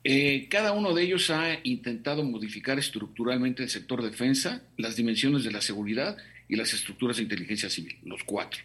[0.03, 5.51] eh, cada uno de ellos ha intentado modificar estructuralmente el sector defensa, las dimensiones de
[5.51, 6.17] la seguridad
[6.49, 8.61] y las estructuras de inteligencia civil, los cuatro.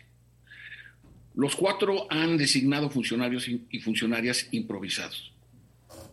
[1.35, 5.33] Los cuatro han designado funcionarios y funcionarias improvisados.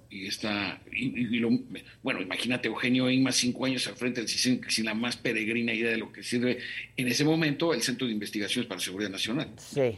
[0.08, 1.50] Y está, y- y- lo-
[2.04, 5.90] bueno, imagínate Eugenio Inma, cinco años al frente del CISEN, sin la más peregrina idea
[5.92, 6.60] de lo que sirve
[6.96, 9.50] en ese momento el Centro de Investigaciones para la Seguridad Nacional.
[9.58, 9.98] Sí.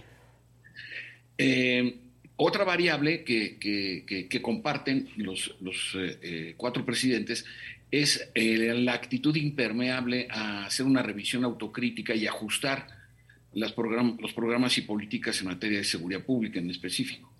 [1.37, 1.97] Eh,
[2.37, 7.45] otra variable que, comparten los, los, eh, eh, cuatro presidentes
[7.91, 12.87] es eh, la actitud impermeable a hacer una revisión autocrítica y ajustar
[13.53, 17.33] los programas y políticas en materia de seguridad pública en específico.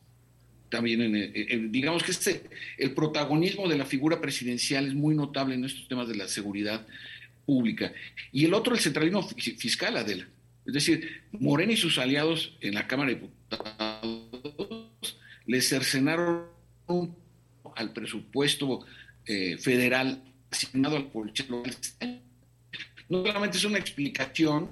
[0.70, 2.44] También, eh, digamos que este,
[2.78, 6.86] el protagonismo de la figura presidencial es muy notable en estos temas de la seguridad
[7.46, 7.94] pública.
[8.32, 10.28] Y el otro, el centralismo fi- fiscal, Adela.
[10.66, 13.38] Es decir, Morena y sus aliados en la Cámara de Diputados
[15.48, 16.46] le cercenaron
[17.76, 18.86] al presupuesto
[19.26, 21.10] eh, federal asignado al
[21.50, 21.82] local
[23.10, 24.70] no solamente es una explicación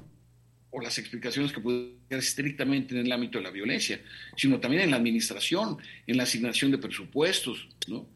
[0.70, 4.02] o las explicaciones que pueden ser estrictamente en el ámbito de la violencia,
[4.36, 8.08] sino también en la administración, en la asignación de presupuestos, ¿no?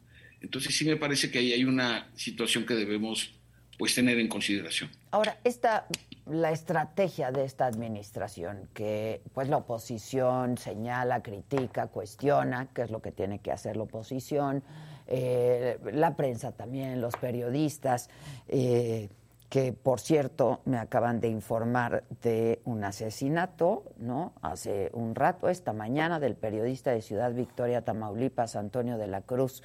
[0.42, 3.32] Entonces sí me parece que ahí hay una situación que debemos
[3.80, 4.90] pues tener en consideración.
[5.10, 5.86] Ahora, esta,
[6.26, 13.00] la estrategia de esta administración, que pues la oposición señala, critica, cuestiona, que es lo
[13.00, 14.62] que tiene que hacer la oposición,
[15.06, 18.10] eh, la prensa también, los periodistas,
[18.48, 19.08] eh,
[19.48, 24.34] que por cierto me acaban de informar de un asesinato, ¿no?
[24.42, 29.62] Hace un rato, esta mañana, del periodista de Ciudad Victoria, Tamaulipas, Antonio de la Cruz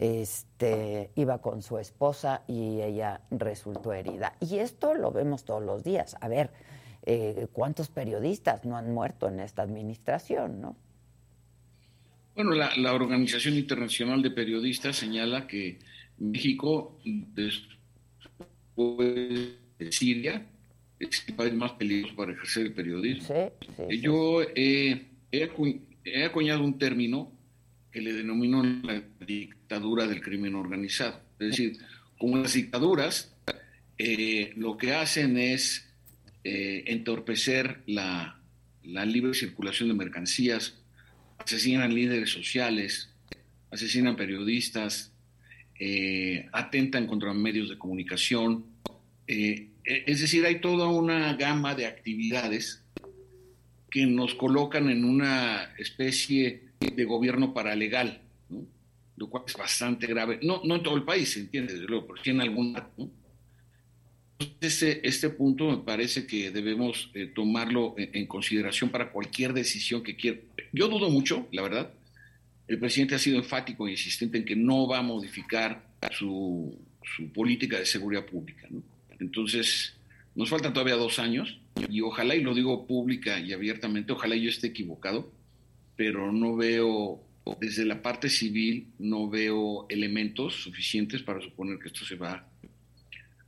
[0.00, 4.34] este, iba con su esposa y ella resultó herida.
[4.40, 6.16] Y esto lo vemos todos los días.
[6.22, 6.50] A ver,
[7.04, 10.74] eh, ¿cuántos periodistas no han muerto en esta administración, no?
[12.34, 15.78] Bueno, la, la Organización Internacional de Periodistas señala que
[16.16, 17.68] México, después
[19.78, 20.46] de Siria,
[20.98, 23.22] es el país más peligroso para ejercer el periodismo.
[23.26, 23.52] Sí,
[23.88, 27.32] sí, Yo acu- he acuñado un término
[27.92, 31.20] que le denomino la dictadura del crimen organizado.
[31.38, 31.78] Es decir,
[32.18, 33.34] como las dictaduras,
[33.98, 35.88] eh, lo que hacen es
[36.44, 38.40] eh, entorpecer la,
[38.84, 40.78] la libre circulación de mercancías,
[41.38, 43.10] asesinan líderes sociales,
[43.70, 45.12] asesinan periodistas,
[45.78, 48.66] eh, atentan contra medios de comunicación.
[49.26, 52.84] eh, es decir, hay toda una gama de actividades
[53.90, 58.66] que nos colocan en una especie de gobierno paralegal, ¿no?
[59.16, 60.40] lo cual es bastante grave.
[60.42, 62.72] No, no en todo el país, se entiende, desde luego, pero en algún.
[62.72, 63.10] ¿no?
[64.60, 70.16] Este, este punto me parece que debemos eh, tomarlo en, consideración para cualquier decisión que
[70.16, 70.38] quiera.
[70.72, 71.92] Yo dudo mucho, la verdad.
[72.66, 77.30] El presidente ha sido enfático e insistente en que no va a modificar su, su
[77.32, 78.68] política de seguridad pública.
[79.18, 79.96] Entonces,
[80.34, 81.58] nos faltan todavía dos años
[81.90, 85.30] y ojalá, y lo digo pública y abiertamente, ojalá yo esté equivocado,
[86.00, 87.20] pero no veo,
[87.60, 92.48] desde la parte civil, no veo elementos suficientes para suponer que esto se va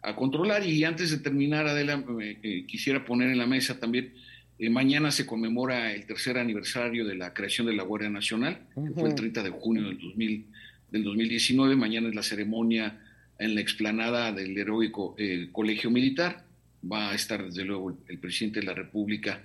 [0.03, 0.67] a controlar.
[0.67, 4.13] Y antes de terminar, Adela, eh, quisiera poner en la mesa también,
[4.59, 9.01] eh, mañana se conmemora el tercer aniversario de la creación de la Guardia Nacional, que
[9.01, 10.47] fue el 30 de junio del, 2000,
[10.91, 13.01] del 2019, mañana es la ceremonia
[13.39, 16.45] en la explanada del heroico eh, Colegio Militar,
[16.85, 19.41] va a estar desde luego el, el presidente de la República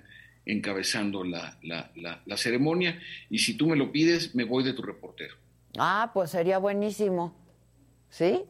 [0.48, 2.99] encabezando la, la, la, la ceremonia,
[3.30, 5.36] y si tú me lo pides, me voy de tu reportero.
[5.78, 7.36] Ah, pues sería buenísimo.
[8.10, 8.44] ¿Sí?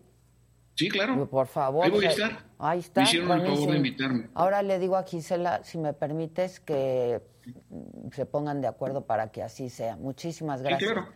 [0.76, 1.28] Sí, claro.
[1.28, 1.84] Por favor.
[1.86, 2.46] Ahí voy a estar.
[2.60, 3.02] Ahí está.
[3.02, 4.30] Me hicieron el favor de invitarme.
[4.36, 7.20] Ahora le digo a Gisela, si me permites, que
[8.12, 9.96] se pongan de acuerdo para que así sea.
[9.96, 10.92] Muchísimas Sí, gracias.
[10.92, 11.08] claro.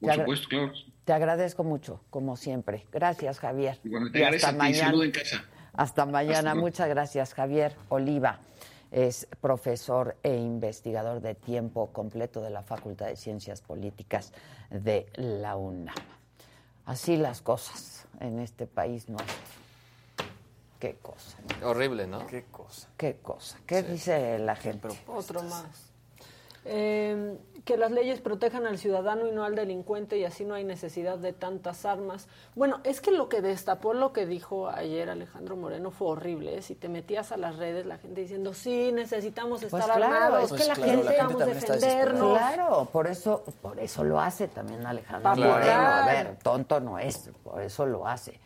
[0.00, 0.72] Te Por supuesto, claro.
[1.04, 2.86] Te agradezco mucho, como siempre.
[2.90, 3.78] Gracias, Javier.
[3.84, 5.44] Y en casa.
[5.74, 6.38] Hasta mañana.
[6.38, 6.60] Hasta luego.
[6.66, 8.40] Muchas gracias, Javier Oliva.
[8.90, 14.32] Es profesor e investigador de tiempo completo de la Facultad de Ciencias Políticas
[14.70, 15.94] de la UNAM.
[16.86, 19.36] Así las cosas en este país nuestro.
[20.80, 21.36] Qué cosa.
[21.62, 22.26] Horrible, ¿no?
[22.26, 22.88] Qué cosa.
[22.96, 23.58] Qué cosa.
[23.66, 24.88] ¿Qué dice la gente?
[25.06, 25.89] Otro más.
[26.64, 30.64] Eh, que las leyes protejan al ciudadano y no al delincuente y así no hay
[30.64, 32.26] necesidad de tantas armas.
[32.54, 36.58] Bueno, es que lo que destapó lo que dijo ayer Alejandro Moreno fue horrible.
[36.58, 36.62] ¿eh?
[36.62, 40.52] Si te metías a las redes, la gente diciendo, sí, necesitamos estar Pues claro, armados,
[40.52, 42.38] es que la gente, necesitamos defendernos.
[42.38, 45.52] Claro, por eso, por eso lo hace también Alejandro Claro.
[45.52, 45.72] Moreno.
[45.72, 48.40] A ver, tonto no es, por eso lo hace.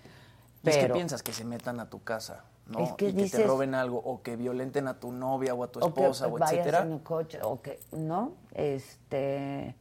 [0.64, 2.80] ¿Y es que Pero piensas que se metan a tu casa, ¿no?
[2.80, 5.68] Es que y que te roben algo, o que violenten a tu novia o a
[5.68, 6.80] tu o que esposa, o etcétera.
[6.82, 9.74] en un coche, o que no, este,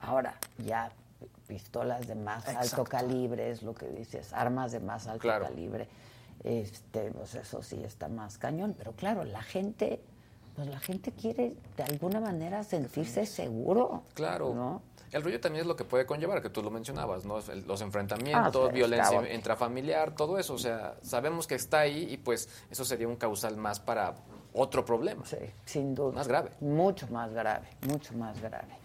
[0.00, 0.92] ahora ya
[1.46, 5.46] pistolas de más alto calibre es lo que dices, armas de más alto Claro.
[5.46, 5.88] calibre,
[6.44, 10.00] este, pues eso sí está más cañón, pero claro, la gente,
[10.54, 14.54] pues la gente quiere de alguna manera sentirse seguro, Claro.
[14.54, 14.82] ¿no?
[15.12, 17.38] El rollo también es lo que puede conllevar, que tú lo mencionabas, ¿no?
[17.38, 20.54] El- Los enfrentamientos, Ah, sí, violencia intrafamiliar, todo eso.
[20.54, 24.14] O sea, sabemos que está ahí y pues eso sería un causal más para
[24.52, 25.24] otro problema.
[25.26, 26.12] Sí, sin duda.
[26.14, 26.50] Más grave.
[26.60, 28.76] Mucho más grave, mucho más grave.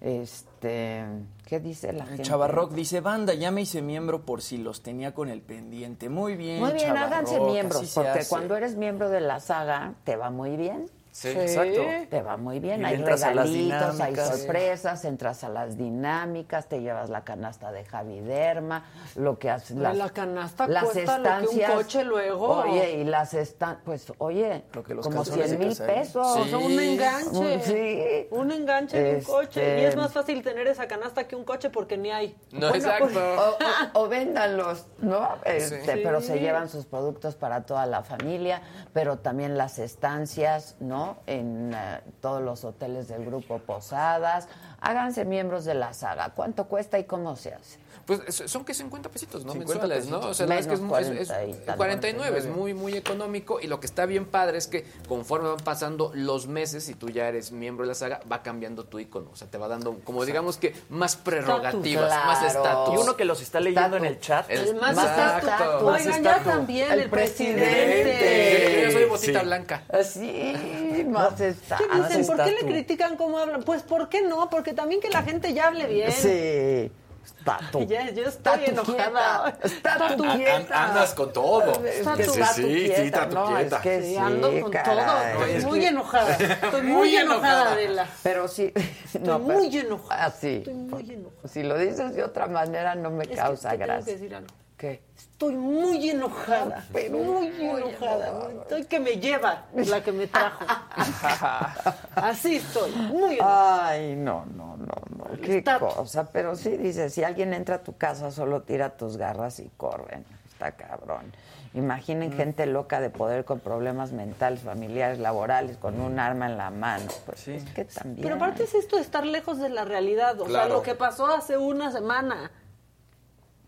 [0.00, 1.02] Este,
[1.46, 2.24] ¿qué dice la gente?
[2.24, 6.08] Chavarroc dice, banda, ya me hice miembro por si los tenía con el pendiente.
[6.08, 10.16] Muy bien, Muy bien, Chavarroc, háganse miembros, porque cuando eres miembro de la saga te
[10.16, 10.86] va muy bien.
[11.14, 11.80] Sí, exacto.
[12.10, 12.80] Te va muy bien.
[12.80, 17.84] Y hay las regalitos, hay sorpresas, entras a las dinámicas, te llevas la canasta de
[17.84, 18.84] Javi Derma,
[19.14, 22.48] lo que hace Pero la canasta cuesta lo que un coche luego.
[22.64, 26.26] Oye, y las están, pues, oye, Lo que los como calzones 100 de mil pesos.
[26.36, 27.60] O sea, un enganche.
[27.60, 28.26] Sí.
[28.34, 29.80] Un enganche de un Este- coche.
[29.82, 32.36] Y es más fácil tener esa canasta que un coche porque ni hay.
[32.50, 33.04] No, Bueno, exacto.
[33.04, 35.28] pues, o, o- o véndanlos, ¿no?
[35.44, 36.00] Este, Sí.
[36.02, 36.40] Pero se Sí.
[36.40, 38.62] llevan sus productos para toda la familia,
[38.92, 41.03] pero también las estancias, ¿no?
[41.26, 44.48] En eh, todos los hoteles del grupo Posadas.
[44.80, 46.30] Háganse miembros de la saga.
[46.30, 47.83] ¿Cuánto cuesta y cómo se hace?
[48.06, 49.52] Pues es- son que 50 pesitos, ¿no?
[49.52, 50.18] 50 Mensuales, ¿no?
[50.30, 52.44] O sea, verdad es que es, Menos muy- es- 40 y es tal, 49, es
[52.44, 52.60] 49.
[52.60, 53.60] muy, muy económico.
[53.60, 57.08] Y lo que está bien padre es que conforme van pasando los meses y tú
[57.10, 59.30] ya eres miembro de la saga, va cambiando tu icono.
[59.32, 62.58] O sea, te va dando, como digamos que, más prerrogativas, más Claro.
[62.64, 62.94] estatus.
[62.94, 64.50] Y uno que los está leyendo en el chat.
[64.50, 65.82] El El más estatus.
[65.82, 67.60] Oigan, ya también El el, presidente.
[67.64, 68.80] presidente.
[68.82, 69.82] Yo, yo soy botita blanca.
[70.04, 71.86] Sí, más estatus.
[71.86, 72.26] ¿Qué dicen?
[72.26, 73.62] ¿Por qué le critican cómo hablan?
[73.62, 74.48] Pues, ¿por qué no?
[74.50, 76.12] Porque también que la gente ya hable bien.
[76.12, 76.90] Sí.
[77.24, 77.80] Está tú.
[77.86, 79.52] Ya, yo Está estoy tú enojada.
[79.52, 79.66] quieta.
[79.66, 80.84] Está tú An- quieta.
[80.84, 81.84] andas con todo.
[81.84, 83.76] Está Sí, tú- sí, Está sí, está tú no, quieta.
[83.76, 84.96] es que Sí, sí, ando con caray.
[85.06, 85.44] todo.
[85.44, 86.30] Es Estoy muy enojada.
[86.62, 87.72] Estoy muy, Muy enojada.
[87.72, 88.06] Adela.
[88.22, 88.72] Pero sí.
[88.74, 90.24] Estoy no, pero- muy enojada.
[90.26, 90.56] Ah, sí.
[90.58, 91.48] Estoy muy enojada.
[91.48, 94.12] Si lo dices de otra manera no me causa gracia.
[94.12, 94.48] decir algo.
[94.76, 95.02] ¿Qué?
[95.34, 96.84] Estoy muy enojada.
[97.10, 98.48] muy, enojada.
[98.62, 100.64] Estoy que me lleva la que me trajo.
[102.14, 102.92] Así estoy.
[102.92, 103.88] Muy enojada.
[103.88, 104.86] Ay, no, no, no,
[105.16, 105.40] no.
[105.42, 106.30] Qué Está- cosa.
[106.30, 110.24] Pero sí dice, si alguien entra a tu casa, solo tira tus garras y corren.
[110.46, 111.32] Está cabrón.
[111.74, 112.36] Imaginen Mm.
[112.36, 117.06] gente loca de poder con problemas mentales, familiares, laborales, con un arma en la mano.
[117.26, 118.22] Pues es que también.
[118.22, 120.40] Pero aparte es esto de estar lejos de la realidad.
[120.40, 122.52] O sea, lo que pasó hace una semana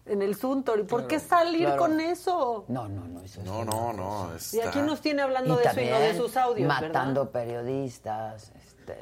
[0.06, 0.84] en el Suntory.
[0.84, 1.78] ¿Por qué salir claro.
[1.82, 2.64] con eso?
[2.68, 3.22] No, no, no.
[3.22, 4.30] Eso No, no, no.
[4.52, 7.32] Y aquí nos tiene hablando Y de eso y no de sus audios, matando ¿verdad?
[7.32, 8.52] periodistas.
[8.56, 8.96] Este,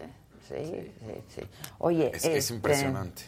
[0.48, 1.48] sí, sí, sí,
[1.78, 3.22] Oye, Es, es este, impresionante.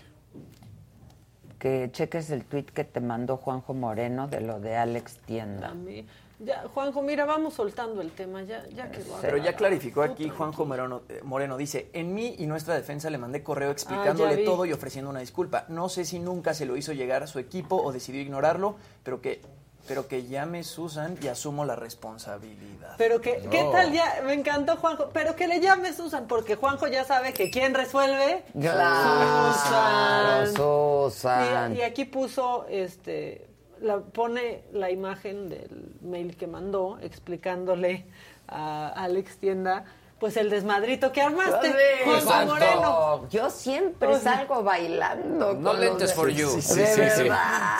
[1.58, 5.68] Que cheques el tweet que te mandó Juanjo Moreno de lo de Alex Tienda.
[5.70, 6.06] A mí-
[6.38, 8.42] Ya, Juanjo, mira, vamos soltando el tema.
[8.42, 9.16] Ya, ya quedó.
[9.22, 13.16] Pero ya clarificó aquí Juanjo Moreno, eh, Moreno, dice, en mí y nuestra defensa le
[13.16, 15.64] mandé correo Ah, explicándole todo y ofreciendo una disculpa.
[15.68, 19.22] No sé si nunca se lo hizo llegar a su equipo o decidió ignorarlo, pero
[19.22, 19.40] que,
[19.88, 22.96] pero que llame Susan y asumo la responsabilidad.
[22.98, 24.20] Pero que, ¿qué tal ya?
[24.26, 25.08] Me encantó Juanjo.
[25.14, 28.44] Pero que le llame Susan, porque Juanjo ya sabe que ¿quién resuelve?
[28.60, 30.54] Claro, Susan.
[30.54, 31.76] Susan.
[31.76, 33.46] Y, y aquí puso, este,
[33.80, 38.04] la, pone la imagen del mail que mandó explicándole
[38.48, 39.84] a Alex Tienda,
[40.18, 41.74] pues el desmadrito que armaste,
[42.04, 42.46] Juanjo Exacto.
[42.46, 43.28] Moreno.
[43.28, 45.54] Yo siempre O sea, salgo bailando.
[45.54, 46.54] No lentes for you.
[46.56, 47.28] De Sí, sí.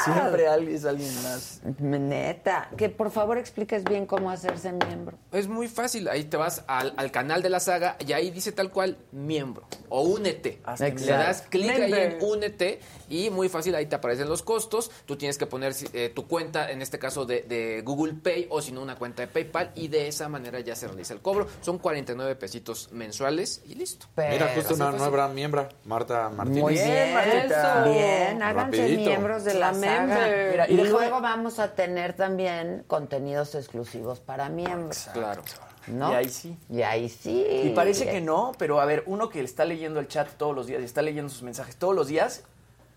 [0.05, 1.61] Siempre alguien es alguien más.
[1.79, 2.69] Neta.
[2.77, 5.17] Que por favor expliques bien cómo hacerse miembro.
[5.33, 8.53] Es muy fácil, ahí te vas al, al canal de la saga y ahí dice
[8.53, 10.61] tal cual miembro o únete.
[10.79, 14.91] Le das clic ahí en únete y muy fácil ahí te aparecen los costos.
[15.07, 18.61] Tú tienes que poner eh, tu cuenta, en este caso de, de Google Pay o
[18.61, 21.47] si no una cuenta de PayPal y de esa manera ya se realiza el cobro.
[21.61, 24.07] Son 49 pesitos mensuales y listo.
[24.17, 25.01] Mira, justo una Fácil.
[25.01, 26.63] nueva miembra, Marta Martínez.
[26.63, 27.85] Muy bien, Martita.
[27.85, 29.11] Bien, háganse Rapidito.
[29.11, 30.01] miembros de la, La saga.
[30.07, 30.51] member.
[30.51, 35.09] Mira, y luego vamos a tener también contenidos exclusivos para miembros.
[35.13, 35.43] Claro.
[35.87, 36.11] ¿No?
[36.11, 36.59] Y ahí sí.
[36.69, 37.47] Y ahí sí.
[37.65, 40.67] Y parece que no, pero a ver, uno que está leyendo el chat todos los
[40.67, 42.43] días y está leyendo sus mensajes todos los días,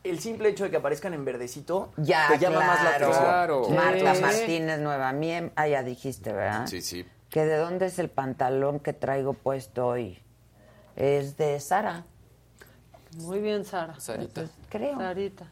[0.03, 3.23] el simple hecho de que aparezcan en verdecito Ya, te llama más la atención.
[3.23, 3.69] Claro.
[3.69, 4.21] Marta Sí.
[4.21, 5.53] Martínez, nueva miembro.
[5.55, 6.65] Ah, ya dijiste, ¿verdad?
[6.67, 7.05] Sí, sí.
[7.29, 10.19] Que de dónde es el pantalón que traigo puesto hoy.
[10.95, 12.05] Es de Sara,
[13.17, 13.99] Muy bien, Sara.
[13.99, 14.45] Sarita.
[14.69, 14.97] creo.
[14.97, 15.51] Sarita.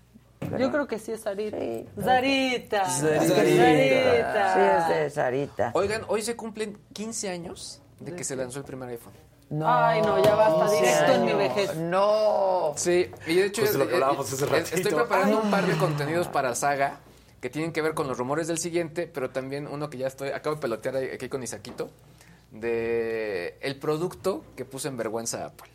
[0.57, 1.57] Yo creo que sí es Sarita.
[1.57, 1.85] Sí.
[2.03, 2.89] Sarita.
[2.89, 3.35] Sarita.
[3.35, 4.53] Sarita.
[4.53, 5.71] Sí, es de Sarita.
[5.73, 9.13] Oigan, hoy se cumplen 15 años de que se lanzó el primer iPhone.
[9.49, 9.65] No.
[9.67, 11.75] Ay, no, ya basta, directo en mi vejez.
[11.77, 12.73] No.
[12.75, 15.65] Sí, y de hecho Justo lo que eh, hablábamos hace eh, estoy preparando un par
[15.65, 16.99] de contenidos para Saga
[17.39, 20.29] que tienen que ver con los rumores del siguiente, pero también uno que ya estoy,
[20.29, 21.89] acabo de pelotear aquí con Isaquito,
[22.51, 25.69] de el producto que puso en vergüenza a Apple.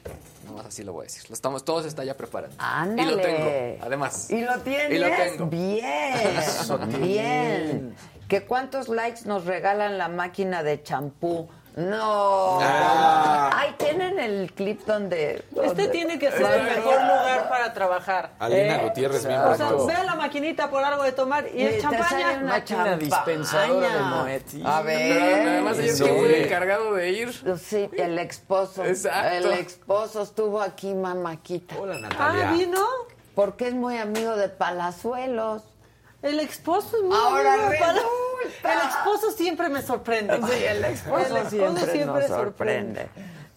[0.47, 1.28] Nomás así lo voy a decir.
[1.28, 2.56] Lo estamos, todos está ya preparando.
[2.59, 3.12] Ándale.
[3.12, 4.30] Y lo tengo, además.
[4.30, 4.93] ¿Y lo tienes?
[4.93, 5.47] Y lo tengo.
[5.47, 7.94] Bien, bien.
[8.28, 11.48] ¿Que cuántos likes nos regalan la máquina de champú?
[11.74, 12.59] No.
[12.61, 13.51] Ah.
[13.55, 15.36] Ahí tienen el clip donde...
[15.36, 18.31] Este donde- tiene que ser el mejor lugar para trabajar.
[18.39, 19.57] Alina Eh, Gutiérrez, O miembro.
[19.57, 19.86] sea, todo.
[19.86, 22.32] ve a la maquinita por algo de tomar y Y es champaña.
[22.32, 22.97] una Máquina champaña.
[22.99, 24.47] dispensadora de Moet.
[24.49, 24.62] sí.
[24.66, 24.99] A ver.
[25.19, 27.59] Pero además Eso, que fue el encargado de ir.
[27.59, 28.85] Sí, el esposo.
[28.85, 29.28] Exacto.
[29.35, 31.77] El esposo estuvo aquí, mamaquita.
[31.78, 32.51] Hola, Natalia.
[32.51, 32.85] Ah, vino.
[33.35, 35.62] Porque es muy amigo de Palazuelos.
[36.23, 37.85] El esposo es muy Ahora amigo.
[38.65, 40.36] El esposo siempre me sorprende.
[40.36, 43.09] Sí, el esposo, siempre, nos sorprende.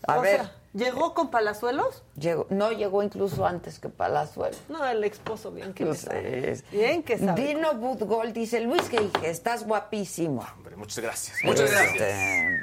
[0.07, 2.03] A O ver, sea, ¿llegó con palazuelos?
[2.19, 4.55] llegó, no llegó incluso antes que Palazuelo.
[4.69, 6.51] No, el esposo bien que Pues, sabe.
[6.51, 7.41] es- Bien que sabe.
[7.41, 10.45] Dino Budgol dice, Luis que estás guapísimo.
[10.55, 11.37] Hombre, muchas gracias.
[11.43, 12.59] Este,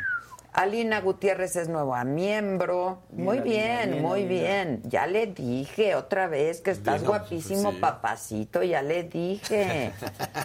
[0.55, 2.99] Alina Gutiérrez es nueva miembro.
[3.11, 3.45] Muy Alina,
[3.89, 4.29] bien, muy Alina.
[4.29, 4.83] bien.
[4.85, 7.79] Ya le dije otra vez que estás guapísimo, sí.
[7.79, 8.63] papacito.
[8.63, 9.93] Ya le dije.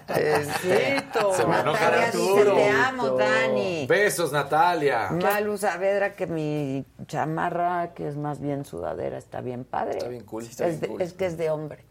[0.08, 1.04] Este,
[1.36, 3.86] Se me enoja Natalia dice, te amo, Dani.
[3.88, 5.10] Besos, Natalia.
[5.12, 9.98] Malu Saavedra, que mi chamarra, que es más bien sudadera, está bien padre.
[9.98, 11.02] Está bien cool, Es, está bien de- cool.
[11.02, 11.86] es que es de hombre.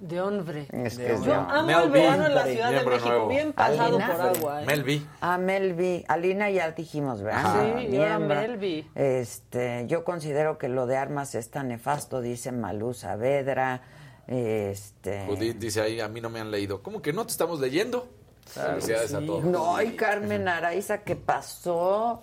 [0.00, 0.68] De hombre.
[0.72, 3.08] Es que es Yo amo Mel el B, verano en la Ciudad de México.
[3.08, 3.28] nuevo.
[3.28, 4.06] Bien pasado Alina.
[4.12, 4.62] por agua.
[4.62, 4.66] ¿eh?
[4.66, 5.06] Melvi.
[5.22, 7.46] A Melvi, Alina ya dijimos, ¿verdad?
[7.46, 7.62] Ajá.
[7.62, 8.40] Sí, yo miembro.
[8.40, 8.90] Melvi.
[8.94, 13.80] Este, yo considero que lo de armas está nefasto, dice Malú Saavedra.
[14.26, 15.24] Este.
[15.26, 16.82] Judith dice ahí, a mí no me han leído.
[16.82, 18.06] ¿Cómo que no te estamos leyendo?
[18.44, 19.44] Felicidades a todos.
[19.44, 22.22] No, y Carmen Araiza, ¿qué pasó?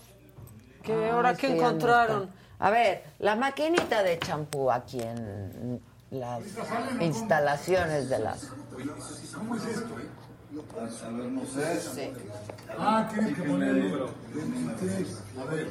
[0.83, 0.93] ¿Qué?
[0.93, 2.29] Ah, ¿Ahora es qué encontraron?
[2.59, 5.81] A ver, la maquinita de champú aquí en
[6.13, 6.41] las
[7.01, 8.49] instalaciones de las.
[10.55, 11.79] A ver, no sé.
[11.79, 12.11] Sí.
[12.77, 14.05] Ah, tienes que poner el número.
[14.05, 15.67] A ver.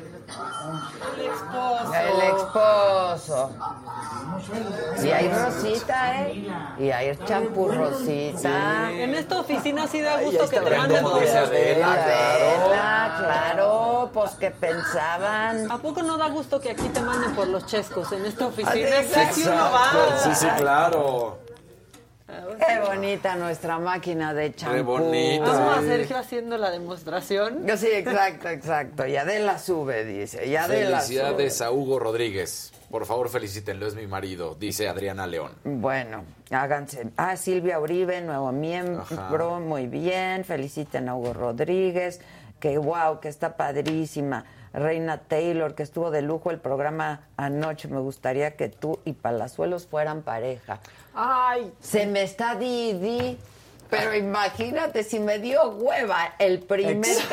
[1.19, 1.95] El esposo.
[1.95, 3.51] El esposo.
[5.05, 6.49] Y hay Rosita, ¿eh?
[6.79, 8.91] Y hay champú Rosita.
[8.93, 15.71] En esta oficina sí da gusto que te manden los- Adela, claro, pues que pensaban.
[15.71, 19.01] ¿A poco no da gusto que aquí te manden por los chescos en esta oficina?
[19.01, 19.35] Exacto.
[19.35, 20.19] Sí, uno va.
[20.25, 21.39] Sí, sí, claro.
[22.59, 24.77] Qué bonita nuestra máquina de champú.
[24.77, 25.45] Qué bonita.
[25.45, 27.67] Vamos a Sergio haciendo la demostración.
[27.77, 29.07] Sí, exacto, exacto.
[29.07, 30.47] Y Adela sube, dice.
[30.47, 31.17] Y Adela sube.
[31.17, 32.73] Felicidades a Hugo Rodríguez.
[32.91, 35.53] Por favor, felicítenlo, es mi marido, dice Adriana León.
[35.65, 37.09] Bueno, háganse.
[37.17, 39.59] Ah, Silvia Uribe, nuevo miembro, Ajá.
[39.61, 40.45] muy bien.
[40.45, 42.21] Feliciten a Hugo Rodríguez,
[42.61, 44.45] que wow, que está padrísima.
[44.75, 47.89] Reina Taylor, que estuvo de lujo el programa anoche.
[47.89, 50.81] Me gustaría que tú y Palazuelos fueran pareja.
[51.15, 53.37] Ay, Se me está di, di,
[53.93, 57.29] pero imagínate si me dio hueva el primer Exacto.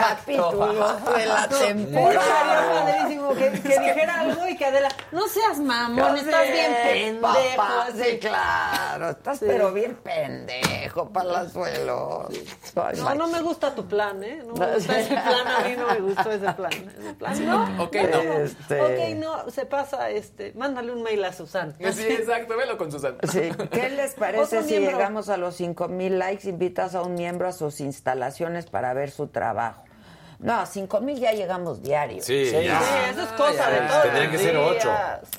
[0.51, 2.83] capítulo de la temporada.
[2.85, 7.55] padrísimo que, que dijera algo y que Adela, no seas mamón, estás bien pendejo.
[7.55, 9.09] Papá, sí, claro.
[9.11, 9.45] Estás Sí.
[9.47, 12.27] pero bien pendejo, Palazuelos.
[12.75, 14.43] Ay, No, no me gusta tu plan, ¿eh?
[14.45, 16.71] No me gusta ese plan, a mí no me gustó ese plan.
[16.99, 17.83] Ese plan no.
[17.85, 18.33] Ok, no.
[18.43, 21.73] Este- Ok, no, se pasa, este, mándale un mail a Susan.
[21.79, 23.17] Sí, exacto, velo con Susana.
[23.31, 23.49] Sí.
[23.71, 24.91] ¿Qué les parece si miembro.
[24.91, 26.48] llegamos a los 5 mil likes?
[26.49, 29.83] Invitas a un miembro a sus instalaciones para ver su trabajo.
[30.39, 32.21] No, a 5 mil ya llegamos diario.
[32.23, 33.09] Sí, Sí, ya.
[33.09, 34.89] eso es cosa de todos tendrían que ser ocho.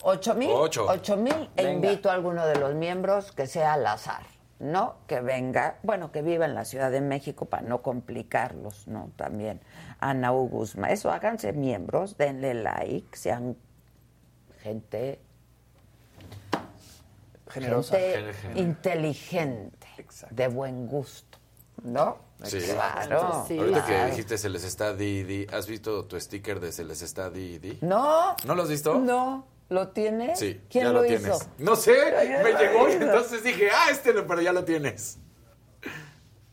[0.03, 0.51] ¿Ocho mil?
[0.53, 0.87] Ocho.
[0.89, 4.23] Ocho mil e invito a alguno de los miembros que sea al azar,
[4.59, 4.97] ¿no?
[5.07, 9.11] Que venga, bueno, que viva en la Ciudad de México para no complicarlos, ¿no?
[9.17, 9.61] También.
[10.01, 10.29] Ana.
[10.31, 10.91] Guzmán.
[10.91, 13.57] Eso, háganse miembros, denle like, sean
[14.63, 15.19] gente...
[17.49, 17.97] Generosa.
[17.97, 19.73] gente Gen-
[20.31, 21.39] de buen gusto,
[21.83, 22.19] ¿no?
[22.45, 22.59] Sí.
[22.61, 23.45] Claro.
[23.47, 23.59] Sí.
[23.59, 27.03] Ahorita que dijiste se les está di, di, ¿has visto tu sticker de se les
[27.03, 27.79] está di, di?
[27.83, 28.95] No, ¿No lo has visto?
[28.99, 29.47] no.
[29.69, 30.37] ¿Lo tienes?
[30.37, 31.21] Sí, ¿Quién ya lo, lo, hizo?
[31.23, 31.49] tienes.
[31.59, 35.19] No sé, ¿Quién me llegó y entonces dije, ah, este, lo- pero ya lo tienes.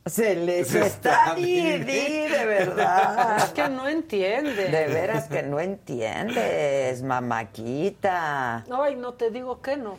[0.06, 3.38] Se les Se está está di, de verdad.
[3.38, 4.70] Es que no entiende.
[4.70, 8.64] De veras que no entiendes, mamaquita.
[8.72, 9.98] Ay, no te digo que no.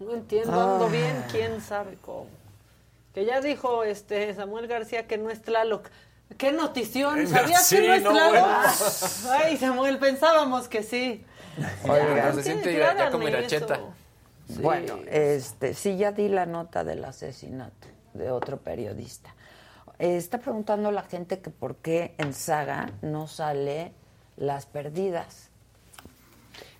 [0.00, 2.26] No entiendo, ando bien, quién sabe cómo.
[3.14, 5.88] Que ya dijo este Samuel García que no es Tlaloc.
[6.38, 7.26] ¡Qué notición!
[7.26, 8.32] ¿Sabías Sí, que no es no, Tlaloc?
[8.32, 8.62] bueno.
[9.44, 11.24] Ay, Samuel, pensábamos que sí.
[12.34, 13.80] Se siente ya, ya como Iracheta.
[14.48, 14.60] Sí.
[14.62, 19.34] Bueno, este, sí, ya di la nota del asesinato de otro periodista.
[19.98, 23.92] Eh, está preguntando la gente que por qué en Saga no sale
[24.36, 25.50] las perdidas.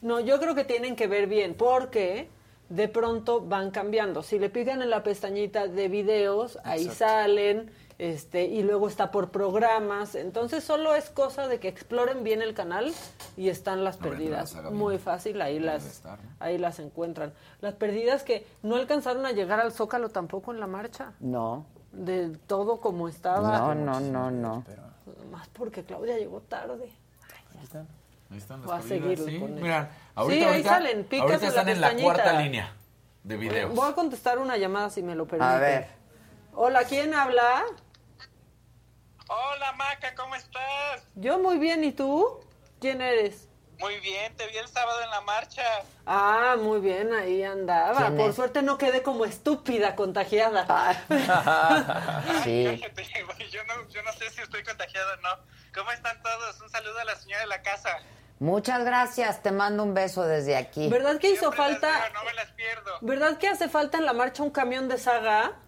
[0.01, 2.28] No, yo creo que tienen que ver bien, porque
[2.70, 4.22] de pronto van cambiando.
[4.22, 9.30] Si le pican en la pestañita de videos, ahí salen, este, y luego está por
[9.30, 10.14] programas.
[10.14, 12.92] Entonces solo es cosa de que exploren bien el canal
[13.36, 14.55] y están las perdidas.
[14.70, 16.02] Muy fácil, ahí las,
[16.38, 17.34] ahí las encuentran.
[17.60, 21.12] Las perdidas que no alcanzaron a llegar al Zócalo tampoco en la marcha.
[21.18, 23.74] No, De todo como estaba.
[23.74, 24.64] no, no, no, no.
[25.32, 26.88] Más porque Claudia llegó tarde.
[27.59, 29.88] Ahí están Voy a seguirle con eso.
[30.26, 32.76] Mira, Sí, ahorita, ahí ahorita, salen, picas ahorita en la están en la cuarta línea
[33.22, 33.74] de videos.
[33.74, 35.52] Voy a contestar una llamada si me lo permite.
[35.52, 35.88] A ver.
[36.55, 37.64] Hola, ¿quién habla?
[39.28, 41.05] Hola Maca, ¿cómo estás?
[41.14, 42.40] Yo muy bien, ¿y tú?
[42.80, 43.47] ¿Quién eres?
[43.78, 45.62] Muy bien, te vi el sábado en la marcha.
[46.05, 47.98] Ah, muy bien, ahí andaba.
[47.98, 48.36] ¿Quién Por es?
[48.36, 50.66] suerte no quedé como estúpida contagiada.
[52.44, 52.82] Sí.
[53.51, 55.30] Yo no, yo no sé si estoy contagiado o no.
[55.74, 56.60] ¿Cómo están todos?
[56.60, 57.98] Un saludo a la señora de la casa.
[58.41, 60.89] Muchas gracias, te mando un beso desde aquí.
[60.89, 62.09] ¿Verdad que hizo falta?
[62.15, 62.91] No me las pierdo.
[63.03, 65.59] ¿Verdad que hace falta en la marcha un camión de saga?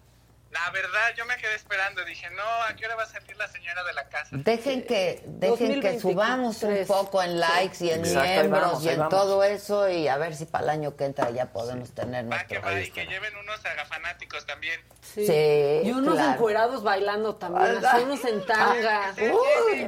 [0.53, 2.05] La verdad, yo me quedé esperando.
[2.05, 4.29] Dije, no, ¿a qué hora va a salir la señora de la casa?
[4.31, 6.01] Dejen que, dejen que 2023.
[6.01, 10.07] subamos un poco en likes y en Exacto, miembros vamos, y en todo eso y
[10.07, 13.35] a ver si para el año que entra ya podemos tener nuestro Y que lleven
[13.35, 14.79] unos agafanáticos también.
[15.01, 15.25] Sí.
[15.25, 16.33] Sí, y unos claro.
[16.33, 19.13] encuerados bailando también, Ah, así unos en tanga.
[19.17, 19.87] Uy,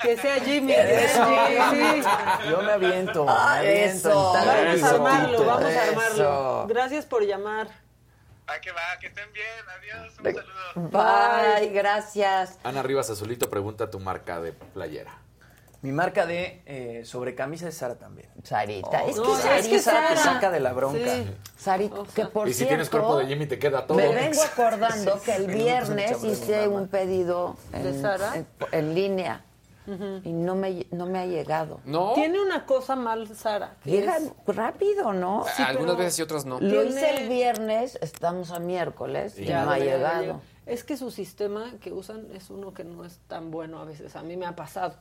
[0.00, 1.26] que sea Jimmy, que sea
[1.70, 2.08] Jimmy, sí.
[2.50, 4.08] Yo me aviento, Ah, me aviento.
[4.08, 4.32] eso.
[4.34, 6.14] Vamos a armarlo, vamos a armarlo.
[6.14, 6.66] Eso.
[6.68, 7.68] Gracias por llamar.
[8.46, 8.98] ¿A qué va?
[9.00, 9.46] Que estén bien.
[9.78, 10.12] Adiós.
[10.18, 10.24] Un
[10.82, 10.90] saludo.
[10.90, 12.58] Bye, gracias.
[12.62, 15.18] Ana Rivas Azulito pregunta tu marca de playera.
[15.80, 18.28] Mi marca de eh, sobre camisa es Sara también.
[18.42, 20.98] Sarita, es que No, Sarita, es que Sara te saca de la bronca.
[21.14, 21.34] Sí.
[21.58, 23.98] Sarita, que por y si cierto, tienes cuerpo de Jimmy te queda todo.
[23.98, 28.34] me vengo acordando que el viernes hice un pedido ¿De en, Sara?
[28.36, 29.44] en- en línea
[29.86, 31.80] Y no me, no me ha llegado.
[31.84, 32.12] ¿No?
[32.14, 33.76] Tiene una cosa mal, Sara.
[33.84, 35.44] que Llega es- rápido, ¿no?
[35.56, 36.58] Sí, Algunas veces y otras no.
[36.60, 40.40] Lo hice el viernes, estamos a miércoles y Ya no ha llegado.
[40.66, 44.16] Es que su sistema que usan es uno que no es tan bueno a veces.
[44.16, 44.94] A mí me ha pasado.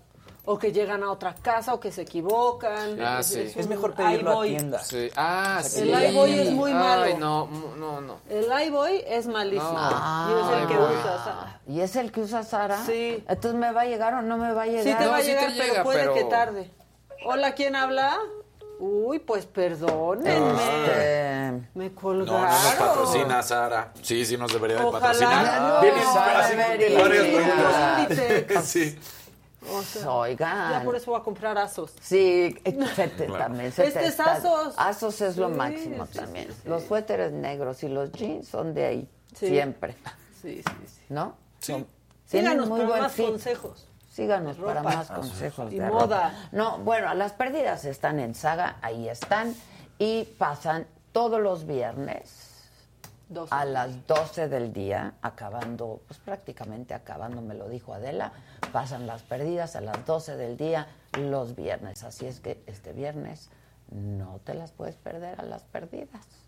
[0.46, 3.00] O que llegan a otra casa o que se equivocan.
[3.02, 3.50] Ah, sí.
[3.56, 4.50] un Es mejor pedirlo a iBoy.
[4.50, 4.80] tienda.
[4.84, 5.10] Sí.
[5.16, 5.90] Ah, O sea, sí.
[5.90, 7.04] El iBoy es muy malo.
[7.04, 7.48] Ay, no,
[7.78, 8.18] no, no.
[8.30, 9.72] El iBoy es malísimo.
[9.72, 10.30] No.
[10.30, 11.60] y es el que usa Sara.
[11.66, 12.86] ¿Y es el que usa Sara?
[12.86, 13.24] Sí.
[13.28, 14.84] Entonces me va a llegar o no me va a llegar.
[14.84, 16.72] Sí te No, va a sí llegar, llega, pero puede pero- que tarde.
[17.26, 18.18] Hola, ¿quién habla?
[18.80, 20.52] Uy, pues perdónenme.
[20.52, 22.42] Este, Me No, colgaron.
[22.42, 23.94] no nos patrocina, Sara.
[24.02, 25.00] Sí, sí nos debería de Ojalá.
[25.08, 25.62] patrocinar.
[25.62, 26.40] No, Viene Sara,
[28.60, 29.00] así, Sí.
[29.72, 30.72] O sea, Oigan.
[30.72, 31.94] ya por eso voy a comprar Asos.
[32.02, 32.56] Sí,
[32.96, 33.44] se te- Claro.
[33.46, 34.74] también se Este te es Asos.
[34.78, 36.48] Asos es lo Sí, máximo sí, también.
[36.48, 36.70] sí, sí.
[36.70, 39.48] Los suéteres negros y los jeans son de ahí, Sí.
[39.48, 39.96] siempre,
[40.42, 41.02] Sí, sí, sí.
[41.10, 41.36] ¿no?
[41.60, 41.86] Sí.
[42.26, 43.26] Síganos muy para buen más fit.
[43.28, 43.88] consejos.
[44.12, 46.30] Síganos para más consejos Y de moda.
[46.30, 46.34] ropa.
[46.52, 49.56] No, bueno, las pérdidas están en Saga, ahí están,
[49.98, 52.53] y pasan todos los viernes
[53.50, 58.32] A las 12 del día, acabando, pues prácticamente acabando, me lo dijo Adela,
[58.72, 60.88] pasan las perdidas a las 12 del día
[61.18, 62.04] los viernes.
[62.04, 63.50] Así es que este viernes
[63.90, 66.43] no te las puedes perder a las perdidas.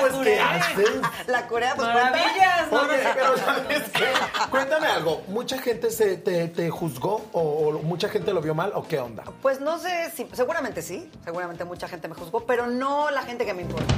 [0.00, 0.90] Pues, ¿qué haces?
[1.26, 4.04] La Corea, pues Maravillas, cuenta- Oye, pero ¿sabes qué?
[4.50, 5.22] Cuéntame algo.
[5.28, 8.98] ¿Mucha gente se, te, te juzgó o, o mucha gente lo vio mal o qué
[8.98, 9.24] onda?
[9.40, 13.46] Pues no sé si, seguramente sí, seguramente mucha gente me juzgó, pero no la gente
[13.46, 13.94] que me importa.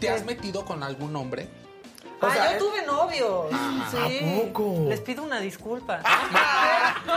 [0.00, 1.48] ¿Te has metido con algún hombre?
[2.28, 2.72] Ah, sea, yo tuve.
[3.90, 4.20] Sí.
[4.24, 4.84] ¿A poco?
[4.88, 6.00] Les pido una disculpa.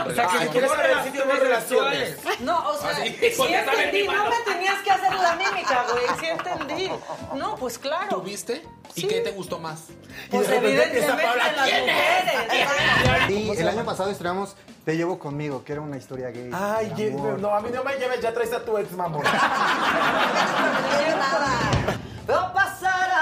[0.06, 2.18] O sea, que si quieres saber si tienes relaciones.
[2.40, 5.84] No, o sea, Así, sí porque saben entendí, no me tenías que hacer la mímica,
[5.90, 6.90] güey, sí entendí.
[7.34, 8.08] No, pues claro.
[8.18, 8.62] ¿Tuviste?
[8.94, 9.08] ¿Y Sí.
[9.08, 9.84] qué te gustó más?
[10.30, 11.22] Pues evidentemente
[11.56, 13.56] las ¿quién mujeres.
[13.58, 16.50] Y el año pasado estrenamos Te llevo conmigo, que era una historia gay.
[16.52, 16.92] Ay,
[17.40, 19.24] no, a mí no me lleves, ya traes a tu ex mamón.
[22.26, 22.75] Veo pasar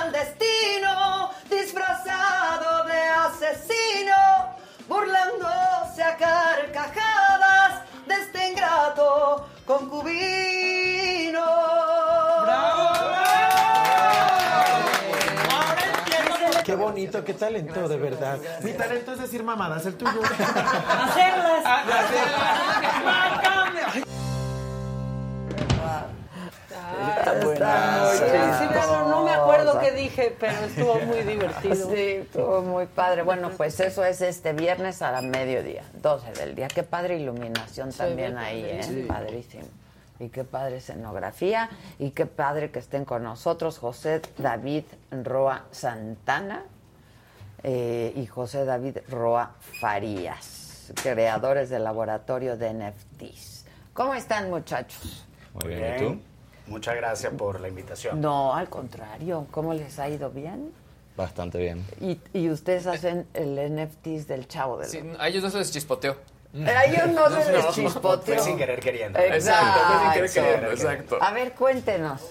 [0.05, 4.55] al destino disfrazado de asesino,
[4.87, 11.45] burlándose a carcajadas de este ingrato concubino.
[16.65, 18.39] Qué bonito, qué talento, de verdad.
[18.63, 20.23] Mi talento es decir mamadas, el tuyo.
[20.33, 21.65] Hacerlas.
[28.59, 31.91] Sí, pero no me acuerdo qué dije, pero estuvo muy divertido.
[31.91, 33.23] Sí, estuvo muy padre.
[33.23, 36.69] Bueno, pues eso es este viernes a la mediodía, 12 del día.
[36.69, 39.07] Qué padre iluminación también ahí, ¿eh?
[39.09, 39.09] padrísimo.
[39.09, 39.65] Padrísimo.
[40.21, 41.69] Y qué padre escenografía.
[41.99, 46.63] Y qué padre que estén con nosotros José David Roa Santana
[47.63, 53.65] eh, y José David Roa Farías, creadores del laboratorio de NFTs.
[53.95, 55.27] ¿Cómo están, muchachos?
[55.55, 56.21] Muy bien, ¿y tú?
[56.67, 58.21] Muchas gracias por la invitación.
[58.21, 59.47] No, al contrario.
[59.51, 60.73] ¿Cómo les ha ido bien?
[61.17, 61.85] Bastante bien.
[62.01, 65.71] Y, y ustedes hacen el NFTs del Chavo del Sí, a ellos no se les
[65.71, 66.17] chispoteo.
[66.67, 68.35] A ellos no se les chispoteó.
[68.35, 69.19] Fue sin querer queriendo.
[69.19, 70.51] Exacto, fue sin querer exacto.
[70.51, 71.19] queriendo, exacto.
[71.21, 72.23] A ver, cuéntenos.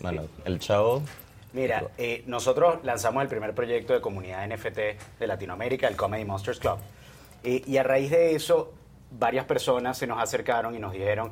[0.00, 1.02] Bueno, el chavo.
[1.52, 4.78] Mira, eh, nosotros lanzamos el primer proyecto de comunidad NFT
[5.20, 6.78] de Latinoamérica, el Comedy Monsters Club.
[7.44, 8.72] Eh, y a raíz de eso,
[9.12, 11.30] varias personas se nos acercaron y nos dijeron,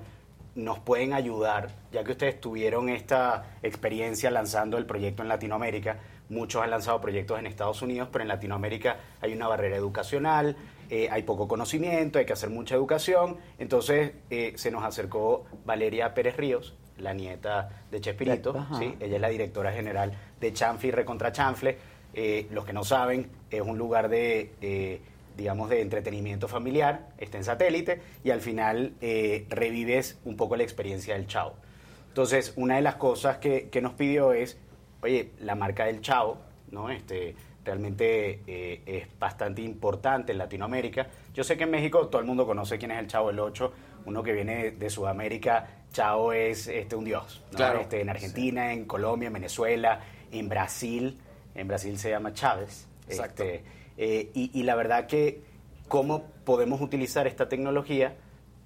[0.55, 5.99] nos pueden ayudar, ya que ustedes tuvieron esta experiencia lanzando el proyecto en Latinoamérica.
[6.29, 10.57] Muchos han lanzado proyectos en Estados Unidos, pero en Latinoamérica hay una barrera educacional,
[10.91, 13.39] eh, hay poco conocimiento, hay que hacer mucha educación.
[13.59, 18.67] Entonces eh, se nos acercó Valeria Pérez Ríos, la nieta de Chespirito.
[18.79, 18.95] ¿sí?
[19.01, 21.79] ella es la directora general de Chanfle y Recontra Chanfle.
[22.15, 25.01] Eh, los que no saben, es un lugar de,
[25.37, 30.63] digamos, de entretenimiento familiar, está en satélite y al final eh, revives un poco la
[30.63, 31.55] experiencia del Chavo.
[32.09, 34.59] Entonces, una de las cosas que, que nos pidió es,
[35.03, 36.39] oye, la marca del Chavo,
[36.71, 36.91] ¿no?
[36.91, 37.35] Este,
[37.65, 41.07] realmente eh, es bastante importante en Latinoamérica.
[41.35, 43.73] Yo sé que en México todo el mundo conoce quién es el Chavo del 8,
[44.07, 47.43] uno que viene de Sudamérica, Chavo es este, un dios.
[47.53, 47.57] ¿no?
[47.57, 47.81] Claro.
[47.81, 50.01] Este, en Argentina, en Colombia, en Venezuela,
[50.31, 51.19] en Brasil,
[51.55, 52.89] en Brasil se llama Chávez.
[53.09, 53.43] Exacto.
[53.43, 53.65] Este,
[53.99, 55.43] eh, y, la verdad que
[55.89, 58.15] cómo podemos utilizar esta tecnología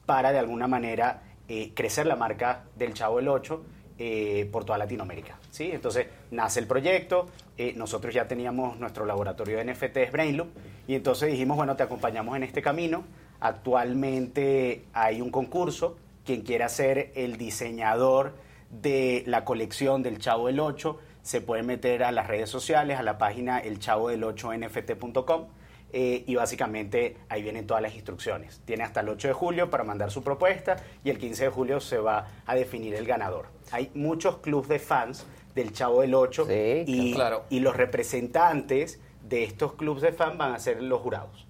[0.06, 3.64] para de alguna manera eh, crecer la marca del Chavo del 8
[3.98, 5.38] eh, por toda Latinoamérica.
[5.50, 5.70] ¿sí?
[5.72, 7.28] Entonces nace el proyecto,
[7.74, 10.48] nosotros ya teníamos nuestro laboratorio de NFTs Brainloop
[10.86, 13.04] y entonces dijimos, bueno, te acompañamos en este camino.
[13.40, 18.34] Actualmente hay un concurso, quien quiera ser el diseñador
[18.70, 23.02] de la colección del Chavo del 8 se puede meter a las redes sociales, a
[23.02, 25.46] la página elchavodel8nft.com
[25.92, 28.60] eh, y básicamente ahí vienen todas las instrucciones.
[28.64, 31.80] Tiene hasta el 8 de julio para mandar su propuesta y el 15 de julio
[31.80, 33.46] se va a definir el ganador.
[33.72, 35.26] Hay muchos clubes de fans
[35.56, 36.46] del Chavo del 8
[36.86, 37.42] y, claro.
[37.50, 41.44] y los representantes de estos clubes de fans van a ser los jurados.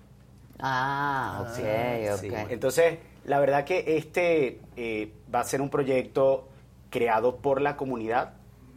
[0.58, 2.30] Ah, ok, Sí.
[2.30, 2.50] ok.
[2.50, 6.48] Entonces, la verdad que este eh, va a ser un proyecto
[6.88, 8.32] creado por la comunidad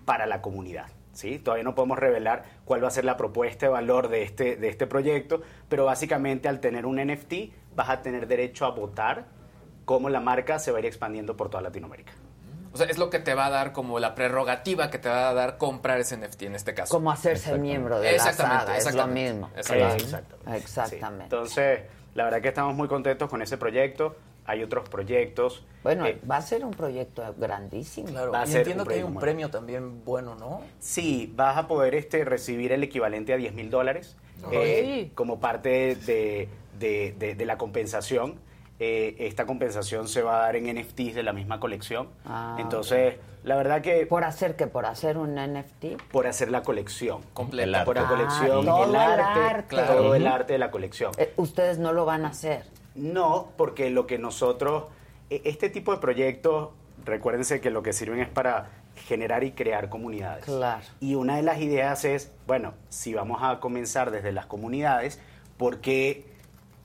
[0.10, 0.88] para la comunidad.
[1.14, 1.38] ¿sí?
[1.38, 4.68] Todavía no podemos revelar cuál va a ser la propuesta de valor de este, de
[4.68, 7.34] este proyecto, pero básicamente al tener un NFT
[7.76, 9.26] vas a tener derecho a votar
[9.86, 12.14] cómo la marca se va a ir expandiendo por toda Latinoamérica.
[12.74, 15.30] O sea, es lo que te va a dar como la prerrogativa que te va
[15.30, 16.92] a dar comprar ese NFT en este caso.
[16.92, 19.50] Como hacerse miembro de la Exactamente, saga, es lo exactamente, mismo.
[19.56, 20.04] exactamente.
[20.04, 20.58] Exactamente.
[20.58, 21.24] Exactamente.
[21.26, 21.80] Entonces,
[22.16, 24.16] la verdad que estamos muy contentos con ese proyecto.
[24.50, 25.64] Hay otros proyectos.
[25.84, 28.08] Bueno, Eh, va a ser un proyecto grandísimo.
[28.10, 30.62] Claro, Va a y ser entiendo que hay un premio también bueno, ¿no?
[30.80, 34.18] Sí, vas a poder este, recibir el equivalente a 10 mil dólares
[34.52, 35.12] eh, sí.
[35.14, 36.50] como parte de,
[36.80, 38.40] de- de- de la compensación.
[38.80, 42.08] Eh, esta compensación se va a dar en NFTs de la misma colección.
[42.26, 44.06] Ah, Entonces, la verdad que...
[44.06, 44.68] ¿Por hacer qué?
[44.68, 46.02] ¿Por hacer un NFT?
[46.12, 47.22] Por hacer la colección.
[47.34, 47.84] Completa.
[47.86, 51.12] Por la Ah, colección, todo el el arte, todo el arte de la colección.
[51.18, 52.64] Eh, Ustedes no lo van a hacer.
[53.00, 54.86] No, porque lo que nosotros,
[55.30, 56.70] e- este tipo de proyectos,
[57.06, 58.70] recuérdense que lo que sirven es para
[59.08, 60.46] generar y crear comunidades.
[60.46, 60.84] Claro.
[61.00, 65.20] Y una de las ideas es, bueno, si vamos a comenzar desde las comunidades,
[65.58, 66.26] ¿por qué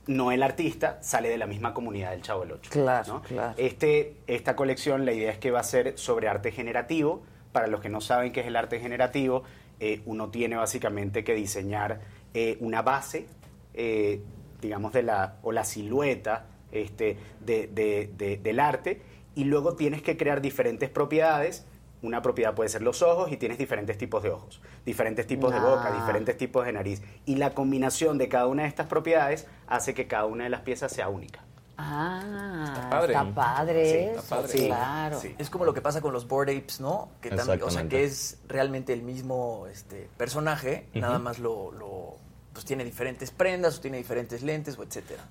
[0.07, 2.69] no el artista sale de la misma comunidad del Chavo del Ocho?
[2.71, 3.21] Claro, ¿no?
[3.21, 3.53] claro.
[3.57, 7.23] Este, esta colección, la idea es que va a ser sobre arte generativo.
[7.51, 9.43] Para los que no saben qué es el arte generativo,
[9.79, 11.99] eh, uno tiene básicamente que diseñar
[12.33, 13.27] eh, una base,
[13.73, 14.21] eh,
[14.61, 19.01] digamos, de la, o la silueta este, de- de- de- del arte,
[19.35, 21.65] y luego tienes que crear diferentes propiedades.
[22.01, 25.59] Una propiedad puede ser los ojos y tienes diferentes tipos de ojos, diferentes tipos de
[25.59, 25.99] boca, Ah.
[26.01, 27.01] diferentes tipos de nariz.
[27.25, 30.61] Y la combinación de cada una de estas propiedades hace que cada una de las
[30.61, 31.41] piezas sea única.
[31.77, 33.13] Ah, Está padre.
[33.13, 34.47] está padre Sí, eso, está padre.
[34.49, 35.19] Sí, claro.
[35.19, 35.35] sí.
[35.37, 37.09] Es como lo que pasa con los Bored Apes, ¿no?
[37.21, 42.17] Que también, o sea, que es realmente el mismo este, personaje, nada más lo, lo-
[42.55, 45.25] pues tiene diferentes prendas, o tiene diferentes lentes, o etcétera.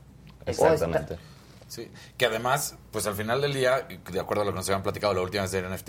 [0.45, 1.17] Exactamente.
[1.67, 4.83] Sí, que además, pues al final del día, de acuerdo a lo que nos habían
[4.83, 5.89] platicado la última vez del NFT,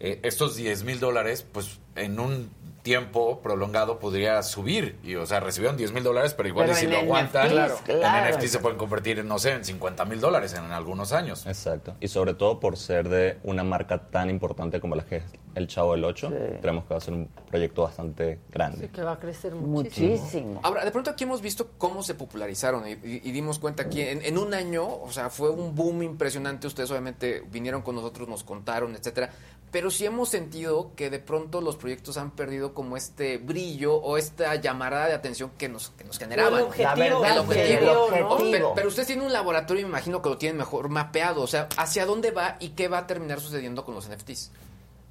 [0.00, 2.50] eh, estos 10 mil dólares, pues en un
[2.82, 4.98] tiempo prolongado podría subir.
[5.02, 7.80] Y, o sea, recibieron 10 mil dólares, pero igual Pero y si lo aguantan, NFTs,
[7.82, 8.26] claro.
[8.26, 11.46] en NFT se pueden convertir, no sé, en 50 mil dólares en algunos años.
[11.46, 11.94] Exacto.
[12.00, 15.24] Y sobre todo por ser de una marca tan importante como la que es
[15.56, 18.88] el Chavo del 8, creemos que va a ser un proyecto bastante grande.
[18.88, 20.10] Que va a crecer muchísimo.
[20.16, 20.60] Muchísimo.
[20.62, 24.12] Ahora, de pronto aquí hemos visto cómo se popularizaron y, y- y dimos cuenta que
[24.12, 26.68] en, en un año, o sea, fue un boom impresionante.
[26.68, 29.30] Ustedes obviamente vinieron con nosotros, nos contaron, etcétera.
[29.70, 34.16] Pero sí hemos sentido que de pronto los proyectos han perdido como este brillo o
[34.16, 36.54] esta llamarada de atención que nos, que nos generaban.
[36.60, 37.80] El objetivo, La verdad, El objetivo.
[37.80, 37.88] el
[38.22, 38.50] objetivo.
[38.50, 41.42] Pero, pero ustedes tienen un laboratorio, me imagino que lo tienen mejor mapeado.
[41.42, 44.50] O sea, ¿hacia dónde va y qué va a terminar sucediendo con los NFTs?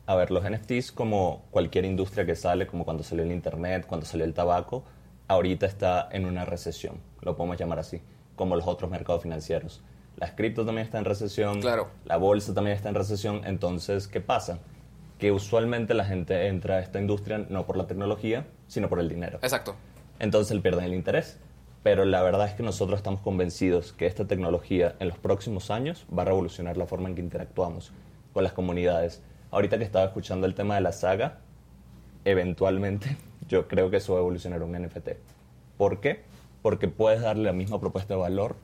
[0.08, 4.06] A ver, los NFTs, como cualquier industria que sale, como cuando salió el Internet, cuando
[4.08, 4.84] salió el tabaco,
[5.28, 8.02] ahorita está en una recesión, lo podemos llamar así,
[8.36, 9.82] como los otros mercados financieros.
[10.20, 11.88] Las criptos también están en recesión, Claro.
[12.06, 14.60] la bolsa también está en recesión, entonces, ¿qué pasa?
[15.18, 19.08] Que usualmente la gente entra a esta industria no por la tecnología, sino por el
[19.08, 19.40] dinero.
[19.42, 19.76] Exacto.
[20.20, 21.38] Entonces él pierden el interés.
[21.82, 26.06] Pero la verdad es que nosotros estamos convencidos que esta tecnología en los próximos años
[26.16, 27.94] va a revolucionar la forma en que interactuamos
[28.34, 29.22] con las comunidades.
[29.50, 31.38] Ahorita que estaba escuchando el tema de la saga,
[32.26, 33.16] eventualmente
[33.48, 35.10] yo creo que eso va a evolucionar un NFT.
[35.78, 36.28] ¿Por qué?
[36.62, 38.58] porque puedes darle la misma propuesta de valor,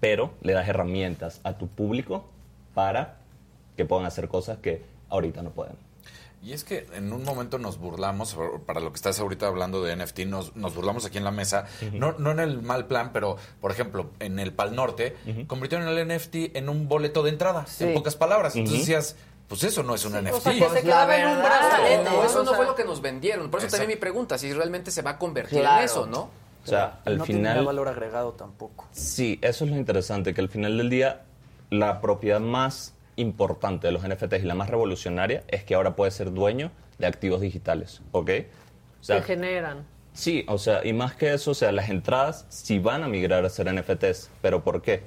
[0.00, 2.24] pero le das herramientas a tu público
[2.74, 3.18] para
[3.76, 5.76] que puedan hacer cosas que ahorita no pueden.
[6.42, 9.94] Y es que en un momento nos burlamos, para lo que estás ahorita hablando de
[9.94, 13.36] NFT, nos, nos burlamos aquí en la mesa, no, no en el mal plan, pero
[13.60, 15.16] por ejemplo, en el Pal Norte,
[15.46, 18.56] convirtieron el NFT en un boleto de entrada, en pocas palabras.
[18.56, 19.16] Entonces decías,
[19.48, 20.34] pues eso no es un NFT.
[20.34, 22.04] O sea, que se quedaba en un brazalete.
[22.04, 23.50] No, eso no fue lo que nos vendieron.
[23.50, 25.80] Por eso también mi pregunta, si realmente se va a convertir Claro.
[25.80, 26.30] en eso, ¿no?
[26.64, 27.54] O sea, al no final...
[27.54, 28.86] tenía valor agregado tampoco.
[28.92, 31.22] Sí, eso es lo interesante, que al final del día
[31.70, 36.14] la propiedad más importante de los NFTs y la más revolucionaria es que ahora puedes
[36.14, 38.30] ser dueño de activos digitales, ¿ok?
[39.00, 39.84] O sea, que generan.
[40.12, 43.44] sí, o sea, y más que eso, o sea, las entradas sí van a migrar
[43.44, 45.02] a ser NFTs, pero ¿por qué?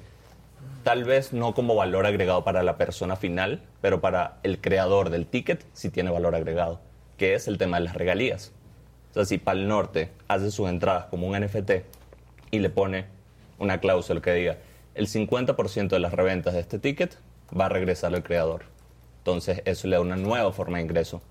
[0.82, 5.26] Tal vez no como valor agregado para la persona final, pero para el creador del
[5.26, 6.80] ticket sí tiene valor agregado,
[7.16, 8.52] que es el tema de las regalías.
[9.14, 11.70] O sea, si Pal Norte hace sus entradas como un NFT
[12.50, 13.06] y le pone
[13.60, 14.56] una cláusula que diga
[14.96, 17.16] el 50% de las reventas de este ticket
[17.56, 18.64] va a regresar al creador.
[19.18, 21.22] Entonces eso le da una nueva forma de ingreso.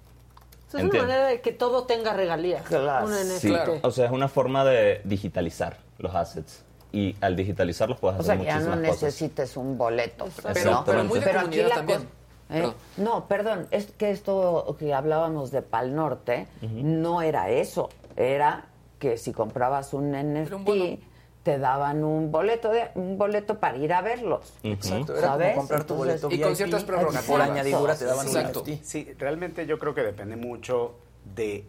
[0.69, 2.63] Es una manera de que todo tenga regalías.
[2.71, 3.39] Un NFT.
[3.41, 3.53] Sí,
[3.83, 6.63] o sea, es una forma de digitalizar los assets.
[6.93, 9.03] Y al digitalizarlos puedes O hacer sea, que ya no muchísimas cosas.
[9.03, 10.25] necesites un boleto.
[10.53, 10.83] Pero- ¿no?
[10.85, 12.07] pero muy de aquí comunidad la también.
[12.53, 12.61] ¿Eh?
[12.61, 12.75] Perdón.
[12.97, 17.89] No, perdón, es que esto que hablábamos de Pal Norte no era eso.
[18.15, 18.65] Era
[18.99, 20.69] que si comprabas un NFT
[21.43, 24.53] te daban un boleto de un boleto para ir a verlos.
[24.63, 27.25] Exacto, era como comprar tu boleto Y con ciertas prerrogativas.
[27.25, 28.61] Por añadidura te daban un Exacto.
[28.61, 28.83] NFT.
[28.83, 30.95] Sí, realmente yo creo que depende mucho
[31.35, 31.65] de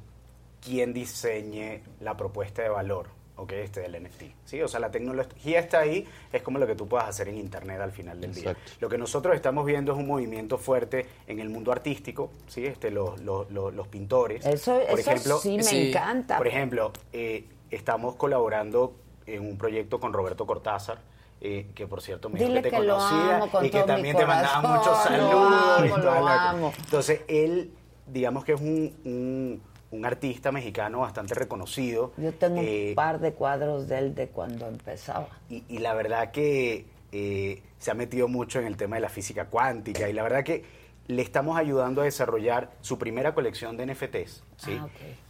[0.65, 3.52] quién diseñe la propuesta de valor, ¿ok?
[3.52, 4.23] Este del NFT.
[4.44, 4.62] ¿sí?
[4.62, 7.81] O sea, la tecnología está ahí, es como lo que tú puedas hacer en Internet
[7.81, 8.51] al final del día.
[8.52, 8.73] Exacto.
[8.81, 12.65] Lo que nosotros estamos viendo es un movimiento fuerte en el mundo artístico, ¿sí?
[12.66, 14.44] Este, los, los, los, los pintores.
[14.47, 16.36] Eso- por eso ejemplo, sí me encanta.
[16.39, 18.94] Por ejemplo, eh, estamos colaborando
[19.27, 20.98] en un proyecto con Roberto Cortázar.
[21.40, 23.78] eh, que por cierto me dijo que te que lo conocía amo con y que
[23.78, 26.73] todo mi también te mandaba muchos lo saludos y amo, toda lo la- amo.
[26.78, 27.70] entonces, él,
[28.06, 29.62] digamos que es un, un,
[29.94, 32.12] un artista mexicano bastante reconocido.
[32.16, 35.28] Yo tengo eh, un par de cuadros de él de cuando empezaba.
[35.48, 39.08] y, y la verdad que eh, se ha metido mucho en el tema de la
[39.08, 40.64] física cuántica y la verdad que
[41.06, 44.42] le estamos ayudando a desarrollar su primera colección de NFTs.
[44.56, 44.76] ¿sí?
[44.80, 44.88] Ah.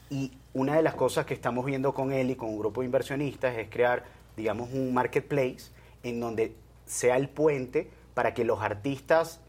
[0.08, 2.86] Y una de las cosas que estamos viendo con él y con un grupo de
[2.86, 4.04] inversionistas es crear,
[4.34, 5.72] digamos, un marketplace
[6.02, 6.54] en donde
[6.86, 9.40] sea el puente para que los artistas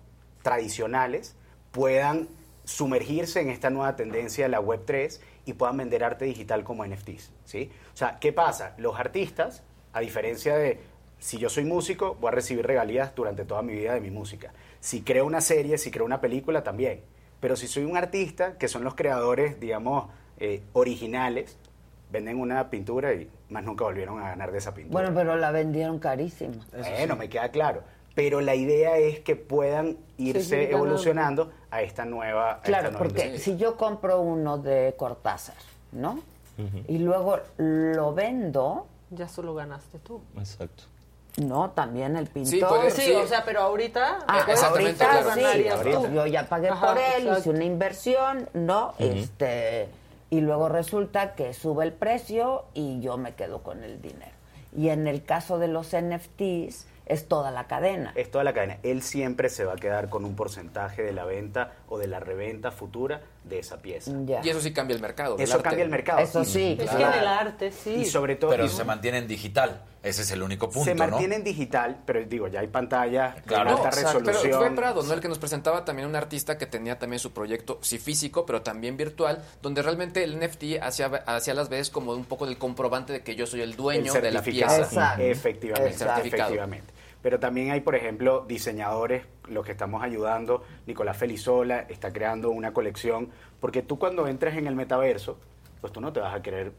[0.41, 1.37] tradicionales
[1.71, 2.27] puedan
[2.65, 7.31] sumergirse en esta nueva tendencia de la Web3 y puedan vender arte digital como NFTs.
[7.45, 7.71] ¿sí?
[7.93, 8.73] O sea, ¿qué pasa?
[8.77, 9.63] Los artistas,
[9.93, 10.79] a diferencia de
[11.19, 14.51] si yo soy músico, voy a recibir regalías durante toda mi vida de mi música.
[14.79, 17.01] Si creo una serie, si creo una película, también.
[17.39, 21.57] Pero si soy un artista, que son los creadores, digamos, eh, originales,
[22.11, 25.01] venden una pintura y más nunca volvieron a ganar de esa pintura.
[25.01, 26.65] Bueno, pero la vendieron carísima.
[26.71, 27.83] Bueno, me queda claro.
[28.15, 32.53] Pero la idea es que puedan irse evolucionando a esta nueva.
[32.53, 33.55] a Claro, esta nueva porque industria.
[33.55, 35.55] si yo compro uno de Cortázar,
[35.91, 36.19] ¿no?
[36.87, 40.21] Y luego lo vendo, Ya solo ganaste tú.
[40.37, 40.83] Exacto.
[41.37, 42.89] no, también el pintor.
[42.91, 44.19] Sí, sí, o sea, pero ahorita.
[44.27, 45.31] Ah, ahorita claro.
[45.33, 46.01] sí, ganarías ahorita.
[46.01, 46.07] tú.
[46.13, 48.93] yo ya pagué Ajá, por él, hice una inversión, ¿no?
[48.99, 49.89] Este,
[50.29, 54.31] y luego resulta que sube el precio y yo me quedo con el dinero.
[54.77, 58.11] Y en el caso de los NFTs es toda la cadena.
[58.15, 58.77] Es toda la cadena.
[58.83, 62.19] Él siempre se va a quedar con un porcentaje de la venta o de la
[62.19, 64.11] reventa futura de esa pieza.
[64.43, 65.37] Y eso sí cambia el mercado.
[65.37, 66.19] Eso cambia el mercado.
[66.19, 67.11] Eso sí, Es claro.
[67.11, 67.93] que en el arte, sí.
[67.93, 68.49] Y sobre todo.
[68.51, 69.81] Pero y- se mantiene en digital.
[70.01, 71.07] Ese es el único punto, se ¿no?
[71.07, 73.71] mantiene en digital, pero digo, ya hay pantallas Claro.
[73.71, 74.43] alta Exacto, resolución.
[74.43, 75.13] Pero fue Prado, ¿no?
[75.15, 78.61] El que nos presentaba también un artista que tenía también su proyecto, sí físico, pero
[78.61, 83.13] también virtual, donde realmente el NFT hacía, hacía las veces como un poco del comprobante
[83.13, 85.15] de que yo soy el dueño El de la pieza.
[85.19, 86.19] Efectivamente, El certificado.
[86.53, 86.93] efectivamente.
[87.25, 90.61] Pero también hay, por ejemplo, diseñadores, los que estamos ayudando.
[90.85, 95.39] Nicolás Felizola está creando una colección, porque tú cuando entres en el metaverso,
[95.81, 96.73] pues tú no te vas a querer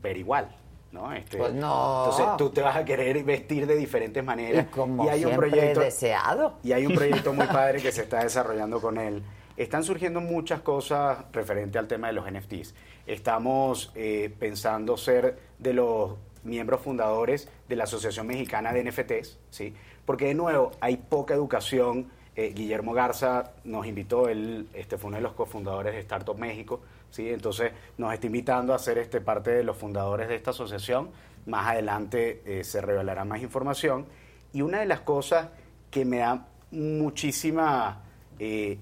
[0.00, 0.54] ver igual.
[0.92, 1.12] ¿no?
[1.12, 2.04] Este, Pues no.
[2.04, 4.66] Entonces tú te vas a querer vestir de diferentes maneras.
[4.66, 6.58] Y como hay un proyecto deseado.
[6.62, 9.20] Y hay un proyecto muy padre que se está desarrollando con él.
[9.56, 12.72] Están surgiendo muchas cosas referente al tema de los NFTs.
[13.04, 16.12] Estamos eh, pensando ser de los
[16.44, 19.74] miembros fundadores de la Asociación Mexicana de NFTs, ¿sí?
[20.04, 22.10] Porque de nuevo hay poca educación.
[22.34, 26.80] Eh, Guillermo Garza nos invitó, él este, fue uno de los cofundadores de Startup México,
[27.10, 27.28] ¿sí?
[27.28, 31.10] Entonces nos está invitando a ser este, parte de los fundadores de esta asociación.
[31.46, 34.06] Más adelante eh, se revelará más información.
[34.52, 35.48] Y una de las cosas
[35.90, 38.02] que me da muchísima,
[38.38, 38.78] eh,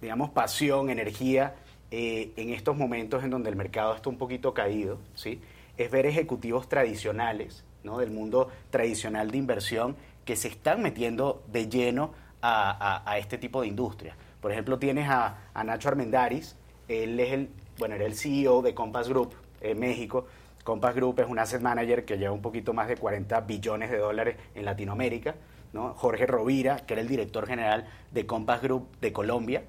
[0.00, 1.54] digamos, pasión, energía
[1.90, 5.40] eh, en estos momentos en donde el mercado está un poquito caído, ¿sí?
[5.76, 7.98] Es ver ejecutivos tradicionales, ¿no?
[7.98, 12.12] del mundo tradicional de inversión, que se están metiendo de lleno
[12.42, 14.16] a, este tipo de industria.
[14.40, 16.56] Por ejemplo, tienes a, Nacho Armendaris,
[16.88, 20.26] él es el, bueno, era el CEO de Compass Group en México.
[20.64, 23.98] Compass Group es un asset manager que lleva un poquito más de 40 billones de
[23.98, 25.34] dólares en Latinoamérica.
[25.72, 25.94] ¿no?
[25.94, 29.64] Jorge Rovira, que era el director general de Compass Group de Colombia,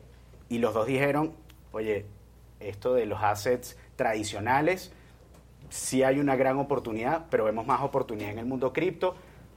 [0.49, 1.34] y los dos dijeron,
[1.71, 2.05] oye,
[2.59, 4.91] esto de los assets tradicionales,
[5.74, 9.16] sí hay una gran oportunidad, pero vemos más oportunidad en el mundo cripto,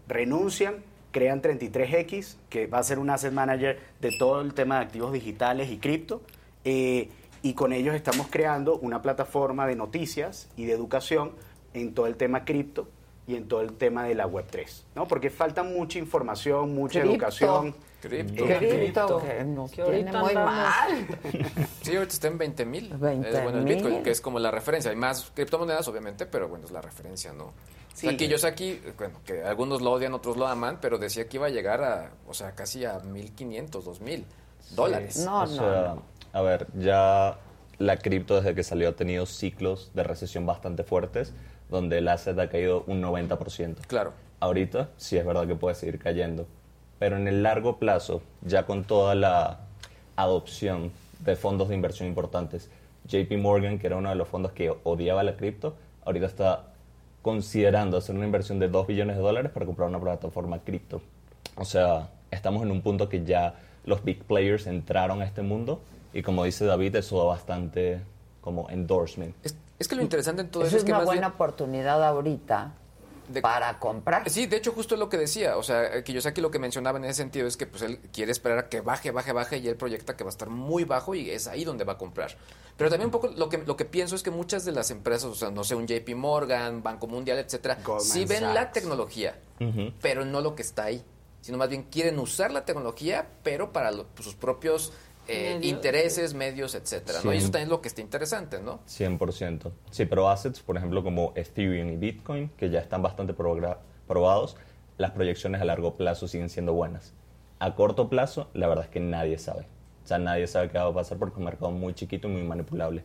[0.08, 0.76] renuncian,
[1.12, 5.12] crean 33X, que va a ser un asset manager de todo el tema de activos
[5.12, 6.22] digitales y cripto,
[6.64, 7.10] eh,
[7.42, 11.32] y con ellos estamos creando una plataforma de noticias y de educación
[11.74, 12.88] en todo el tema cripto
[13.26, 15.08] y en todo el tema de la Web3, ¿no?
[15.08, 17.12] Porque falta mucha información, mucha Cripto.
[17.14, 17.74] educación.
[18.00, 18.44] Cripto.
[18.44, 19.22] Eh, Cripto.
[19.26, 20.52] que nos Que tiene ahorita muy andamos.
[20.54, 21.06] mal.
[21.82, 22.88] Sí, ahorita está en 20 mil.
[22.96, 23.42] 20,000.
[23.42, 24.90] bueno, el Bitcoin, que es como la referencia.
[24.90, 27.52] Hay más criptomonedas, obviamente, pero bueno, es la referencia, ¿no?
[27.94, 28.06] Sí.
[28.06, 31.46] O sea, Kiyosaki, bueno, que algunos lo odian, otros lo aman, pero decía que iba
[31.46, 34.24] a llegar a, o sea, casi a 1.500, 2.000
[34.74, 35.26] dólares.
[35.28, 35.96] o sea,
[36.32, 37.38] a ver, ya
[37.78, 41.32] la cripto desde que salió ha tenido ciclos de recesión bastante fuertes,
[41.68, 43.76] donde el asset ha caído un 90%.
[43.86, 44.12] Claro.
[44.40, 46.46] Ahorita sí es verdad que puede seguir cayendo,
[46.98, 49.60] pero en el largo plazo, ya con toda la
[50.16, 52.70] adopción de fondos de inversión importantes,
[53.08, 56.64] JP Morgan, que era uno de los fondos que odiaba la cripto, ahorita está
[57.22, 61.00] considerando hacer una inversión de 2 billones de dólares para comprar una plataforma cripto.
[61.56, 65.80] O sea, estamos en un punto que ya los big players entraron a este mundo
[66.12, 68.00] y como dice David, eso da bastante
[68.40, 69.34] como endorsement.
[69.44, 69.56] Es
[69.88, 72.02] que lo interesante en todo Eso eso es es que una más buena bien- oportunidad
[72.02, 72.72] ahorita
[73.42, 74.30] para comprar.
[74.30, 76.50] Sí, de hecho justo es lo que decía, o sea, que yo sé que lo
[76.52, 79.32] que mencionaba en ese sentido es que pues él quiere esperar a que baje, baje,
[79.32, 81.94] baje y él proyecta que va a estar muy bajo y es ahí donde va
[81.94, 82.36] a comprar.
[82.76, 85.24] Pero también un poco lo que lo que pienso es que muchas de las empresas,
[85.24, 89.36] o sea, no sé, un JP Morgan, Banco Mundial, etcétera, Goldman sí ven la tecnología,
[90.00, 91.02] pero no lo que está ahí,
[91.40, 94.92] sino más bien quieren usar la tecnología, pero para lo- sus propios
[95.28, 95.64] eh, Medios.
[95.72, 97.32] intereses, medios, etcétera, ¿no?
[97.32, 98.80] Y eso también es lo que está interesante, ¿no?
[98.86, 99.72] 100%.
[99.90, 104.56] Sí, pero assets, por ejemplo, como Ethereum y Bitcoin, que ya están bastante probados,
[104.98, 107.12] las proyecciones a largo plazo siguen siendo buenas.
[107.58, 109.66] A corto plazo, la verdad es que nadie sabe.
[110.04, 112.30] O sea, nadie sabe qué va a pasar porque es un mercado muy chiquito y
[112.30, 113.02] muy manipulable.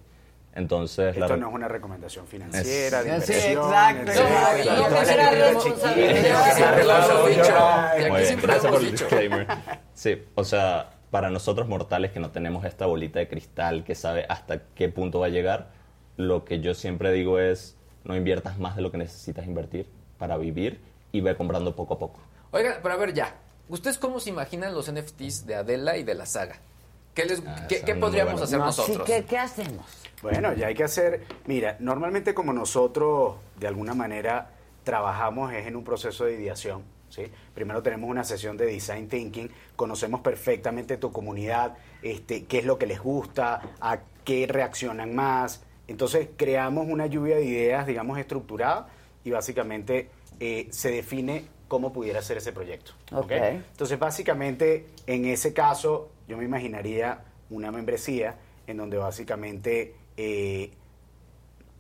[0.53, 4.11] Entonces, la Esto re- no es una recomendación financiera, de Sí, exacto.
[8.41, 9.47] gracias por el disclaimer.
[10.35, 14.63] O sea, para nosotros mortales que no tenemos esta bolita de cristal que sabe hasta
[14.75, 15.71] qué punto va a llegar,
[16.17, 17.75] lo que yo siempre digo es
[18.05, 19.85] no inviertas más de lo que necesitas invertir
[20.17, 20.79] para vivir
[21.11, 22.19] y ve comprando poco a poco.
[22.51, 23.35] Oigan, pero a ver ya,
[23.69, 26.55] ¿ustedes cómo se imaginan los NFTs de Adela y de la saga?
[27.13, 29.07] ¿Qué, les, ¿qué, esa qué podríamos hacer No, sí, nosotros?
[29.07, 29.85] ¿Qué, qué hacemos?
[30.21, 34.51] Bueno, ya hay que hacer, mira, normalmente como nosotros de alguna manera
[34.83, 37.23] trabajamos es en un proceso de ideación, ¿sí?
[37.53, 42.77] Primero tenemos una sesión de design thinking, conocemos perfectamente tu comunidad, este, qué es lo
[42.77, 48.87] que les gusta, a qué reaccionan más, entonces creamos una lluvia de ideas, digamos, estructurada
[49.23, 50.09] y básicamente
[50.39, 52.93] eh, se define cómo pudiera ser ese proyecto.
[53.29, 58.35] Entonces, básicamente, en ese caso, yo me imaginaría una membresía
[58.67, 60.71] en donde básicamente eh,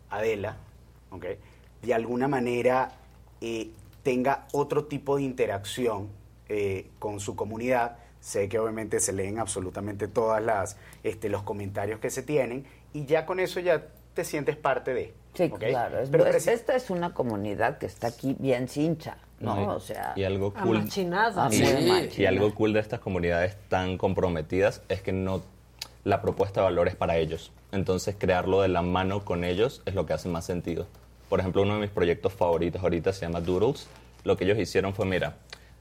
[0.09, 0.57] Adela,
[1.09, 1.25] ¿ok?
[1.81, 2.91] de alguna manera
[3.39, 3.69] eh,
[4.03, 6.09] tenga otro tipo de interacción
[6.49, 7.97] eh, con su comunidad.
[8.19, 13.05] Sé que obviamente se leen absolutamente todas las este, los comentarios que se tienen y
[13.05, 15.13] ya con eso ya te sientes parte de.
[15.33, 15.99] Sí, claro.
[15.99, 19.55] es- Pero esta es una comunidad que está aquí bien cincha, ¿no?
[19.55, 20.77] No, y- o sea, y algo cool.
[20.77, 21.47] Amachinada.
[21.53, 25.41] Y, muy y algo cool de estas comunidades tan comprometidas es que no
[26.03, 27.51] la propuesta de valor es para ellos.
[27.71, 30.85] Entonces crearlo de la mano con ellos es lo que hace más sentido.
[31.31, 33.87] Por ejemplo, uno de mis proyectos favoritos ahorita se llama Doodles.
[34.25, 35.37] Lo que ellos hicieron fue, mira,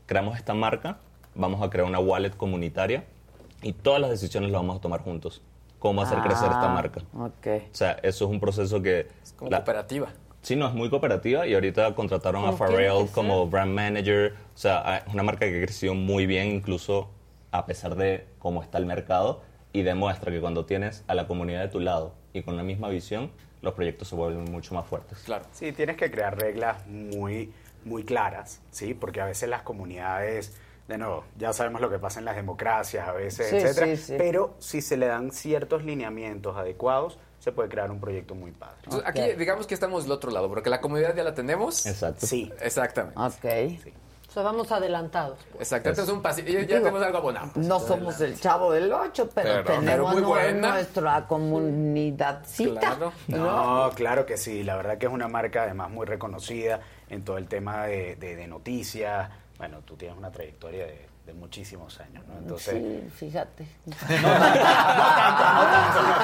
[0.07, 0.99] creamos esta marca,
[1.35, 3.03] vamos a crear una wallet comunitaria
[3.61, 5.43] y todas las decisiones las vamos a tomar juntos.
[5.81, 7.01] Cómo hacer crecer esta Ah, marca.
[7.19, 7.47] Ok.
[7.69, 9.09] O sea, eso es un proceso que...
[9.37, 10.11] Como la- cooperativa.
[10.41, 14.35] Sí, no, es muy cooperativa y ahorita contrataron a Pharrell como brand manager.
[14.55, 17.11] O sea, es una marca que ha crecido muy bien, incluso
[17.51, 21.63] a pesar de cómo está el mercado, y demuestra que cuando tienes a la comunidad
[21.63, 25.19] de tu lado y con la misma visión, los proyectos se vuelven mucho más fuertes.
[25.25, 25.45] Claro.
[25.53, 27.53] Sí, tienes que crear reglas muy,
[27.85, 28.95] muy claras, ¿sí?
[28.95, 30.55] Porque a veces las comunidades,
[30.89, 33.87] de nuevo, ya sabemos lo que pasa en las democracias a veces, Sí, etcétera.
[33.87, 34.15] sí, sí.
[34.19, 38.77] Pero si se le dan ciertos lineamientos adecuados, se puede crear un proyecto muy padre.
[38.85, 41.87] Entonces, Aquí digamos que estamos del otro lado, porque la comunidad ya la tenemos.
[41.87, 42.27] Exacto.
[42.27, 42.53] Sí.
[42.61, 43.19] Exactamente.
[43.19, 43.81] Ok.
[44.31, 45.41] O sea, vamos adelantados.
[45.59, 46.53] Exacto, esto es un pasillo.
[46.53, 47.51] Ya, Digo, tenemos algo abonado.
[47.57, 50.73] No somos el chavo del 8, pero, Pero- pero tenemos muy nu- buena.
[50.75, 52.97] nuestra comunidadcita.
[52.97, 53.13] ¿no?
[53.29, 54.63] No, claro que sí.
[54.63, 58.37] La verdad que es una marca además muy reconocida en todo el tema de, de-
[58.37, 59.29] de noticias.
[59.59, 62.39] Bueno, tú tienes una trayectoria de, de muchísimos años, ¿no?
[62.39, 63.65] Entonces, Sí, fíjate.
[63.87, 63.95] No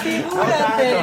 [0.00, 0.94] figúrate.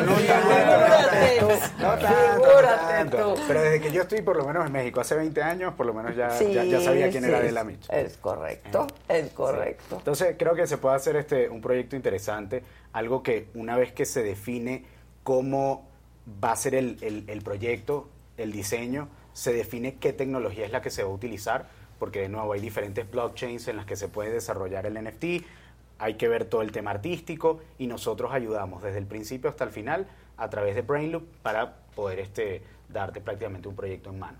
[1.79, 3.35] no tanto.
[3.47, 5.93] Pero desde que yo estoy por lo menos en México hace 20 años, por lo
[5.93, 7.93] menos ya, Sí, ya, ya sabía quién sí, era Adela Micha.
[7.97, 9.97] Es correcto, es correcto.
[9.97, 12.63] Entonces creo que se puede hacer este un proyecto interesante,
[12.93, 14.85] algo que una vez que se define
[15.23, 15.87] cómo
[16.43, 20.81] va a ser el, el- el proyecto, el diseño, se define qué tecnología es la
[20.81, 21.67] que se va a utilizar,
[22.03, 25.45] porque de nuevo hay diferentes blockchains en las que se puede desarrollar el NFT,
[25.99, 29.69] hay que ver todo el tema artístico y nosotros ayudamos desde el principio hasta el
[29.69, 30.05] final
[30.35, 34.37] a través de Brainloop para poder este, darte prácticamente un proyecto en mano.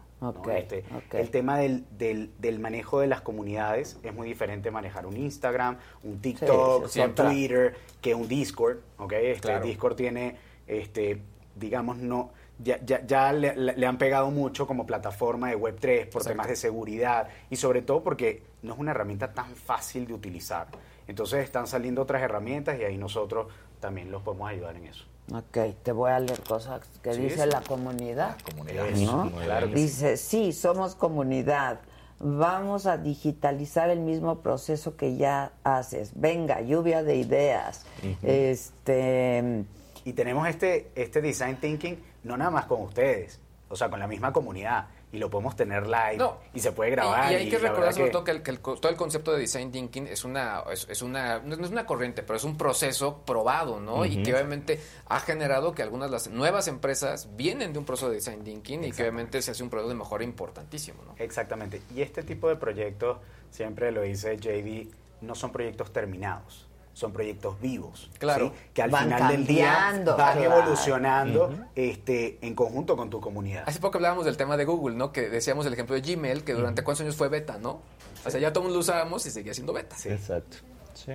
[0.57, 0.83] Este.
[1.17, 5.77] El tema del, del- del manejo de las comunidades es muy diferente manejar un Instagram,
[6.03, 7.15] un TikTok, sí, un.
[7.15, 8.79] Twitter, que un Discord.
[8.97, 9.13] ¿ok?
[9.13, 9.65] Este, Claro.
[9.65, 10.35] Discord tiene,
[10.67, 11.21] este,
[11.55, 12.31] digamos, no
[12.63, 16.55] ya, ya, ya le, le- han pegado mucho como plataforma de Web3 por temas de
[16.55, 20.67] seguridad y sobre todo porque no es una herramienta tan fácil de utilizar.
[21.07, 23.47] Entonces están saliendo otras herramientas y ahí nosotros
[23.79, 25.05] también los podemos ayudar en eso.
[25.33, 28.37] Ok, te voy a leer cosas que Sí, dice la comunidad.
[28.49, 28.89] comunidad.
[28.91, 29.31] ¿no?
[29.31, 31.79] Claro dice, sí, somos comunidad.
[32.19, 36.11] Vamos a digitalizar el mismo proceso que ya haces.
[36.15, 37.85] Venga, lluvia de ideas.
[38.21, 39.63] Este.
[40.05, 43.39] Y tenemos este, este design thinking no nada más con ustedes,
[43.69, 44.87] o sea, con la misma comunidad.
[45.11, 46.39] Y lo podemos tener live No.
[46.55, 47.31] y se puede grabar.
[47.31, 49.41] Y, y hay que recordar sobre todo que, el, que el todo el concepto de
[49.41, 53.19] design thinking es una, es, es una, no es una corriente, pero es un proceso
[53.23, 54.05] probado, ¿no?
[54.05, 58.09] Y que obviamente ha generado que algunas de las nuevas empresas vienen de un proceso
[58.09, 61.13] de design thinking y que obviamente se hace un proceso de mejora importantísimo, ¿no?
[61.19, 61.83] Exactamente.
[61.93, 63.19] Y este tipo de proyectos,
[63.51, 64.87] siempre lo dice JD,
[65.21, 68.09] no son proyectos terminados, son proyectos vivos.
[68.19, 68.49] Claro.
[68.49, 68.69] ¿sí?
[68.73, 70.41] Que al Van final del día van claro.
[70.41, 73.63] evolucionando este, en conjunto con tu comunidad.
[73.65, 75.11] Hace poco hablábamos del tema de Google, ¿no?
[75.11, 77.81] Que decíamos el ejemplo de Gmail, que durante cuántos años fue beta, ¿no?
[78.25, 79.95] O sea, ya todo el mundo lo usábamos y seguía siendo beta.
[80.05, 80.57] Exacto.
[80.93, 81.13] Sí.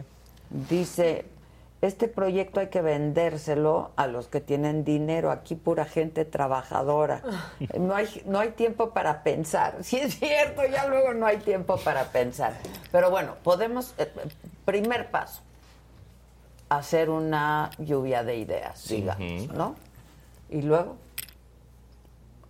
[0.50, 1.24] Dice,
[1.80, 7.22] este proyecto hay que vendérselo a los que tienen dinero, aquí pura gente trabajadora.
[7.78, 9.76] No hay, no hay tiempo para pensar.
[9.82, 12.55] Sí es cierto, ya luego no hay tiempo para pensar.
[12.90, 14.10] Pero bueno, podemos, eh,
[14.64, 15.42] primer paso,
[16.69, 19.53] hacer una lluvia de ideas, digamos, Ujú.
[19.55, 19.77] ¿no?
[20.51, 20.97] Y luego,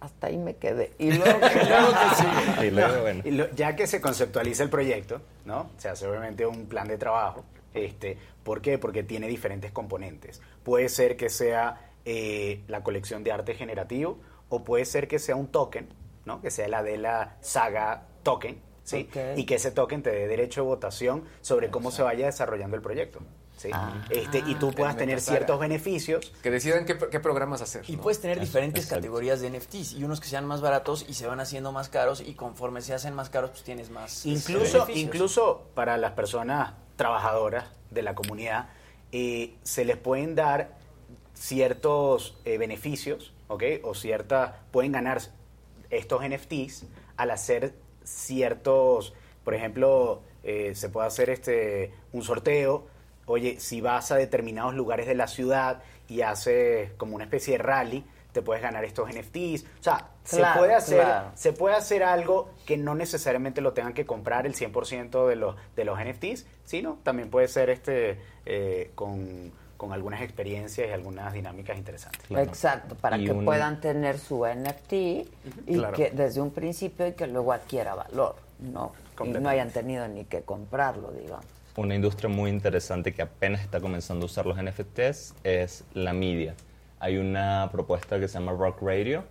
[0.00, 0.92] hasta ahí me quedé.
[0.98, 2.66] Y luego, que sigue?
[2.66, 3.22] Y luego, bueno.
[3.24, 5.70] Y lo- ya que se conceptualiza el proyecto, ¿no?
[5.78, 7.44] Se hace obviamente un plan de trabajo.
[7.74, 8.78] Este, ¿Por qué?
[8.78, 10.40] Porque tiene diferentes componentes.
[10.64, 14.18] Puede ser que sea eh, la colección de arte generativo
[14.48, 15.88] o puede ser que sea un token,
[16.24, 16.40] ¿no?
[16.40, 19.08] Que sea la de la saga token, ¿sí?
[19.36, 22.82] Y que ese token te dé derecho de votación sobre cómo se vaya desarrollando el
[22.82, 23.20] proyecto.
[23.58, 23.70] ¿Sí?
[24.08, 26.32] este, y tú puedas tener ciertos beneficios.
[26.42, 27.84] Que decidan qué, qué programas hacer.
[27.88, 28.02] Y ¿no?
[28.02, 29.00] puedes tener diferentes Exacto.
[29.02, 32.20] categorías de NFTs y unos que sean más baratos y se van haciendo más caros
[32.20, 34.98] y conforme se hacen más caros pues tienes más Incluso, beneficios.
[34.98, 38.68] incluso para las personas trabajadoras de la comunidad,
[39.12, 40.76] eh, se les pueden dar
[41.34, 43.62] ciertos eh, beneficios, ¿ok?
[43.82, 45.20] O ciertas, pueden ganar
[45.90, 46.84] estos NFTs
[47.16, 47.74] al hacer
[48.04, 49.14] ciertos,
[49.44, 52.86] por ejemplo, eh, se puede hacer este un sorteo,
[53.28, 57.62] oye, si vas a determinados lugares de la ciudad y haces como una especie de
[57.62, 59.64] rally, te puedes ganar estos NFTs.
[59.80, 61.30] O sea, Claro, se puede hacer claro.
[61.34, 65.56] se puede hacer algo que no necesariamente lo tengan que comprar el 100% de los,
[65.74, 71.32] de los NFTs, sino también puede ser este eh, con, con algunas experiencias y algunas
[71.32, 72.20] dinámicas interesantes.
[72.30, 75.26] Exacto, para Y que un- puedan tener su NFT y
[75.78, 75.96] Claro.
[75.96, 78.92] que desde un principio y que luego adquiera valor, ¿no?
[79.24, 81.46] Y no hayan tenido ni que comprarlo, digamos.
[81.78, 86.56] Una industria muy interesante que apenas está comenzando a usar los NFTs es la media.
[86.98, 89.22] Hay una propuesta que se llama Rock Radio,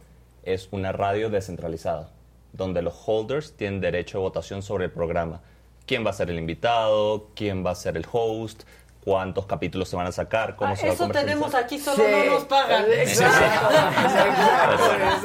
[0.44, 2.10] es una radio descentralizada,
[2.53, 5.41] donde los holders tienen derecho a votación sobre el programa.
[5.86, 7.28] ¿Quién va a ser el invitado?
[7.36, 8.64] ¿Quién va a ser el host?
[9.08, 10.58] ¿Cuántos capítulos se van a sacar?
[10.58, 12.12] ¿Cómo Ah, se va a eso tenemos aquí, solo Sí.
[12.12, 12.84] no nos pagan.
[12.92, 13.76] Exacto.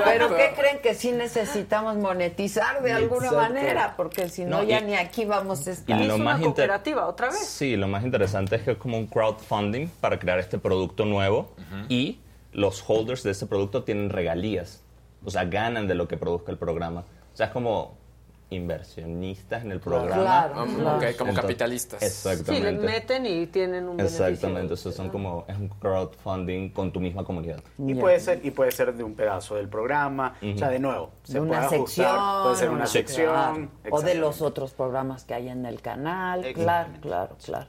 [0.05, 3.43] Pero ¿qué creen que sí necesitamos monetizar de alguna Exacto.
[3.55, 3.95] manera?
[3.97, 6.01] Porque si no, No, ya y- ni aquí vamos a estar.
[6.01, 7.45] y lo más inter- otra vez.
[7.45, 11.51] Sí, lo más interesante es que es como un crowdfunding para crear este producto nuevo
[11.89, 12.21] y
[12.53, 14.81] los holders de ese producto tienen regalías,
[15.25, 17.01] o sea, ganan de lo que produzca el programa.
[17.33, 17.97] O sea, es como
[18.53, 20.23] inversionistas en el programa.
[20.23, 20.67] Claro, Ah,
[20.99, 21.17] claro.
[21.19, 22.01] como capitalistas.
[22.01, 22.87] Sí, le Exactamente.
[22.87, 24.27] meten y tienen un beneficio.
[24.27, 27.61] Exactamente, eso son como, es un crowdfunding con tu misma comunidad.
[27.79, 31.11] Y puede ser y puede ser de un pedazo del programa, o sea, de nuevo,
[31.23, 33.53] se de puede una ajustar, sección, puede ser una una- sección, claro.
[33.55, 34.15] o de exactamente.
[34.19, 37.01] los otros programas que hay en el canal, claro, Exactamente.
[37.01, 37.67] claro, claro.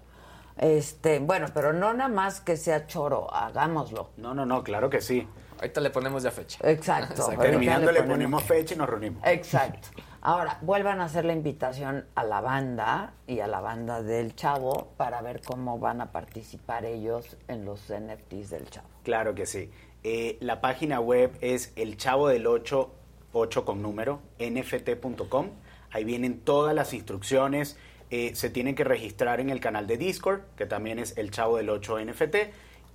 [0.57, 4.11] Este, bueno, pero no nada más que sea choro, hagámoslo.
[4.17, 5.27] No, no, no, claro que sí.
[5.59, 6.59] Ahorita le ponemos ya fecha.
[6.69, 7.23] Exacto.
[7.23, 9.21] ahorita Terminando le ponemos- ponemos fecha y nos reunimos.
[9.25, 9.87] Exacto.
[10.25, 14.93] Ahora, vuelvan a hacer la invitación a la banda y a la banda del Chavo
[14.95, 18.87] para ver cómo van a participar ellos en los NFTs del Chavo.
[19.03, 19.69] Claro que sí.
[20.05, 22.89] Eh, la página web es el chavo del 8,
[23.33, 25.49] 8 con número, nft.com.
[25.91, 27.77] Ahí vienen todas las instrucciones.
[28.09, 31.57] Eh, se tienen que registrar en el canal de Discord, que también es el chavo
[31.57, 32.35] del 8 NFT.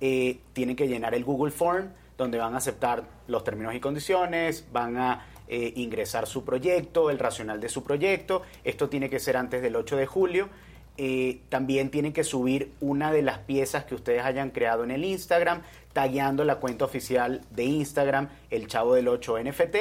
[0.01, 4.65] Eh, tienen que llenar el Google Form, donde van a aceptar los términos y condiciones,
[4.71, 8.43] van a eh, ingresar su proyecto, el racional de su proyecto.
[8.63, 10.49] Esto tiene que ser antes del 8 de julio.
[10.97, 15.03] Eh, también tienen que subir una de las piezas que ustedes hayan creado en el
[15.03, 15.63] Instagram,
[15.93, 19.75] tagueando la cuenta oficial de Instagram, el Chavo del 8 NFT,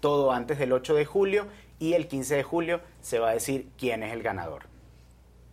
[0.00, 1.46] todo antes del 8 de julio
[1.80, 4.67] y el 15 de julio se va a decir quién es el ganador.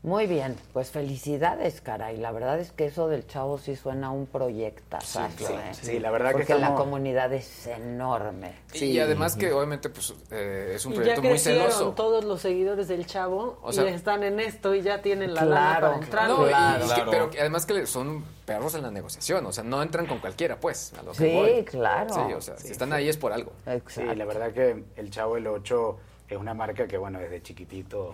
[0.06, 2.18] Muy bien, pues felicidades, caray.
[2.18, 4.98] La verdad es que eso del Chavo sí suena a un proyecto.
[5.02, 5.58] Sí, claro.
[5.82, 8.54] Sí, la verdad que Porque la estamos- comunidad es enorme.
[8.76, 11.94] Y además que obviamente pues eh, es un Y ya proyecto muy celoso.
[11.94, 15.42] todos los seguidores del Chavo O sea- y están en esto y ya tienen la
[15.42, 16.30] Claro, lana para entrar.
[16.30, 16.86] No, Claro.
[16.86, 19.82] y que- pero que además que le- son perros en la negociación, o sea, no
[19.82, 21.66] entran con cualquiera, pues, a lo que Sí, voy.
[21.66, 22.14] claro.
[22.14, 23.54] Sí, o sea, si están ahí es por algo.
[23.88, 25.98] Sí, la verdad que el Chavo del 8
[26.30, 28.14] es una marca que, bueno, desde chiquitito...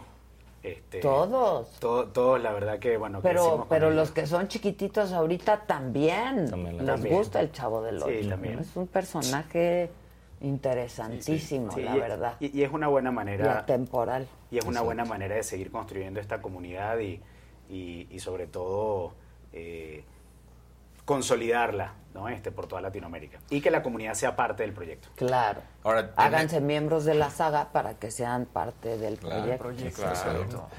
[0.63, 1.71] Este, Todos.
[1.79, 3.95] to- Todos, la verdad que, bueno, Pero, pero ellos.
[3.95, 7.15] los que son chiquititos ahorita también, También, les también.
[7.15, 8.29] gusta el Chavo del Sí, Ocho.
[8.29, 8.59] también.
[8.59, 9.89] Es un personaje
[10.41, 12.35] interesantísimo, Sí, la y- verdad.
[12.39, 13.59] Y, y es una buena Y manera...
[13.59, 14.27] atemporal.
[14.51, 17.19] Y es una buena manera de seguir construyendo esta comunidad y,
[17.69, 19.13] y, y sobre todo
[19.53, 20.03] eh,
[21.11, 22.29] consolidarla ¿no?
[22.29, 23.39] este, por toda Latinoamérica.
[23.49, 25.09] Y que la comunidad sea parte del proyecto.
[25.17, 25.61] Claro.
[25.83, 30.01] Ahora, Háganse miembros de la saga para que sean parte del Claro, proyecto.
[30.01, 30.69] claro.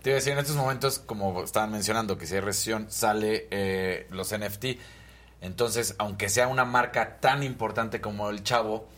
[0.00, 3.46] Te iba a decir, en estos momentos, como estaban mencionando, que si hay recesión, sale
[3.50, 4.64] eh, los NFT.
[5.42, 8.88] Entonces, aunque sea una marca tan importante como el Chavo,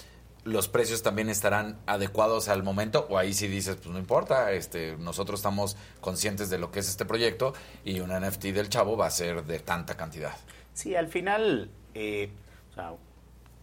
[0.44, 3.08] los precios también estarán adecuados al momento.
[3.10, 6.88] O ahí sí dices, pues no importa, este, nosotros estamos conscientes de lo que es
[6.88, 7.54] este proyecto
[7.84, 10.36] y un NFT del Chavo va a ser de tanta cantidad.
[10.77, 12.28] Sí, al final eh,
[12.70, 12.93] o sea,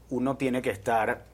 [0.09, 1.25] uno tiene que estar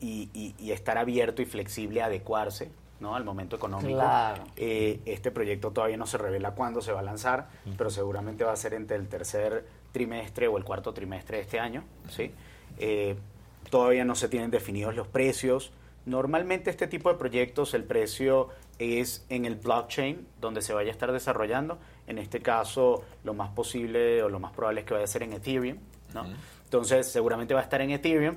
[0.00, 2.70] y, y- y estar abierto y flexible a adecuarse
[3.00, 3.16] ¿no?
[3.16, 3.98] al momento económico.
[3.98, 4.44] Claro.
[4.56, 8.52] Eh, este proyecto todavía no se revela cuándo se va a lanzar, pero seguramente va
[8.52, 11.82] a ser entre el tercer trimestre o el cuarto trimestre de este año.
[12.08, 12.30] ¿sí?
[12.78, 13.16] Eh,
[13.68, 15.72] todavía no se tienen definidos los precios.
[16.04, 18.48] Normalmente este tipo de proyectos el precio
[18.78, 21.78] es en el blockchain donde se vaya a estar desarrollando.
[22.06, 25.22] En este caso lo más posible o lo más probable es que vaya a ser
[25.24, 25.78] en Ethereum.
[26.14, 26.24] ¿no?
[26.64, 28.36] Entonces seguramente va a estar en Ethereum.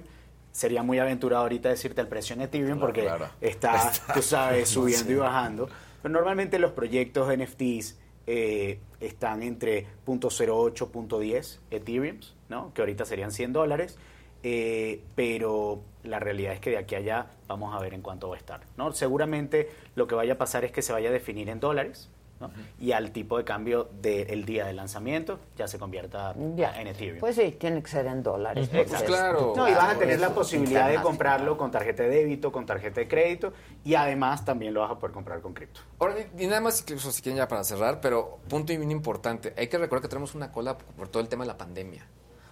[0.51, 3.29] Sería muy aventurado ahorita decirte el precio en Ethereum Claro, porque claro.
[3.41, 5.11] está, tú sabes, subiendo Sí.
[5.13, 5.69] y bajando.
[6.01, 12.19] Pero normalmente los proyectos de NFTs eh, están entre .08, .10 Ethereum,
[12.49, 12.73] ¿no?
[12.73, 13.97] que ahorita serían 100 dólares.
[14.41, 18.29] Eh, pero la realidad es que de aquí a allá vamos a ver en cuánto
[18.29, 18.61] va a estar.
[18.77, 18.91] ¿no?
[18.93, 22.09] Seguramente lo que vaya a pasar es que se vaya a definir en dólares
[22.39, 22.49] ¿no?
[22.79, 26.79] y al tipo de cambio del día de lanzamiento ya se convierta Ya.
[26.79, 27.19] en Ethereum.
[27.19, 28.69] Pues sí, tiene que ser en dólares.
[28.73, 29.05] Exacto.
[29.07, 32.51] porque es- No, y vas a tener la posibilidad de comprarlo con tarjeta de débito,
[32.51, 33.53] con tarjeta de crédito
[33.83, 35.81] y además también lo vas a poder comprar con cripto.
[35.99, 39.53] Ahora, y nada más, incluso si quieren ya para cerrar, pero punto y bien importante,
[39.57, 42.05] hay que recordar que tenemos una cola por todo el tema de la pandemia.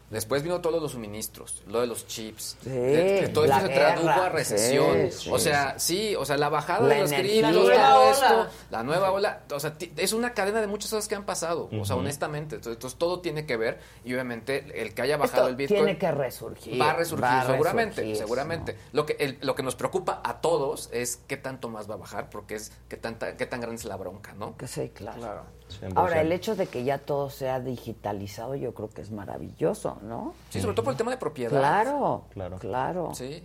[0.09, 2.55] Después vino todos los suministros, lo de los chips.
[2.63, 5.11] Sí, de- que todo esto se tradujo a recesión.
[5.11, 7.87] Sí, sí, o sea, sí, o sea, la bajada La de los criptos, La nueva
[7.89, 8.11] todo ola.
[8.11, 11.69] esto, la nueva ola, o sea, es una cadena de muchas cosas que han pasado,
[11.77, 12.55] o sea, honestamente.
[12.55, 15.79] Entonces, entonces, todo tiene que ver y obviamente el que haya bajado Esto el Bitcoin
[15.83, 16.81] tiene que resurgir.
[16.81, 18.77] va a resurgir va a seguramente, resurgir, seguramente.
[18.93, 21.97] Lo que el- lo que nos preocupa a todos es qué tanto más va a
[21.97, 24.55] bajar porque es qué tanta qué tan grande es la bronca, ¿no?
[24.55, 25.43] Que sí, claro.
[25.69, 25.93] 100%.
[25.95, 30.33] Ahora, el hecho de que ya todo sea digitalizado, yo creo que es maravilloso, ¿no?
[30.49, 31.51] Sí, sobre todo por el tema de propiedad.
[31.51, 32.57] Claro, Claro.
[32.59, 33.11] claro.
[33.13, 33.43] Sí.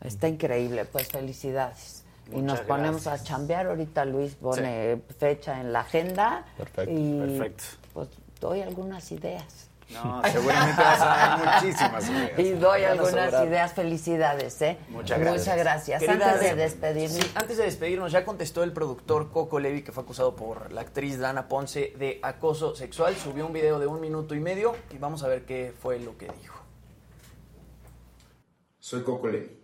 [0.00, 2.04] Está increíble, pues felicidades.
[2.30, 3.66] y nos ponemos a chambear.
[3.68, 6.44] Ahorita Luis pone fecha en la agenda.
[6.58, 6.92] Perfecto.
[6.92, 7.64] Y Perfecto.
[7.94, 8.08] pues
[8.40, 9.67] doy algunas ideas.
[9.90, 12.38] No, seguramente vas a dar muchísimas ideas.
[12.38, 13.46] Y doy algunas sobrar.
[13.46, 13.72] ideas.
[13.72, 14.78] Felicidades, ¿eh?
[14.88, 15.46] Muchas gracias.
[15.46, 16.00] Muchas gracias.
[16.02, 17.24] Querida, Antes de despedirnos.
[17.24, 20.82] sí, antes de despedirnos, ya contestó el productor Coco Levi, que fue acusado por la
[20.82, 23.16] actriz Dana Ponce de acoso sexual.
[23.16, 26.16] Subió un video de un minuto y medio y vamos a ver qué fue lo
[26.18, 26.58] que dijo.
[28.78, 29.58] Soy Coco Levi.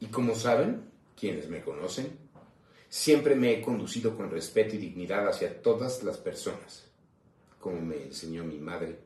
[0.00, 2.28] Y como saben, quienes me conocen,
[2.90, 6.86] Siempre me he conducido con respeto y dignidad hacia todas las personas,
[7.60, 8.98] como me enseñó mi madre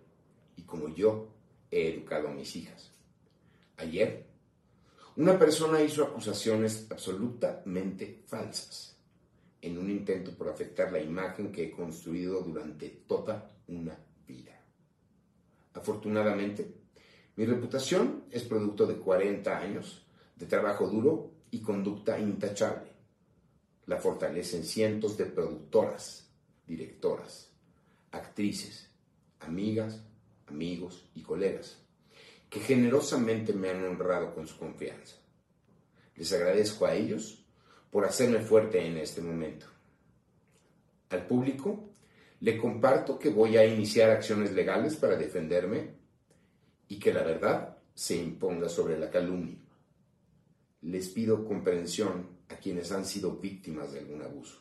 [0.57, 1.29] y como yo
[1.71, 2.91] he educado a mis hijas.
[3.77, 4.27] Ayer,
[5.17, 8.97] una persona hizo acusaciones absolutamente falsas
[9.61, 13.97] en un intento por afectar la imagen que he construido durante toda una
[14.27, 14.61] vida.
[15.75, 16.75] Afortunadamente,
[17.37, 20.05] mi reputación es producto de 40 años
[20.37, 22.91] de trabajo duro y conducta intachable.
[23.87, 26.29] La fortalecen cientos de productoras,
[26.67, 27.51] directoras,
[28.11, 28.91] actrices,
[29.41, 30.03] amigas,
[30.47, 31.83] amigos y colegas
[32.53, 35.17] que generosamente me han honrado con su confianza.
[36.17, 37.47] Les agradezco a ellos
[37.91, 39.65] por hacerme fuerte en este momento.
[41.09, 41.89] Al público
[42.41, 45.95] le comparto que voy a iniciar acciones legales para defenderme
[46.89, 49.57] y que la verdad se imponga sobre la calumnia.
[50.83, 54.61] Les pido comprensión a quienes han sido víctimas de algún abuso.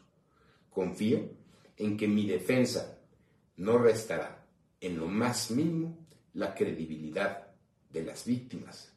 [0.69, 1.29] Confío
[1.75, 2.99] en que mi defensa
[3.57, 4.40] no restará
[4.81, 5.97] en lo más mínimo
[6.33, 7.47] la credibilidad
[7.91, 8.91] de las víctimas,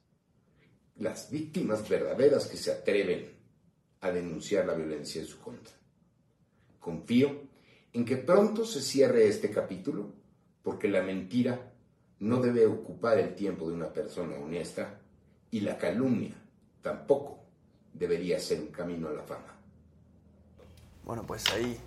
[0.97, 3.32] las víctimas verdaderas que se atreven
[4.01, 5.74] a denunciar la violencia en su contra.
[6.81, 7.43] Confío
[7.93, 10.12] en que pronto se cierre este capítulo
[10.62, 11.73] porque la mentira
[12.20, 15.01] no debe ocupar el tiempo de una persona honesta
[15.51, 16.35] y la calumnia
[16.82, 17.44] tampoco
[17.93, 19.55] debería ser un camino a la fama.
[21.05, 21.78] Bueno, pues ahí.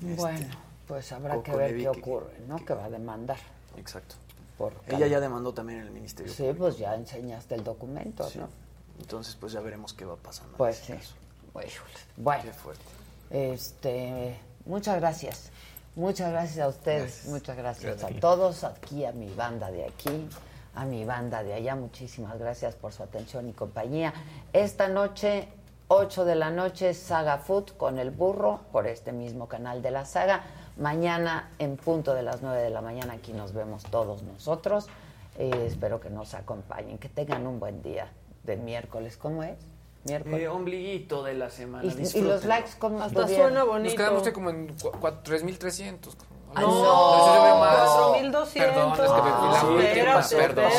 [0.00, 0.46] Bueno,
[0.86, 2.64] pues habrá que ver qué que- ocurre, ¿no?
[2.64, 3.38] Que va a demandar.
[3.76, 4.14] Exacto.
[4.58, 6.32] Por Ella ya demandó también en el Ministerio.
[6.32, 8.38] Sí, pues ya enseñaste el documento, Sí.
[8.38, 8.48] ¿no?
[9.00, 10.56] Entonces, pues ya veremos qué va pasando.
[10.56, 10.94] Pues sí.
[12.16, 12.42] Bueno.
[12.44, 12.82] Qué fuerte.
[13.30, 15.50] Este, muchas gracias.
[15.96, 17.26] Muchas gracias a ustedes, Gracias.
[17.26, 20.28] muchas gracias Gracias a todos, aquí a mi banda de aquí,
[20.74, 21.76] a mi banda de allá.
[21.76, 24.12] Muchísimas gracias por su atención y compañía.
[24.52, 25.48] Esta noche,
[25.88, 30.04] 8 de la noche, Saga Food con el burro por este mismo canal de la
[30.04, 30.42] saga.
[30.76, 34.86] Mañana, en punto de las 9 de la mañana, aquí nos vemos todos nosotros.
[35.38, 38.08] Eh, espero que nos acompañen, que tengan un buen día
[38.42, 39.16] de miércoles.
[39.16, 39.56] ¿Cómo es?
[40.04, 40.40] Miércoles.
[40.42, 41.84] Eh, ombliguito de la semana.
[41.84, 43.46] Y- y los likes, ¿cómo Hasta estuvieron?
[43.50, 43.94] suena bonito.
[43.94, 46.16] Nos quedamos como en cu- cua- 3.300.
[46.56, 47.16] Ay, No, no.
[47.16, 47.90] eso se ve más.
[47.90, 48.72] 4,200.
[48.74, 50.22] Perdón, es que me fui la última.
[50.54, 50.70] Perdón,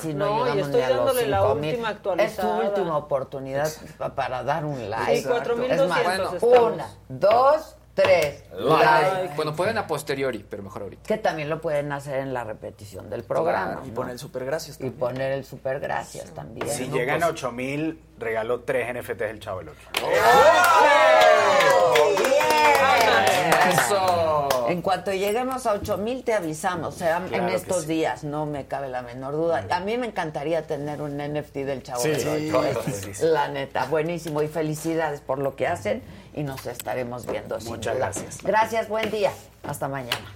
[0.00, 1.70] si no, No, llegamos estoy dándole la 5,000.
[1.74, 1.90] última
[2.24, 3.68] Es tu última oportunidad
[3.98, 5.16] pa- para dar un like.
[5.22, 6.72] Sí, 4,200 Es más, estamos.
[6.72, 8.44] una, dos, tres.
[8.52, 8.84] Like.
[8.84, 9.34] like.
[9.36, 11.02] Bueno, pueden a posteriori, pero mejor ahorita.
[11.06, 13.72] Que también lo pueden hacer en la repetición del programa.
[13.72, 13.94] Claro, y ¿no?
[13.94, 16.68] poner el super gracias Y poner el super gracias también.
[16.68, 16.96] Si ¿no?
[16.96, 19.78] llegan a Pues- 8000, regaló tres NFTs del Chavo del 8.
[23.68, 24.68] Eso.
[24.68, 27.88] En cuanto lleguemos a 8000 te avisamos, será en Claro que estos sí.
[27.88, 29.66] días, no me cabe la menor duda.
[29.70, 32.50] A mí me encantaría tener un NFT del Chavo Sí, del
[32.84, 33.12] sí.
[33.22, 36.02] La neta, buenísimo y felicidades por lo que hacen
[36.34, 37.58] y nos estaremos viendo.
[37.60, 38.42] Muchas gracias.
[38.42, 39.32] Gracias, buen día.
[39.64, 40.32] Hasta mañana.